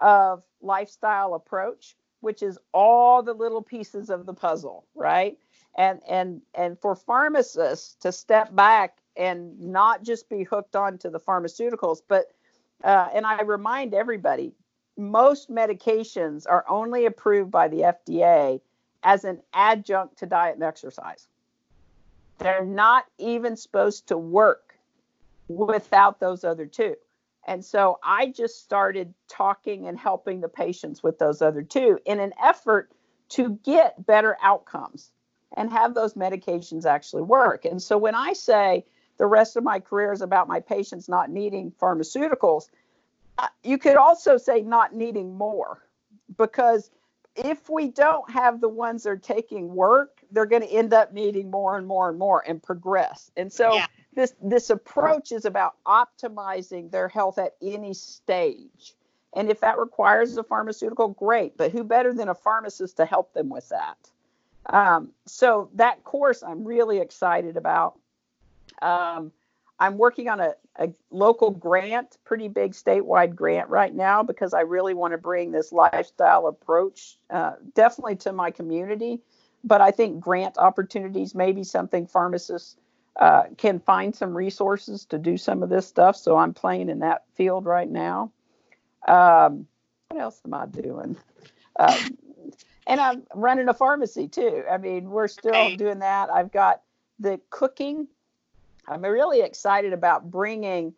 of 0.00 0.42
lifestyle 0.60 1.34
approach, 1.34 1.96
which 2.20 2.42
is 2.42 2.58
all 2.72 3.22
the 3.22 3.32
little 3.32 3.62
pieces 3.62 4.10
of 4.10 4.26
the 4.26 4.34
puzzle, 4.34 4.84
right? 4.94 5.38
And 5.76 6.00
and 6.08 6.42
and 6.54 6.78
for 6.78 6.96
pharmacists 6.96 7.94
to 8.00 8.10
step 8.10 8.54
back 8.54 8.98
and 9.16 9.58
not 9.60 10.02
just 10.02 10.28
be 10.28 10.42
hooked 10.42 10.74
on 10.74 10.98
to 10.98 11.10
the 11.10 11.20
pharmaceuticals, 11.20 12.02
but 12.08 12.32
uh, 12.82 13.08
and 13.14 13.26
I 13.26 13.42
remind 13.42 13.94
everybody, 13.94 14.52
most 15.00 15.50
medications 15.50 16.46
are 16.48 16.64
only 16.68 17.06
approved 17.06 17.50
by 17.50 17.68
the 17.68 17.78
FDA 17.78 18.60
as 19.02 19.24
an 19.24 19.40
adjunct 19.54 20.18
to 20.18 20.26
diet 20.26 20.54
and 20.54 20.62
exercise. 20.62 21.26
They're 22.38 22.64
not 22.64 23.06
even 23.18 23.56
supposed 23.56 24.08
to 24.08 24.18
work 24.18 24.74
without 25.48 26.20
those 26.20 26.44
other 26.44 26.66
two. 26.66 26.96
And 27.46 27.64
so 27.64 27.98
I 28.02 28.26
just 28.28 28.62
started 28.62 29.14
talking 29.28 29.86
and 29.88 29.98
helping 29.98 30.40
the 30.40 30.48
patients 30.48 31.02
with 31.02 31.18
those 31.18 31.42
other 31.42 31.62
two 31.62 31.98
in 32.04 32.20
an 32.20 32.32
effort 32.42 32.92
to 33.30 33.58
get 33.64 34.06
better 34.06 34.36
outcomes 34.42 35.10
and 35.56 35.72
have 35.72 35.94
those 35.94 36.14
medications 36.14 36.84
actually 36.84 37.22
work. 37.22 37.64
And 37.64 37.82
so 37.82 37.96
when 37.98 38.14
I 38.14 38.34
say 38.34 38.84
the 39.16 39.26
rest 39.26 39.56
of 39.56 39.64
my 39.64 39.80
career 39.80 40.12
is 40.12 40.22
about 40.22 40.48
my 40.48 40.60
patients 40.60 41.08
not 41.08 41.30
needing 41.30 41.72
pharmaceuticals, 41.72 42.68
you 43.62 43.78
could 43.78 43.96
also 43.96 44.36
say 44.36 44.62
not 44.62 44.94
needing 44.94 45.36
more 45.36 45.86
because 46.36 46.90
if 47.36 47.68
we 47.70 47.88
don't 47.88 48.30
have 48.30 48.60
the 48.60 48.68
ones 48.68 49.04
that 49.04 49.10
are 49.10 49.16
taking 49.16 49.74
work, 49.74 50.20
they're 50.30 50.46
going 50.46 50.62
to 50.62 50.70
end 50.70 50.92
up 50.92 51.12
needing 51.12 51.50
more 51.50 51.76
and 51.76 51.86
more 51.86 52.08
and 52.08 52.18
more 52.18 52.42
and 52.46 52.62
progress. 52.62 53.30
And 53.36 53.52
so 53.52 53.74
yeah. 53.74 53.86
this 54.14 54.34
this 54.42 54.70
approach 54.70 55.32
is 55.32 55.44
about 55.44 55.74
optimizing 55.86 56.90
their 56.90 57.08
health 57.08 57.38
at 57.38 57.54
any 57.62 57.94
stage. 57.94 58.94
And 59.34 59.48
if 59.48 59.60
that 59.60 59.78
requires 59.78 60.36
a 60.36 60.42
pharmaceutical 60.42 61.08
great 61.08 61.56
but 61.56 61.70
who 61.70 61.84
better 61.84 62.12
than 62.12 62.28
a 62.28 62.34
pharmacist 62.34 62.96
to 62.96 63.06
help 63.06 63.32
them 63.32 63.48
with 63.48 63.68
that? 63.68 63.96
Um, 64.66 65.12
so 65.26 65.70
that 65.74 66.04
course 66.04 66.42
i'm 66.42 66.64
really 66.64 66.98
excited 66.98 67.56
about. 67.56 67.98
Um, 68.82 69.32
i'm 69.80 69.98
working 69.98 70.28
on 70.28 70.40
a, 70.40 70.54
a, 70.78 70.88
local 71.10 71.50
grant 71.50 72.16
pretty 72.24 72.48
big 72.48 72.72
statewide 72.72 73.34
grant 73.34 73.68
right 73.68 73.94
now 73.94 74.22
because 74.22 74.54
i 74.54 74.60
really 74.60 74.94
want 74.94 75.12
to 75.12 75.18
bring 75.18 75.50
this 75.50 75.72
lifestyle 75.72 76.46
approach 76.46 77.18
uh, 77.30 77.52
definitely 77.74 78.16
to 78.16 78.32
my 78.32 78.50
community 78.50 79.20
but 79.64 79.80
i 79.80 79.90
think 79.90 80.20
grant 80.20 80.56
opportunities 80.58 81.34
may 81.34 81.52
be 81.52 81.64
something 81.64 82.06
pharmacists 82.06 82.76
uh, 83.16 83.44
can 83.58 83.78
find 83.80 84.14
some 84.14 84.36
resources 84.36 85.04
to 85.04 85.18
do 85.18 85.36
some 85.36 85.62
of 85.62 85.68
this 85.68 85.86
stuff. 85.86 86.16
So 86.16 86.36
I'm 86.36 86.54
playing 86.54 86.88
in 86.88 87.00
that 87.00 87.24
field 87.34 87.66
right 87.66 87.88
now. 87.88 88.32
Um, 89.06 89.66
what 90.08 90.20
else 90.20 90.40
am 90.44 90.54
I 90.54 90.66
doing? 90.66 91.16
Um, 91.78 92.18
and 92.86 93.00
I'm 93.00 93.22
running 93.34 93.68
a 93.68 93.74
pharmacy 93.74 94.28
too. 94.28 94.64
I 94.70 94.78
mean, 94.78 95.10
we're 95.10 95.28
still 95.28 95.76
doing 95.76 95.98
that. 96.00 96.30
I've 96.30 96.50
got 96.50 96.82
the 97.18 97.40
cooking. 97.50 98.08
I'm 98.88 99.02
really 99.02 99.40
excited 99.40 99.92
about 99.92 100.30
bringing 100.30 100.94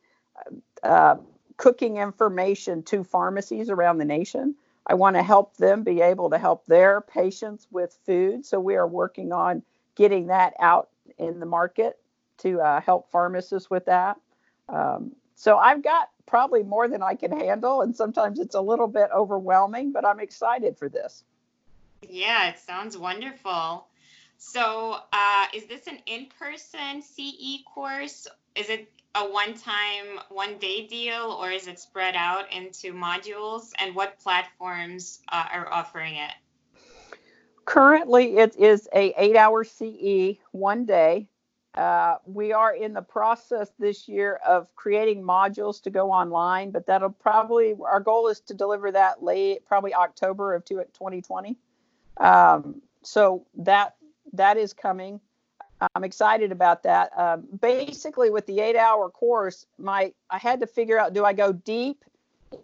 uh, 0.83 1.16
cooking 1.57 1.99
information 1.99 2.83
to 2.85 3.05
pharmacies 3.05 3.70
around 3.70 3.99
the 3.99 4.05
nation. 4.05 4.55
I 4.87 4.95
want 4.95 5.16
to 5.16 5.22
help 5.22 5.57
them 5.57 5.83
be 5.83 6.01
able 6.01 6.30
to 6.30 6.39
help 6.39 6.66
their 6.66 7.01
patients 7.01 7.66
with 7.70 7.97
food. 8.05 8.45
So 8.45 8.59
we 8.59 8.74
are 8.74 8.87
working 8.87 9.33
on 9.33 9.62
getting 9.95 10.26
that 10.26 10.55
out 10.59 10.89
in 11.18 11.39
the 11.39 11.47
market 11.47 11.99
to 12.39 12.61
uh, 12.61 12.80
help 12.80 13.11
pharmacists 13.11 13.70
with 13.70 13.85
that. 13.87 14.16
Um, 14.68 15.12
so 15.35 15.57
I've 15.57 15.83
got 15.83 16.11
probably 16.26 16.62
more 16.62 16.89
than 16.89 17.03
I 17.03 17.14
can 17.14 17.30
handle, 17.30 17.83
and 17.83 17.95
sometimes 17.95 18.39
it's 18.41 18.55
a 18.55 18.61
little 18.61 18.89
bit 18.89 19.11
overwhelming, 19.14 19.93
but 19.93 20.05
I'm 20.05 20.20
excited 20.20 20.76
for 20.78 20.89
this. 20.89 21.24
Yeah, 22.09 22.49
it 22.49 22.59
sounds 22.59 22.97
wonderful. 22.97 23.87
So, 24.45 24.99
uh, 25.12 25.47
is 25.55 25.66
this 25.66 25.86
an 25.86 25.99
in 26.07 26.26
person 26.38 27.01
CE 27.01 27.62
course? 27.64 28.26
Is 28.55 28.68
it 28.68 28.88
a 29.14 29.20
one 29.20 29.55
time, 29.55 30.18
one 30.30 30.59
day 30.59 30.86
deal, 30.86 31.38
or 31.40 31.51
is 31.51 31.68
it 31.68 31.78
spread 31.78 32.14
out 32.16 32.53
into 32.53 32.93
modules? 32.93 33.70
And 33.78 33.95
what 33.95 34.18
platforms 34.18 35.20
uh, 35.30 35.47
are 35.53 35.72
offering 35.72 36.16
it? 36.16 36.32
Currently, 37.64 38.38
it 38.38 38.57
is 38.57 38.88
a 38.95 39.14
eight 39.16 39.36
hour 39.36 39.64
CE 39.64 40.38
one 40.51 40.86
day 40.86 41.28
uh, 41.74 42.16
we 42.26 42.53
are 42.53 42.74
in 42.74 42.93
the 42.93 43.01
process 43.01 43.70
this 43.78 44.07
year 44.07 44.38
of 44.47 44.66
creating 44.74 45.22
modules 45.22 45.82
to 45.82 45.90
go 45.90 46.11
online, 46.11 46.70
but 46.70 46.86
that'll 46.86 47.09
probably 47.09 47.74
our 47.86 48.01
goal 48.01 48.28
is 48.28 48.40
to 48.40 48.53
deliver 48.53 48.93
that 48.93 49.22
late, 49.22 49.64
probably 49.66 49.95
October 49.95 50.55
of 50.55 50.64
2020. 50.66 51.57
Um, 52.18 52.82
so 53.03 53.47
that 53.57 53.95
that 54.33 54.57
is 54.57 54.72
coming. 54.72 55.20
I'm 55.95 56.05
excited 56.05 56.53
about 56.53 56.85
that. 56.85 57.11
Um, 57.16 57.45
basically, 57.61 58.30
with 58.30 58.47
the 58.47 58.61
eight-hour 58.61 59.11
course, 59.11 59.66
my 59.78 60.12
I 60.30 60.39
had 60.39 60.61
to 60.61 60.66
figure 60.66 60.99
out: 60.99 61.12
do 61.12 61.24
I 61.24 61.33
go 61.33 61.53
deep 61.53 62.05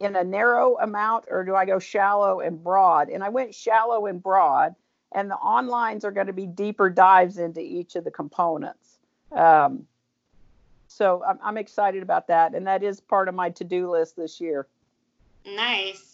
in 0.01 0.15
a 0.17 0.23
narrow 0.23 0.79
amount 0.79 1.25
or 1.29 1.45
do 1.45 1.55
I 1.55 1.65
go 1.65 1.79
shallow 1.79 2.41
and 2.41 2.63
broad? 2.63 3.09
And 3.09 3.25
I 3.25 3.29
went 3.29 3.55
shallow 3.55 4.07
and 4.07 4.23
broad, 4.23 4.75
and 5.13 5.31
the 5.31 5.37
onlines 5.37 6.05
are 6.05 6.13
going 6.13 6.29
to 6.29 6.33
be 6.33 6.47
deeper 6.47 6.91
dives 6.91 7.39
into 7.39 7.61
each 7.61 7.97
of 7.97 8.05
the 8.05 8.11
components. 8.11 8.99
Um, 9.33 9.87
so 10.87 11.23
I'm, 11.27 11.39
I'm 11.43 11.59
excited 11.59 12.03
about 12.03 12.29
that, 12.29 12.55
and 12.55 12.67
that 12.67 12.83
is 12.83 13.01
part 13.01 13.29
of 13.29 13.35
my 13.35 13.51
to-do 13.51 13.91
list 13.91 14.17
this 14.17 14.41
year. 14.41 14.67
Nice. 15.45 16.08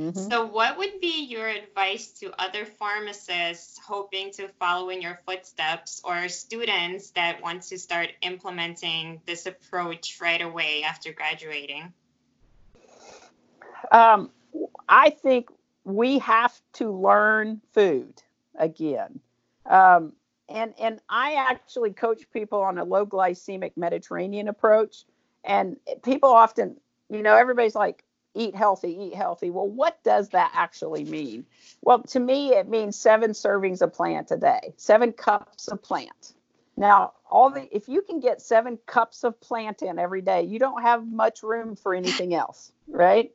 Mm-hmm. 0.00 0.30
So, 0.30 0.46
what 0.46 0.78
would 0.78 0.98
be 1.02 1.26
your 1.26 1.46
advice 1.46 2.08
to 2.20 2.32
other 2.40 2.64
pharmacists 2.64 3.78
hoping 3.78 4.30
to 4.32 4.48
follow 4.58 4.88
in 4.88 5.02
your 5.02 5.20
footsteps 5.26 6.00
or 6.02 6.26
students 6.30 7.10
that 7.10 7.42
want 7.42 7.64
to 7.64 7.78
start 7.78 8.08
implementing 8.22 9.20
this 9.26 9.44
approach 9.44 10.18
right 10.18 10.40
away 10.40 10.84
after 10.84 11.12
graduating? 11.12 11.92
Um, 13.92 14.30
I 14.88 15.10
think 15.10 15.50
we 15.84 16.18
have 16.20 16.58
to 16.74 16.90
learn 16.90 17.60
food 17.74 18.22
again. 18.54 19.20
Um, 19.66 20.14
and, 20.48 20.72
and 20.80 21.00
I 21.10 21.34
actually 21.34 21.90
coach 21.90 22.22
people 22.32 22.62
on 22.62 22.78
a 22.78 22.84
low 22.84 23.04
glycemic 23.04 23.72
Mediterranean 23.76 24.48
approach. 24.48 25.04
And 25.44 25.76
people 26.02 26.30
often, 26.30 26.76
you 27.10 27.22
know, 27.22 27.36
everybody's 27.36 27.74
like, 27.74 28.02
eat 28.34 28.54
healthy, 28.54 28.96
eat 29.00 29.14
healthy. 29.14 29.50
Well, 29.50 29.68
what 29.68 30.02
does 30.04 30.30
that 30.30 30.52
actually 30.54 31.04
mean? 31.04 31.46
Well, 31.82 32.02
to 32.04 32.20
me, 32.20 32.50
it 32.50 32.68
means 32.68 32.96
seven 32.96 33.30
servings 33.30 33.82
of 33.82 33.92
plant 33.92 34.30
a 34.30 34.36
day, 34.36 34.74
seven 34.76 35.12
cups 35.12 35.68
of 35.68 35.82
plant. 35.82 36.34
Now, 36.76 37.12
all 37.30 37.50
the 37.50 37.68
if 37.74 37.88
you 37.88 38.02
can 38.02 38.20
get 38.20 38.40
seven 38.40 38.78
cups 38.86 39.24
of 39.24 39.40
plant 39.40 39.82
in 39.82 39.98
every 39.98 40.22
day, 40.22 40.42
you 40.42 40.58
don't 40.58 40.82
have 40.82 41.06
much 41.06 41.42
room 41.42 41.76
for 41.76 41.94
anything 41.94 42.34
else, 42.34 42.72
right? 42.88 43.32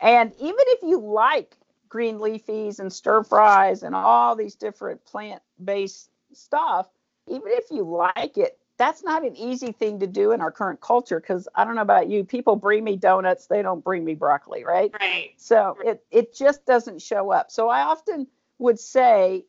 And 0.00 0.32
even 0.38 0.56
if 0.58 0.82
you 0.82 1.00
like 1.00 1.56
green 1.88 2.18
leafies 2.18 2.78
and 2.78 2.92
stir 2.92 3.22
fries 3.24 3.82
and 3.82 3.94
all 3.94 4.36
these 4.36 4.54
different 4.54 5.04
plant-based 5.04 6.10
stuff, 6.32 6.88
even 7.28 7.48
if 7.48 7.70
you 7.70 7.82
like 7.84 8.38
it, 8.38 8.58
that's 8.80 9.04
not 9.04 9.26
an 9.26 9.36
easy 9.36 9.72
thing 9.72 10.00
to 10.00 10.06
do 10.06 10.32
in 10.32 10.40
our 10.40 10.50
current 10.50 10.80
culture 10.80 11.20
because 11.20 11.46
I 11.54 11.66
don't 11.66 11.74
know 11.74 11.82
about 11.82 12.08
you, 12.08 12.24
people 12.24 12.56
bring 12.56 12.82
me 12.82 12.96
donuts, 12.96 13.46
they 13.46 13.60
don't 13.60 13.84
bring 13.84 14.06
me 14.06 14.14
broccoli, 14.14 14.64
right? 14.64 14.90
Right. 14.98 15.32
So 15.36 15.76
it 15.84 16.02
it 16.10 16.34
just 16.34 16.64
doesn't 16.64 17.02
show 17.02 17.30
up. 17.30 17.50
So 17.50 17.68
I 17.68 17.82
often 17.82 18.26
would 18.58 18.80
say 18.80 19.44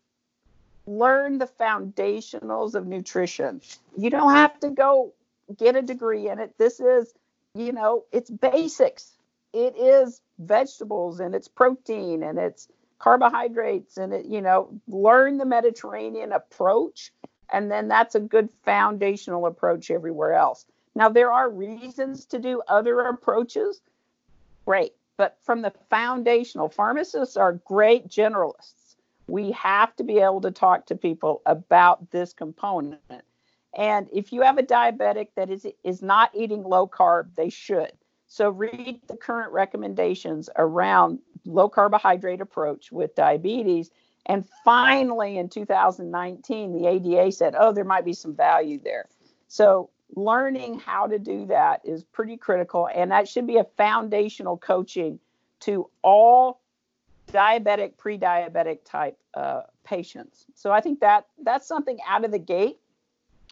learn 0.86 1.38
the 1.38 1.48
foundationals 1.48 2.76
of 2.76 2.86
nutrition. 2.86 3.62
You 3.98 4.10
don't 4.10 4.34
have 4.34 4.60
to 4.60 4.70
go 4.70 5.14
get 5.58 5.78
a 5.78 5.82
degree 5.82 6.28
in 6.28 6.40
it. 6.40 6.54
This 6.58 6.82
is, 6.82 7.14
you 7.56 7.72
know, 7.72 8.04
it's 8.12 8.30
basics. 8.30 9.14
It 9.54 9.78
is 9.78 10.20
vegetables 10.40 11.22
and 11.22 11.34
it's 11.34 11.48
protein 11.48 12.22
and 12.24 12.38
it's 12.38 12.68
carbohydrates 13.00 13.96
and 13.96 14.12
it, 14.12 14.26
you 14.26 14.42
know, 14.42 14.82
learn 14.90 15.38
the 15.38 15.46
Mediterranean 15.46 16.34
approach 16.34 17.14
and 17.52 17.70
then 17.70 17.88
that's 17.88 18.16
a 18.16 18.20
good 18.20 18.50
foundational 18.64 19.46
approach 19.46 19.92
everywhere 19.92 20.34
else. 20.34 20.66
Now, 20.96 21.10
there 21.10 21.32
are 21.32 21.50
reasons 21.50 22.26
to 22.26 22.40
do 22.40 22.62
other 22.68 23.00
approaches. 23.02 23.82
Great. 24.66 24.94
But 25.18 25.38
from 25.44 25.62
the 25.62 25.74
foundational, 25.90 26.70
pharmacists 26.70 27.38
are 27.38 27.54
great 27.54 28.08
generalists. 28.08 28.96
We 29.28 29.52
have 29.52 29.96
to 29.98 30.04
be 30.04 30.20
able 30.20 30.42
to 30.42 30.52
talk 30.52 30.88
to 30.88 30.96
people 30.96 31.42
about 31.46 32.12
this 32.12 32.34
component. 32.34 33.02
And 33.78 34.10
if 34.12 34.34
you 34.34 34.42
have 34.42 34.58
a 34.58 34.64
diabetic 34.64 35.28
that 35.36 35.50
is, 35.50 35.66
is 35.84 36.02
not 36.02 36.32
eating 36.36 36.64
low 36.64 36.88
carb, 36.88 37.36
they 37.36 37.50
should. 37.50 37.92
So 38.28 38.50
read 38.50 39.00
the 39.08 39.16
current 39.16 39.52
recommendations 39.54 40.50
around 40.58 41.20
low 41.46 41.70
carbohydrate 41.70 42.42
approach 42.42 42.92
with 42.92 43.16
diabetes 43.16 43.92
and 44.28 44.48
finally, 44.64 45.38
in 45.38 45.50
2019, 45.50 46.74
the 46.74 46.88
ADA 46.88 47.32
said, 47.32 47.56
oh, 47.58 47.72
there 47.72 47.84
might 47.84 48.06
be 48.06 48.14
some 48.14 48.36
value 48.36 48.80
there. 48.84 49.08
So, 49.48 49.90
learning 50.16 50.80
how 50.80 51.08
to 51.08 51.18
do 51.18 51.46
that 51.48 51.82
is 51.84 52.04
pretty 52.04 52.38
critical. 52.38 52.88
And 52.94 53.12
that 53.12 53.28
should 53.28 53.48
be 53.48 53.58
a 53.58 53.64
foundational 53.64 54.58
coaching 54.58 55.20
to 55.62 55.90
all 56.04 56.62
diabetic, 57.32 57.98
pre 57.98 58.18
diabetic 58.18 58.80
type 58.86 59.18
uh, 59.34 59.62
patients. 59.84 60.46
So, 60.54 60.72
I 60.72 60.82
think 60.82 61.00
that 61.00 61.26
that's 61.44 61.68
something 61.68 61.98
out 62.08 62.24
of 62.24 62.32
the 62.32 62.40
gate 62.40 62.80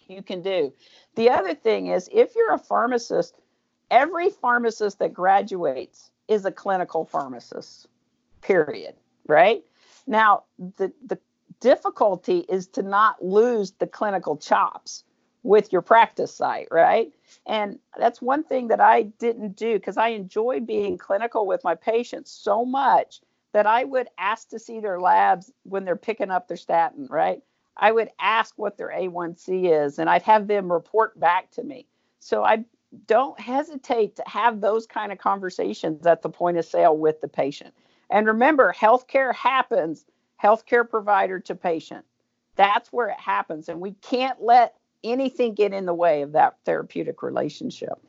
you 0.08 0.22
can 0.22 0.42
do. 0.42 0.72
The 1.16 1.30
other 1.30 1.56
thing 1.56 1.88
is, 1.88 2.10
if 2.12 2.36
you're 2.36 2.54
a 2.54 2.60
pharmacist, 2.60 3.36
every 3.90 4.30
pharmacist 4.30 5.00
that 5.00 5.14
graduates 5.14 6.12
is 6.28 6.46
a 6.46 6.52
clinical 6.52 7.06
pharmacist, 7.06 7.88
period, 8.42 8.96
right? 9.28 9.64
Now, 10.10 10.46
the, 10.58 10.92
the 11.06 11.20
difficulty 11.62 12.40
is 12.50 12.68
to 12.70 12.82
not 12.82 13.24
lose 13.24 13.74
the 13.74 13.88
clinical 13.88 14.36
chops 14.38 15.04
with 15.44 15.72
your 15.72 15.84
practice 15.84 16.34
site, 16.34 16.68
right? 16.72 17.14
And 17.46 17.78
that's 17.98 18.22
one 18.22 18.44
thing 18.44 18.70
that 18.70 18.82
I 18.82 19.04
didn't 19.04 19.56
do 19.56 19.76
because 19.76 19.98
I 19.98 20.10
enjoy 20.10 20.62
being 20.62 20.98
clinical 20.98 21.46
with 21.46 21.64
my 21.64 21.76
patients 21.76 22.32
so 22.32 22.66
much 22.66 23.22
that 23.54 23.68
I 23.68 23.84
would 23.84 24.08
ask 24.18 24.50
to 24.50 24.60
see 24.60 24.80
their 24.80 25.00
labs 25.00 25.52
when 25.64 25.86
they're 25.86 25.96
picking 25.96 26.32
up 26.32 26.48
their 26.48 26.58
statin, 26.58 27.08
right? 27.10 27.44
I 27.78 27.92
would 27.92 28.10
ask 28.20 28.56
what 28.58 28.78
their 28.78 28.90
A1C 28.90 29.86
is 29.86 30.00
and 30.00 30.10
I'd 30.10 30.24
have 30.24 30.48
them 30.48 30.74
report 30.74 31.20
back 31.20 31.52
to 31.52 31.64
me. 31.64 31.86
So 32.20 32.44
I 32.44 32.66
don't 33.06 33.40
hesitate 33.40 34.16
to 34.16 34.24
have 34.26 34.60
those 34.60 34.88
kind 34.88 35.12
of 35.12 35.20
conversations 35.20 36.08
at 36.08 36.24
the 36.24 36.30
point 36.30 36.58
of 36.58 36.66
sale 36.66 36.98
with 36.98 37.22
the 37.22 37.28
patient. 37.28 37.76
And 38.10 38.28
remember, 38.28 38.74
healthcare 38.78 39.34
happens 39.34 40.06
healthcare 40.42 40.90
provider 40.90 41.40
to 41.40 41.56
patient. 41.56 42.06
That's 42.56 42.92
where 42.92 43.10
it 43.10 43.20
happens. 43.20 43.70
And 43.70 43.80
we 43.80 43.92
can't 43.94 44.42
let 44.42 44.76
anything 45.04 45.54
get 45.54 45.74
in 45.74 45.86
the 45.86 45.94
way 45.94 46.22
of 46.22 46.34
that 46.34 46.58
therapeutic 46.66 47.24
relationship. 47.24 48.00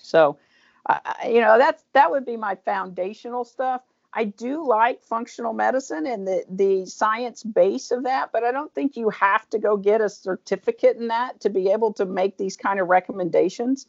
So, 0.00 0.38
uh, 0.86 0.98
you 1.24 1.40
know, 1.40 1.58
that's 1.58 1.82
that 1.92 2.10
would 2.10 2.26
be 2.26 2.36
my 2.36 2.56
foundational 2.56 3.44
stuff. 3.44 3.82
I 4.14 4.24
do 4.24 4.66
like 4.66 5.02
functional 5.02 5.54
medicine 5.54 6.06
and 6.06 6.26
the 6.26 6.44
the 6.50 6.86
science 6.86 7.42
base 7.42 7.90
of 7.92 8.02
that, 8.02 8.30
but 8.32 8.44
I 8.44 8.52
don't 8.52 8.74
think 8.74 8.96
you 8.96 9.08
have 9.10 9.48
to 9.50 9.58
go 9.58 9.76
get 9.76 10.00
a 10.00 10.08
certificate 10.08 10.96
in 10.96 11.08
that 11.08 11.40
to 11.40 11.50
be 11.50 11.70
able 11.70 11.94
to 11.94 12.04
make 12.04 12.36
these 12.36 12.56
kind 12.56 12.78
of 12.80 12.88
recommendations. 12.88 13.86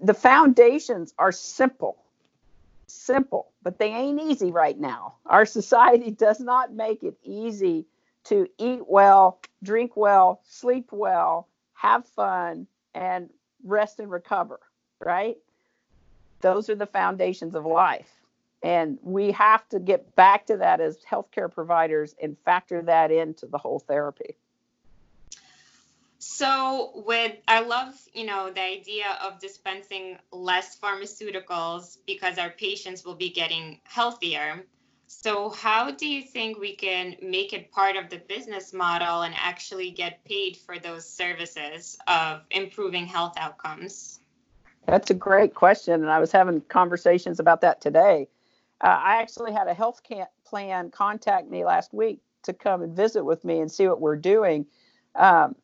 The 0.00 0.14
foundations 0.14 1.14
are 1.18 1.32
simple 1.32 2.03
simple, 2.86 3.52
but 3.62 3.78
they 3.78 3.88
ain't 3.88 4.20
easy 4.20 4.50
right 4.50 4.78
now. 4.78 5.14
Our 5.26 5.46
society 5.46 6.10
does 6.26 6.40
not 6.40 6.72
make 6.72 7.02
it 7.02 7.16
easy 7.22 7.86
to 8.24 8.48
eat 8.58 8.80
well, 8.86 9.40
drink 9.62 9.96
well, 9.96 10.40
sleep 10.44 10.88
well, 10.90 11.48
have 11.74 12.06
fun, 12.06 12.66
and 12.94 13.28
rest 13.62 14.00
and 14.00 14.10
recover, 14.10 14.60
right? 15.04 15.36
Those 16.40 16.70
are 16.70 16.74
the 16.74 16.86
foundations 16.86 17.54
of 17.54 17.66
life. 17.66 18.10
And 18.62 18.98
we 19.02 19.30
have 19.32 19.68
to 19.68 19.78
get 19.78 20.16
back 20.16 20.46
to 20.46 20.56
that 20.56 20.80
as 20.80 20.98
healthcare 21.10 21.52
providers 21.52 22.14
and 22.22 22.36
factor 22.46 22.80
that 22.82 23.10
into 23.10 23.46
the 23.46 23.58
whole 23.58 23.80
therapy. 23.80 24.36
So 26.26 26.90
with 27.04 27.36
I 27.46 27.60
love, 27.60 27.94
you 28.14 28.24
know, 28.24 28.50
the 28.50 28.62
idea 28.62 29.18
of 29.22 29.38
dispensing 29.38 30.16
less 30.32 30.76
pharmaceuticals 30.78 31.98
because 32.06 32.38
our 32.38 32.48
patients 32.48 33.04
will 33.04 33.14
be 33.14 33.28
getting 33.28 33.78
healthier. 33.84 34.64
So 35.06 35.50
how 35.50 35.90
do 35.90 36.08
you 36.08 36.22
think 36.22 36.58
we 36.58 36.76
can 36.76 37.16
make 37.20 37.52
it 37.52 37.70
part 37.70 37.96
of 37.96 38.08
the 38.08 38.16
business 38.16 38.72
model 38.72 39.20
and 39.20 39.34
actually 39.36 39.90
get 39.90 40.24
paid 40.24 40.56
for 40.56 40.78
those 40.78 41.06
services 41.06 41.98
of 42.08 42.40
improving 42.50 43.06
health 43.06 43.34
outcomes? 43.36 44.20
That's 44.86 45.10
a 45.10 45.14
great 45.14 45.54
question 45.54 45.92
and 45.92 46.10
I 46.10 46.20
was 46.20 46.32
having 46.32 46.62
conversations 46.62 47.38
about 47.38 47.60
that 47.60 47.82
today. 47.82 48.28
Uh, 48.80 48.98
I 48.98 49.20
actually 49.20 49.52
had 49.52 49.68
a 49.68 49.74
health 49.74 50.00
plan 50.46 50.90
contact 50.90 51.50
me 51.50 51.66
last 51.66 51.92
week 51.92 52.20
to 52.44 52.54
come 52.54 52.80
and 52.80 52.96
visit 52.96 53.24
with 53.24 53.44
me 53.44 53.60
and 53.60 53.70
see 53.70 53.86
what 53.86 54.00
we're 54.00 54.16
doing. 54.16 54.64
Um, 55.16 55.54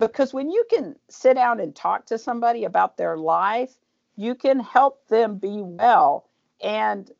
because 0.00 0.32
when 0.32 0.50
you 0.50 0.64
can 0.70 0.96
sit 1.08 1.34
down 1.34 1.60
and 1.60 1.76
talk 1.76 2.06
to 2.06 2.18
somebody 2.18 2.64
about 2.64 2.96
their 2.96 3.16
life, 3.16 3.76
you 4.16 4.34
can 4.34 4.58
help 4.58 5.06
them 5.08 5.36
be 5.36 5.60
well. 5.60 6.26
And 6.62 7.10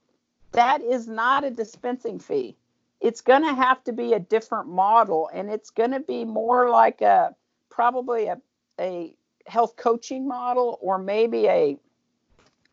that 0.53 0.81
is 0.83 1.07
not 1.07 1.45
a 1.45 1.51
dispensing 1.51 2.19
fee. 2.19 2.57
It's 3.01 3.21
going 3.21 3.43
to 3.43 3.55
have 3.55 3.85
to 3.85 3.93
be 3.93 4.15
a 4.15 4.19
different 4.19 4.69
model, 4.69 5.31
and 5.33 5.51
it's 5.51 5.71
going 5.71 5.93
to 5.93 6.01
be 6.01 6.25
more 6.25 6.69
like 6.69 7.01
a 7.01 7.35
probably 7.71 8.27
a, 8.27 8.39
a 8.79 9.15
health 9.47 9.77
coaching 9.77 10.27
model 10.27 10.79
or 10.83 10.99
maybe 10.99 11.47
a 11.47 11.79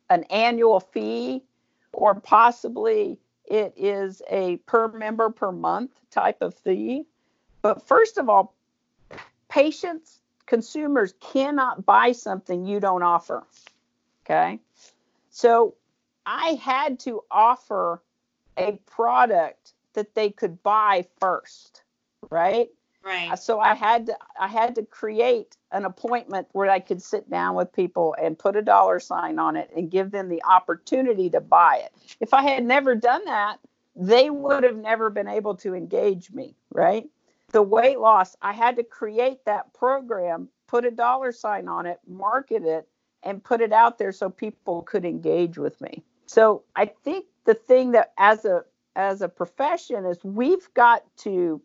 an 0.10 0.24
annual 0.26 0.80
fee 0.80 1.44
or 1.94 2.16
possibly 2.16 3.18
it 3.46 3.74
is 3.78 4.22
a 4.30 4.58
per 4.66 4.88
member 4.90 5.30
per 5.30 5.52
month 5.52 5.92
type 6.12 6.42
of 6.42 6.54
fee. 6.56 7.06
But 7.62 7.88
first 7.88 8.18
of 8.18 8.30
all, 8.30 8.57
patients, 9.58 10.20
consumers 10.46 11.16
cannot 11.20 11.86
buy 11.86 12.12
something 12.12 12.66
you 12.66 12.80
don't 12.80 13.02
offer. 13.02 13.44
Okay. 14.24 14.60
So 15.32 15.74
I 16.26 16.60
had 16.62 17.00
to 17.02 17.24
offer 17.32 18.02
a 18.58 18.74
product 18.86 19.74
that 19.94 20.14
they 20.14 20.30
could 20.30 20.62
buy 20.62 21.06
first, 21.20 21.82
right? 22.30 22.70
Right. 23.04 23.40
So 23.40 23.60
I 23.60 23.74
had 23.74 24.08
to 24.08 24.18
I 24.40 24.48
had 24.48 24.76
to 24.76 24.84
create 24.84 25.56
an 25.72 25.86
appointment 25.86 26.48
where 26.52 26.70
I 26.70 26.80
could 26.80 27.02
sit 27.02 27.30
down 27.30 27.56
with 27.56 27.72
people 27.74 28.16
and 28.22 28.38
put 28.38 28.56
a 28.56 28.62
dollar 28.62 29.00
sign 29.00 29.40
on 29.40 29.56
it 29.56 29.72
and 29.76 29.90
give 29.90 30.12
them 30.12 30.30
the 30.30 30.44
opportunity 30.44 31.30
to 31.32 31.40
buy 31.40 31.82
it. 31.84 31.94
If 32.20 32.34
I 32.34 32.44
had 32.44 32.64
never 32.64 32.96
done 32.96 33.26
that, 33.26 33.58
they 33.96 34.30
would 34.30 34.64
have 34.64 34.78
never 34.78 35.10
been 35.10 35.28
able 35.28 35.56
to 35.56 35.74
engage 35.74 36.32
me, 36.32 36.54
right? 36.72 37.10
The 37.52 37.62
weight 37.62 38.00
loss, 38.00 38.36
I 38.42 38.52
had 38.52 38.76
to 38.76 38.84
create 38.84 39.46
that 39.46 39.74
program, 39.74 40.50
put 40.68 40.84
a 40.84 40.92
dollar 40.92 41.32
sign 41.32 41.70
on 41.70 41.86
it, 41.86 42.00
market 42.06 42.64
it, 42.64 42.88
and 43.24 43.44
put 43.44 43.62
it 43.62 43.72
out 43.72 43.98
there 43.98 44.12
so 44.12 44.30
people 44.30 44.82
could 44.82 45.06
engage 45.06 45.58
with 45.58 45.80
me. 45.80 46.04
So 46.26 46.64
I 46.76 46.86
think 46.86 47.26
the 47.46 47.54
thing 47.54 47.92
that 47.92 48.12
as 48.18 48.44
a 48.44 48.66
as 48.98 49.22
a 49.22 49.30
profession 49.30 50.06
is 50.06 50.24
we've 50.24 50.74
got 50.74 51.04
to 51.18 51.62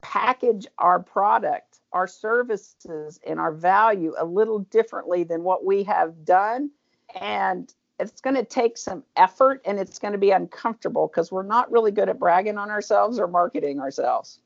package 0.00 0.66
our 0.78 1.00
product, 1.00 1.80
our 1.92 2.06
services, 2.06 3.18
and 3.26 3.40
our 3.40 3.50
value 3.50 4.14
a 4.18 4.24
little 4.24 4.60
differently 4.60 5.24
than 5.24 5.42
what 5.42 5.64
we 5.64 5.82
have 5.82 6.24
done. 6.24 6.70
And 7.20 7.74
it's 7.98 8.20
going 8.20 8.36
to 8.36 8.44
take 8.44 8.76
some 8.76 9.02
effort 9.16 9.62
and 9.64 9.78
it's 9.78 9.98
going 9.98 10.12
to 10.12 10.18
be 10.18 10.30
uncomfortable 10.30 11.08
because 11.08 11.32
we're 11.32 11.42
not 11.42 11.72
really 11.72 11.90
good 11.90 12.08
at 12.08 12.20
bragging 12.20 12.58
on 12.58 12.70
ourselves 12.70 13.18
or 13.18 13.26
marketing 13.26 13.80
ourselves. 13.80 14.38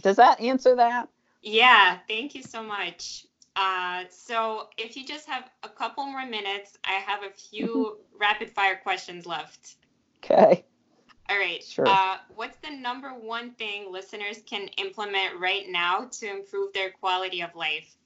Does 0.00 0.16
that 0.16 0.40
answer 0.40 0.74
that? 0.76 1.08
Yeah, 1.42 1.98
thank 2.08 2.34
you 2.34 2.42
so 2.42 2.62
much. 2.62 3.26
Uh, 3.54 4.04
so, 4.08 4.68
if 4.78 4.96
you 4.96 5.04
just 5.04 5.26
have 5.28 5.50
a 5.62 5.68
couple 5.68 6.06
more 6.06 6.24
minutes, 6.24 6.78
I 6.84 6.92
have 6.92 7.22
a 7.22 7.30
few 7.30 7.98
rapid 8.18 8.50
fire 8.50 8.80
questions 8.82 9.26
left. 9.26 9.76
Okay. 10.24 10.64
All 11.28 11.38
right. 11.38 11.62
Sure. 11.62 11.86
Uh, 11.86 12.16
what's 12.34 12.56
the 12.58 12.70
number 12.70 13.10
one 13.10 13.52
thing 13.52 13.92
listeners 13.92 14.40
can 14.46 14.68
implement 14.78 15.38
right 15.38 15.64
now 15.68 16.08
to 16.12 16.30
improve 16.30 16.72
their 16.72 16.90
quality 16.90 17.42
of 17.42 17.54
life? 17.54 17.96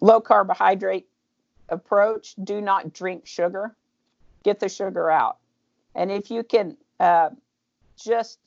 Low 0.00 0.20
carbohydrate 0.20 1.06
approach. 1.68 2.34
Do 2.42 2.60
not 2.60 2.92
drink 2.92 3.26
sugar. 3.26 3.74
Get 4.42 4.60
the 4.60 4.68
sugar 4.68 5.10
out. 5.10 5.38
And 5.94 6.10
if 6.10 6.30
you 6.30 6.42
can 6.42 6.76
uh, 7.00 7.30
just, 7.96 8.38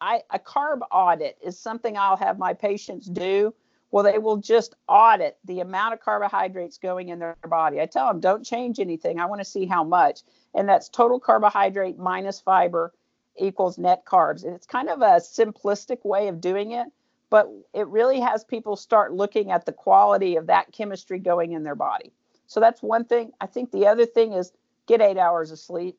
I, 0.00 0.22
a 0.30 0.38
carb 0.38 0.80
audit 0.90 1.38
is 1.42 1.58
something 1.58 1.96
I'll 1.96 2.16
have 2.16 2.38
my 2.38 2.54
patients 2.54 3.06
do 3.06 3.54
well, 3.90 4.04
they 4.04 4.18
will 4.18 4.36
just 4.36 4.74
audit 4.86 5.38
the 5.44 5.60
amount 5.60 5.94
of 5.94 6.00
carbohydrates 6.00 6.78
going 6.78 7.08
in 7.08 7.18
their 7.18 7.36
body. 7.48 7.80
I 7.80 7.86
tell 7.86 8.08
them, 8.08 8.20
don't 8.20 8.44
change 8.44 8.80
anything. 8.80 9.18
I 9.18 9.26
want 9.26 9.40
to 9.40 9.46
see 9.46 9.64
how 9.64 9.82
much. 9.82 10.20
And 10.54 10.68
that's 10.68 10.88
total 10.88 11.18
carbohydrate 11.18 11.98
minus 11.98 12.40
fiber 12.40 12.92
equals 13.38 13.78
net 13.78 14.04
carbs. 14.04 14.44
And 14.44 14.54
it's 14.54 14.66
kind 14.66 14.90
of 14.90 15.00
a 15.00 15.20
simplistic 15.20 16.04
way 16.04 16.28
of 16.28 16.40
doing 16.40 16.72
it, 16.72 16.88
but 17.30 17.50
it 17.72 17.86
really 17.86 18.20
has 18.20 18.44
people 18.44 18.76
start 18.76 19.14
looking 19.14 19.50
at 19.50 19.64
the 19.64 19.72
quality 19.72 20.36
of 20.36 20.46
that 20.48 20.72
chemistry 20.72 21.18
going 21.18 21.52
in 21.52 21.62
their 21.62 21.74
body. 21.74 22.12
So 22.46 22.60
that's 22.60 22.82
one 22.82 23.04
thing. 23.04 23.32
I 23.40 23.46
think 23.46 23.70
the 23.70 23.86
other 23.86 24.06
thing 24.06 24.34
is 24.34 24.52
get 24.86 25.00
eight 25.00 25.18
hours 25.18 25.50
of 25.50 25.58
sleep. 25.58 25.96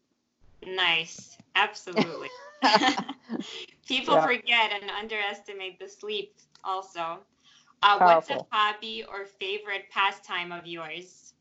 Nice. 0.63 1.37
Absolutely. 1.55 2.29
people 3.87 4.15
yeah. 4.15 4.25
forget 4.25 4.71
and 4.71 4.89
underestimate 4.89 5.79
the 5.79 5.87
sleep 5.87 6.35
also. 6.63 7.19
Uh, 7.81 7.97
what's 7.99 8.29
a 8.29 8.45
hobby 8.51 9.05
or 9.09 9.25
favorite 9.25 9.85
pastime 9.91 10.51
of 10.51 10.67
yours? 10.67 11.33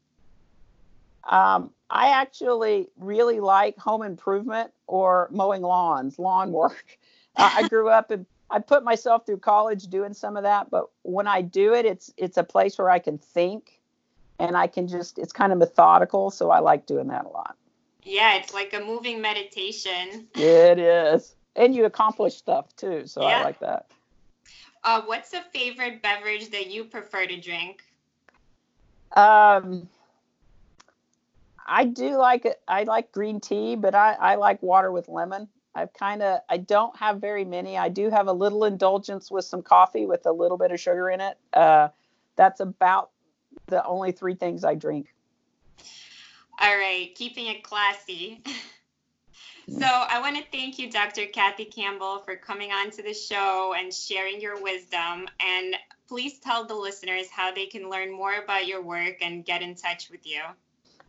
Um, 1.28 1.72
I 1.90 2.08
actually 2.08 2.88
really 2.96 3.40
like 3.40 3.76
home 3.76 4.02
improvement 4.02 4.70
or 4.86 5.28
mowing 5.30 5.62
lawns, 5.62 6.18
lawn 6.18 6.52
work. 6.52 6.98
Uh, 7.36 7.50
I 7.54 7.68
grew 7.68 7.88
up 7.88 8.10
and 8.10 8.26
I 8.50 8.58
put 8.60 8.82
myself 8.82 9.26
through 9.26 9.38
college 9.38 9.84
doing 9.84 10.14
some 10.14 10.36
of 10.36 10.42
that, 10.42 10.70
but 10.70 10.86
when 11.02 11.26
I 11.26 11.42
do 11.42 11.74
it, 11.74 11.84
it's 11.84 12.12
it's 12.16 12.36
a 12.36 12.44
place 12.44 12.78
where 12.78 12.90
I 12.90 12.98
can 12.98 13.18
think 13.18 13.80
and 14.38 14.56
I 14.56 14.66
can 14.66 14.88
just 14.88 15.18
it's 15.18 15.32
kind 15.32 15.52
of 15.52 15.58
methodical, 15.58 16.30
so 16.30 16.50
I 16.50 16.60
like 16.60 16.86
doing 16.86 17.08
that 17.08 17.26
a 17.26 17.28
lot. 17.28 17.56
Yeah, 18.02 18.36
it's 18.36 18.54
like 18.54 18.74
a 18.74 18.80
moving 18.80 19.20
meditation. 19.20 20.28
it 20.34 20.78
is. 20.78 21.34
And 21.56 21.74
you 21.74 21.84
accomplish 21.84 22.36
stuff 22.36 22.74
too, 22.76 23.06
so 23.06 23.22
yeah. 23.22 23.40
I 23.40 23.42
like 23.42 23.60
that. 23.60 23.86
Uh, 24.84 25.02
what's 25.06 25.34
a 25.34 25.42
favorite 25.52 26.02
beverage 26.02 26.50
that 26.50 26.70
you 26.70 26.84
prefer 26.84 27.26
to 27.26 27.40
drink? 27.40 27.82
Um, 29.16 29.88
I 31.66 31.84
do 31.84 32.16
like. 32.16 32.46
I 32.68 32.84
like 32.84 33.10
green 33.10 33.40
tea, 33.40 33.74
but 33.74 33.94
I, 33.94 34.12
I 34.14 34.34
like 34.36 34.62
water 34.62 34.92
with 34.92 35.08
lemon. 35.08 35.48
I've 35.74 35.92
kind 35.92 36.22
of 36.22 36.40
I 36.48 36.58
don't 36.58 36.96
have 36.96 37.20
very 37.20 37.44
many. 37.44 37.76
I 37.76 37.88
do 37.88 38.10
have 38.10 38.26
a 38.26 38.32
little 38.32 38.64
indulgence 38.64 39.30
with 39.30 39.44
some 39.44 39.62
coffee 39.62 40.06
with 40.06 40.26
a 40.26 40.32
little 40.32 40.58
bit 40.58 40.70
of 40.70 40.80
sugar 40.80 41.10
in 41.10 41.20
it. 41.20 41.36
Uh, 41.52 41.88
that's 42.36 42.60
about 42.60 43.10
the 43.66 43.84
only 43.84 44.12
three 44.12 44.34
things 44.34 44.64
I 44.64 44.74
drink. 44.74 45.14
All 46.60 46.76
right, 46.76 47.14
keeping 47.14 47.46
it 47.46 47.62
classy. 47.62 48.42
So 49.70 49.84
I 49.84 50.18
want 50.20 50.36
to 50.36 50.42
thank 50.50 50.78
you, 50.78 50.90
Dr. 50.90 51.26
Kathy 51.26 51.66
Campbell, 51.66 52.20
for 52.20 52.36
coming 52.36 52.72
on 52.72 52.90
to 52.92 53.02
the 53.02 53.12
show 53.12 53.74
and 53.76 53.92
sharing 53.92 54.40
your 54.40 54.62
wisdom. 54.62 55.28
And 55.46 55.76
please 56.08 56.38
tell 56.38 56.64
the 56.64 56.74
listeners 56.74 57.28
how 57.30 57.52
they 57.52 57.66
can 57.66 57.90
learn 57.90 58.10
more 58.10 58.32
about 58.32 58.66
your 58.66 58.80
work 58.80 59.18
and 59.20 59.44
get 59.44 59.60
in 59.60 59.74
touch 59.74 60.08
with 60.10 60.26
you. 60.26 60.40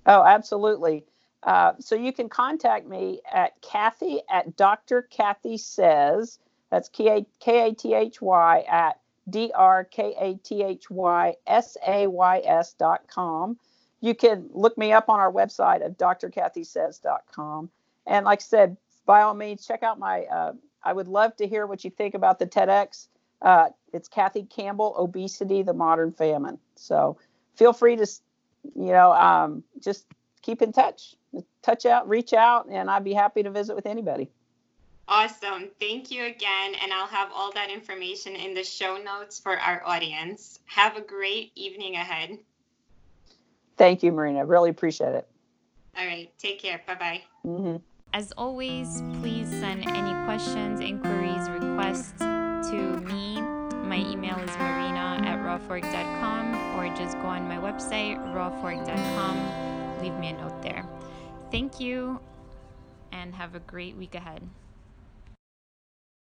Oh, 0.06 0.24
absolutely. 0.26 1.06
Uh, 1.42 1.74
so 1.80 1.96
you 1.96 2.12
can 2.12 2.28
contact 2.28 2.86
me 2.86 3.22
at 3.32 3.62
Kathy 3.62 4.20
at 4.30 4.58
Dr. 4.58 5.04
Kathy 5.04 5.58
Says. 5.58 6.38
That's 6.70 6.90
K 6.90 7.26
A 7.40 7.74
T 7.74 7.94
H 7.94 8.22
Y 8.22 8.66
at 8.70 9.00
D 9.30 9.54
R 9.56 9.86
K 9.86 10.16
A 10.20 10.34
T 10.36 10.64
H 10.64 10.90
Y 10.90 11.36
S 11.48 11.78
A 11.88 12.08
Y 12.08 12.42
S 12.44 12.74
dot 12.74 13.08
com. 13.08 13.58
You 14.02 14.16
can 14.16 14.50
look 14.52 14.78
me 14.78 14.92
up 14.94 15.10
on 15.10 15.20
our 15.20 15.32
website 15.32 15.84
at 15.84 15.98
drkathysays.com. 15.98 17.70
And 18.08 18.26
like 18.26 18.40
I 18.40 18.42
said, 18.42 18.78
by 19.06 19.22
all 19.22 19.34
means, 19.34 19.66
check 19.66 19.84
out 19.84 20.00
my. 20.00 20.24
Uh, 20.24 20.54
I 20.84 20.94
would 20.94 21.08
love 21.08 21.36
to 21.38 21.48
hear 21.48 21.68
what 21.68 21.84
you 21.84 21.90
think 21.90 22.16
about 22.16 22.40
the 22.40 22.46
TEDx. 22.46 23.08
Uh, 23.42 23.70
it's 23.94 24.08
Kathy 24.08 24.44
Campbell, 24.44 24.96
Obesity, 24.98 25.64
the 25.64 25.74
Modern 25.74 26.12
Famine. 26.12 26.58
So 26.76 27.18
feel 27.56 27.74
free 27.74 27.96
to, 27.96 28.08
you 28.76 28.92
know, 28.92 29.12
um, 29.14 29.64
just 29.82 30.06
keep 30.42 30.62
in 30.62 30.72
touch, 30.72 31.16
touch 31.62 31.86
out, 31.86 32.08
reach 32.08 32.34
out, 32.34 32.68
and 32.70 32.90
I'd 32.90 33.04
be 33.04 33.14
happy 33.14 33.44
to 33.44 33.52
visit 33.52 33.76
with 33.76 33.86
anybody. 33.86 34.30
Awesome. 35.08 35.70
Thank 35.80 36.12
you 36.12 36.26
again. 36.26 36.76
And 36.84 36.94
I'll 36.94 37.08
have 37.08 37.32
all 37.34 37.52
that 37.54 37.72
information 37.72 38.36
in 38.36 38.54
the 38.54 38.64
show 38.64 38.98
notes 38.98 39.40
for 39.40 39.58
our 39.58 39.82
audience. 39.86 40.60
Have 40.68 40.98
a 40.98 41.02
great 41.02 41.52
evening 41.56 41.96
ahead. 41.96 42.38
Thank 43.80 44.04
you, 44.04 44.12
Marina. 44.12 44.46
Really 44.46 44.70
appreciate 44.70 45.16
it. 45.16 45.26
All 45.98 46.06
right. 46.06 46.30
Take 46.38 46.60
care. 46.60 46.82
Bye 46.86 46.96
bye. 46.96 47.22
Mm-hmm. 47.46 47.78
As 48.14 48.34
always, 48.38 49.02
please 49.22 49.48
send 49.50 49.88
any 49.88 50.26
questions, 50.26 50.82
inquiries, 50.82 51.50
requests 51.50 52.20
to 52.20 52.98
me. 53.08 53.40
My 53.88 53.98
email 53.98 54.38
is 54.40 54.52
marina 54.58 55.22
at 55.24 55.40
rawfork.com 55.40 56.78
or 56.78 56.94
just 56.98 57.18
go 57.22 57.28
on 57.28 57.48
my 57.48 57.58
website, 57.58 58.18
rawfork.com. 58.34 60.02
Leave 60.02 60.14
me 60.16 60.30
a 60.30 60.34
note 60.34 60.62
there. 60.62 60.86
Thank 61.50 61.80
you 61.80 62.20
and 63.14 63.34
have 63.34 63.56
a 63.56 63.60
great 63.60 63.96
week 63.96 64.14
ahead. 64.14 64.42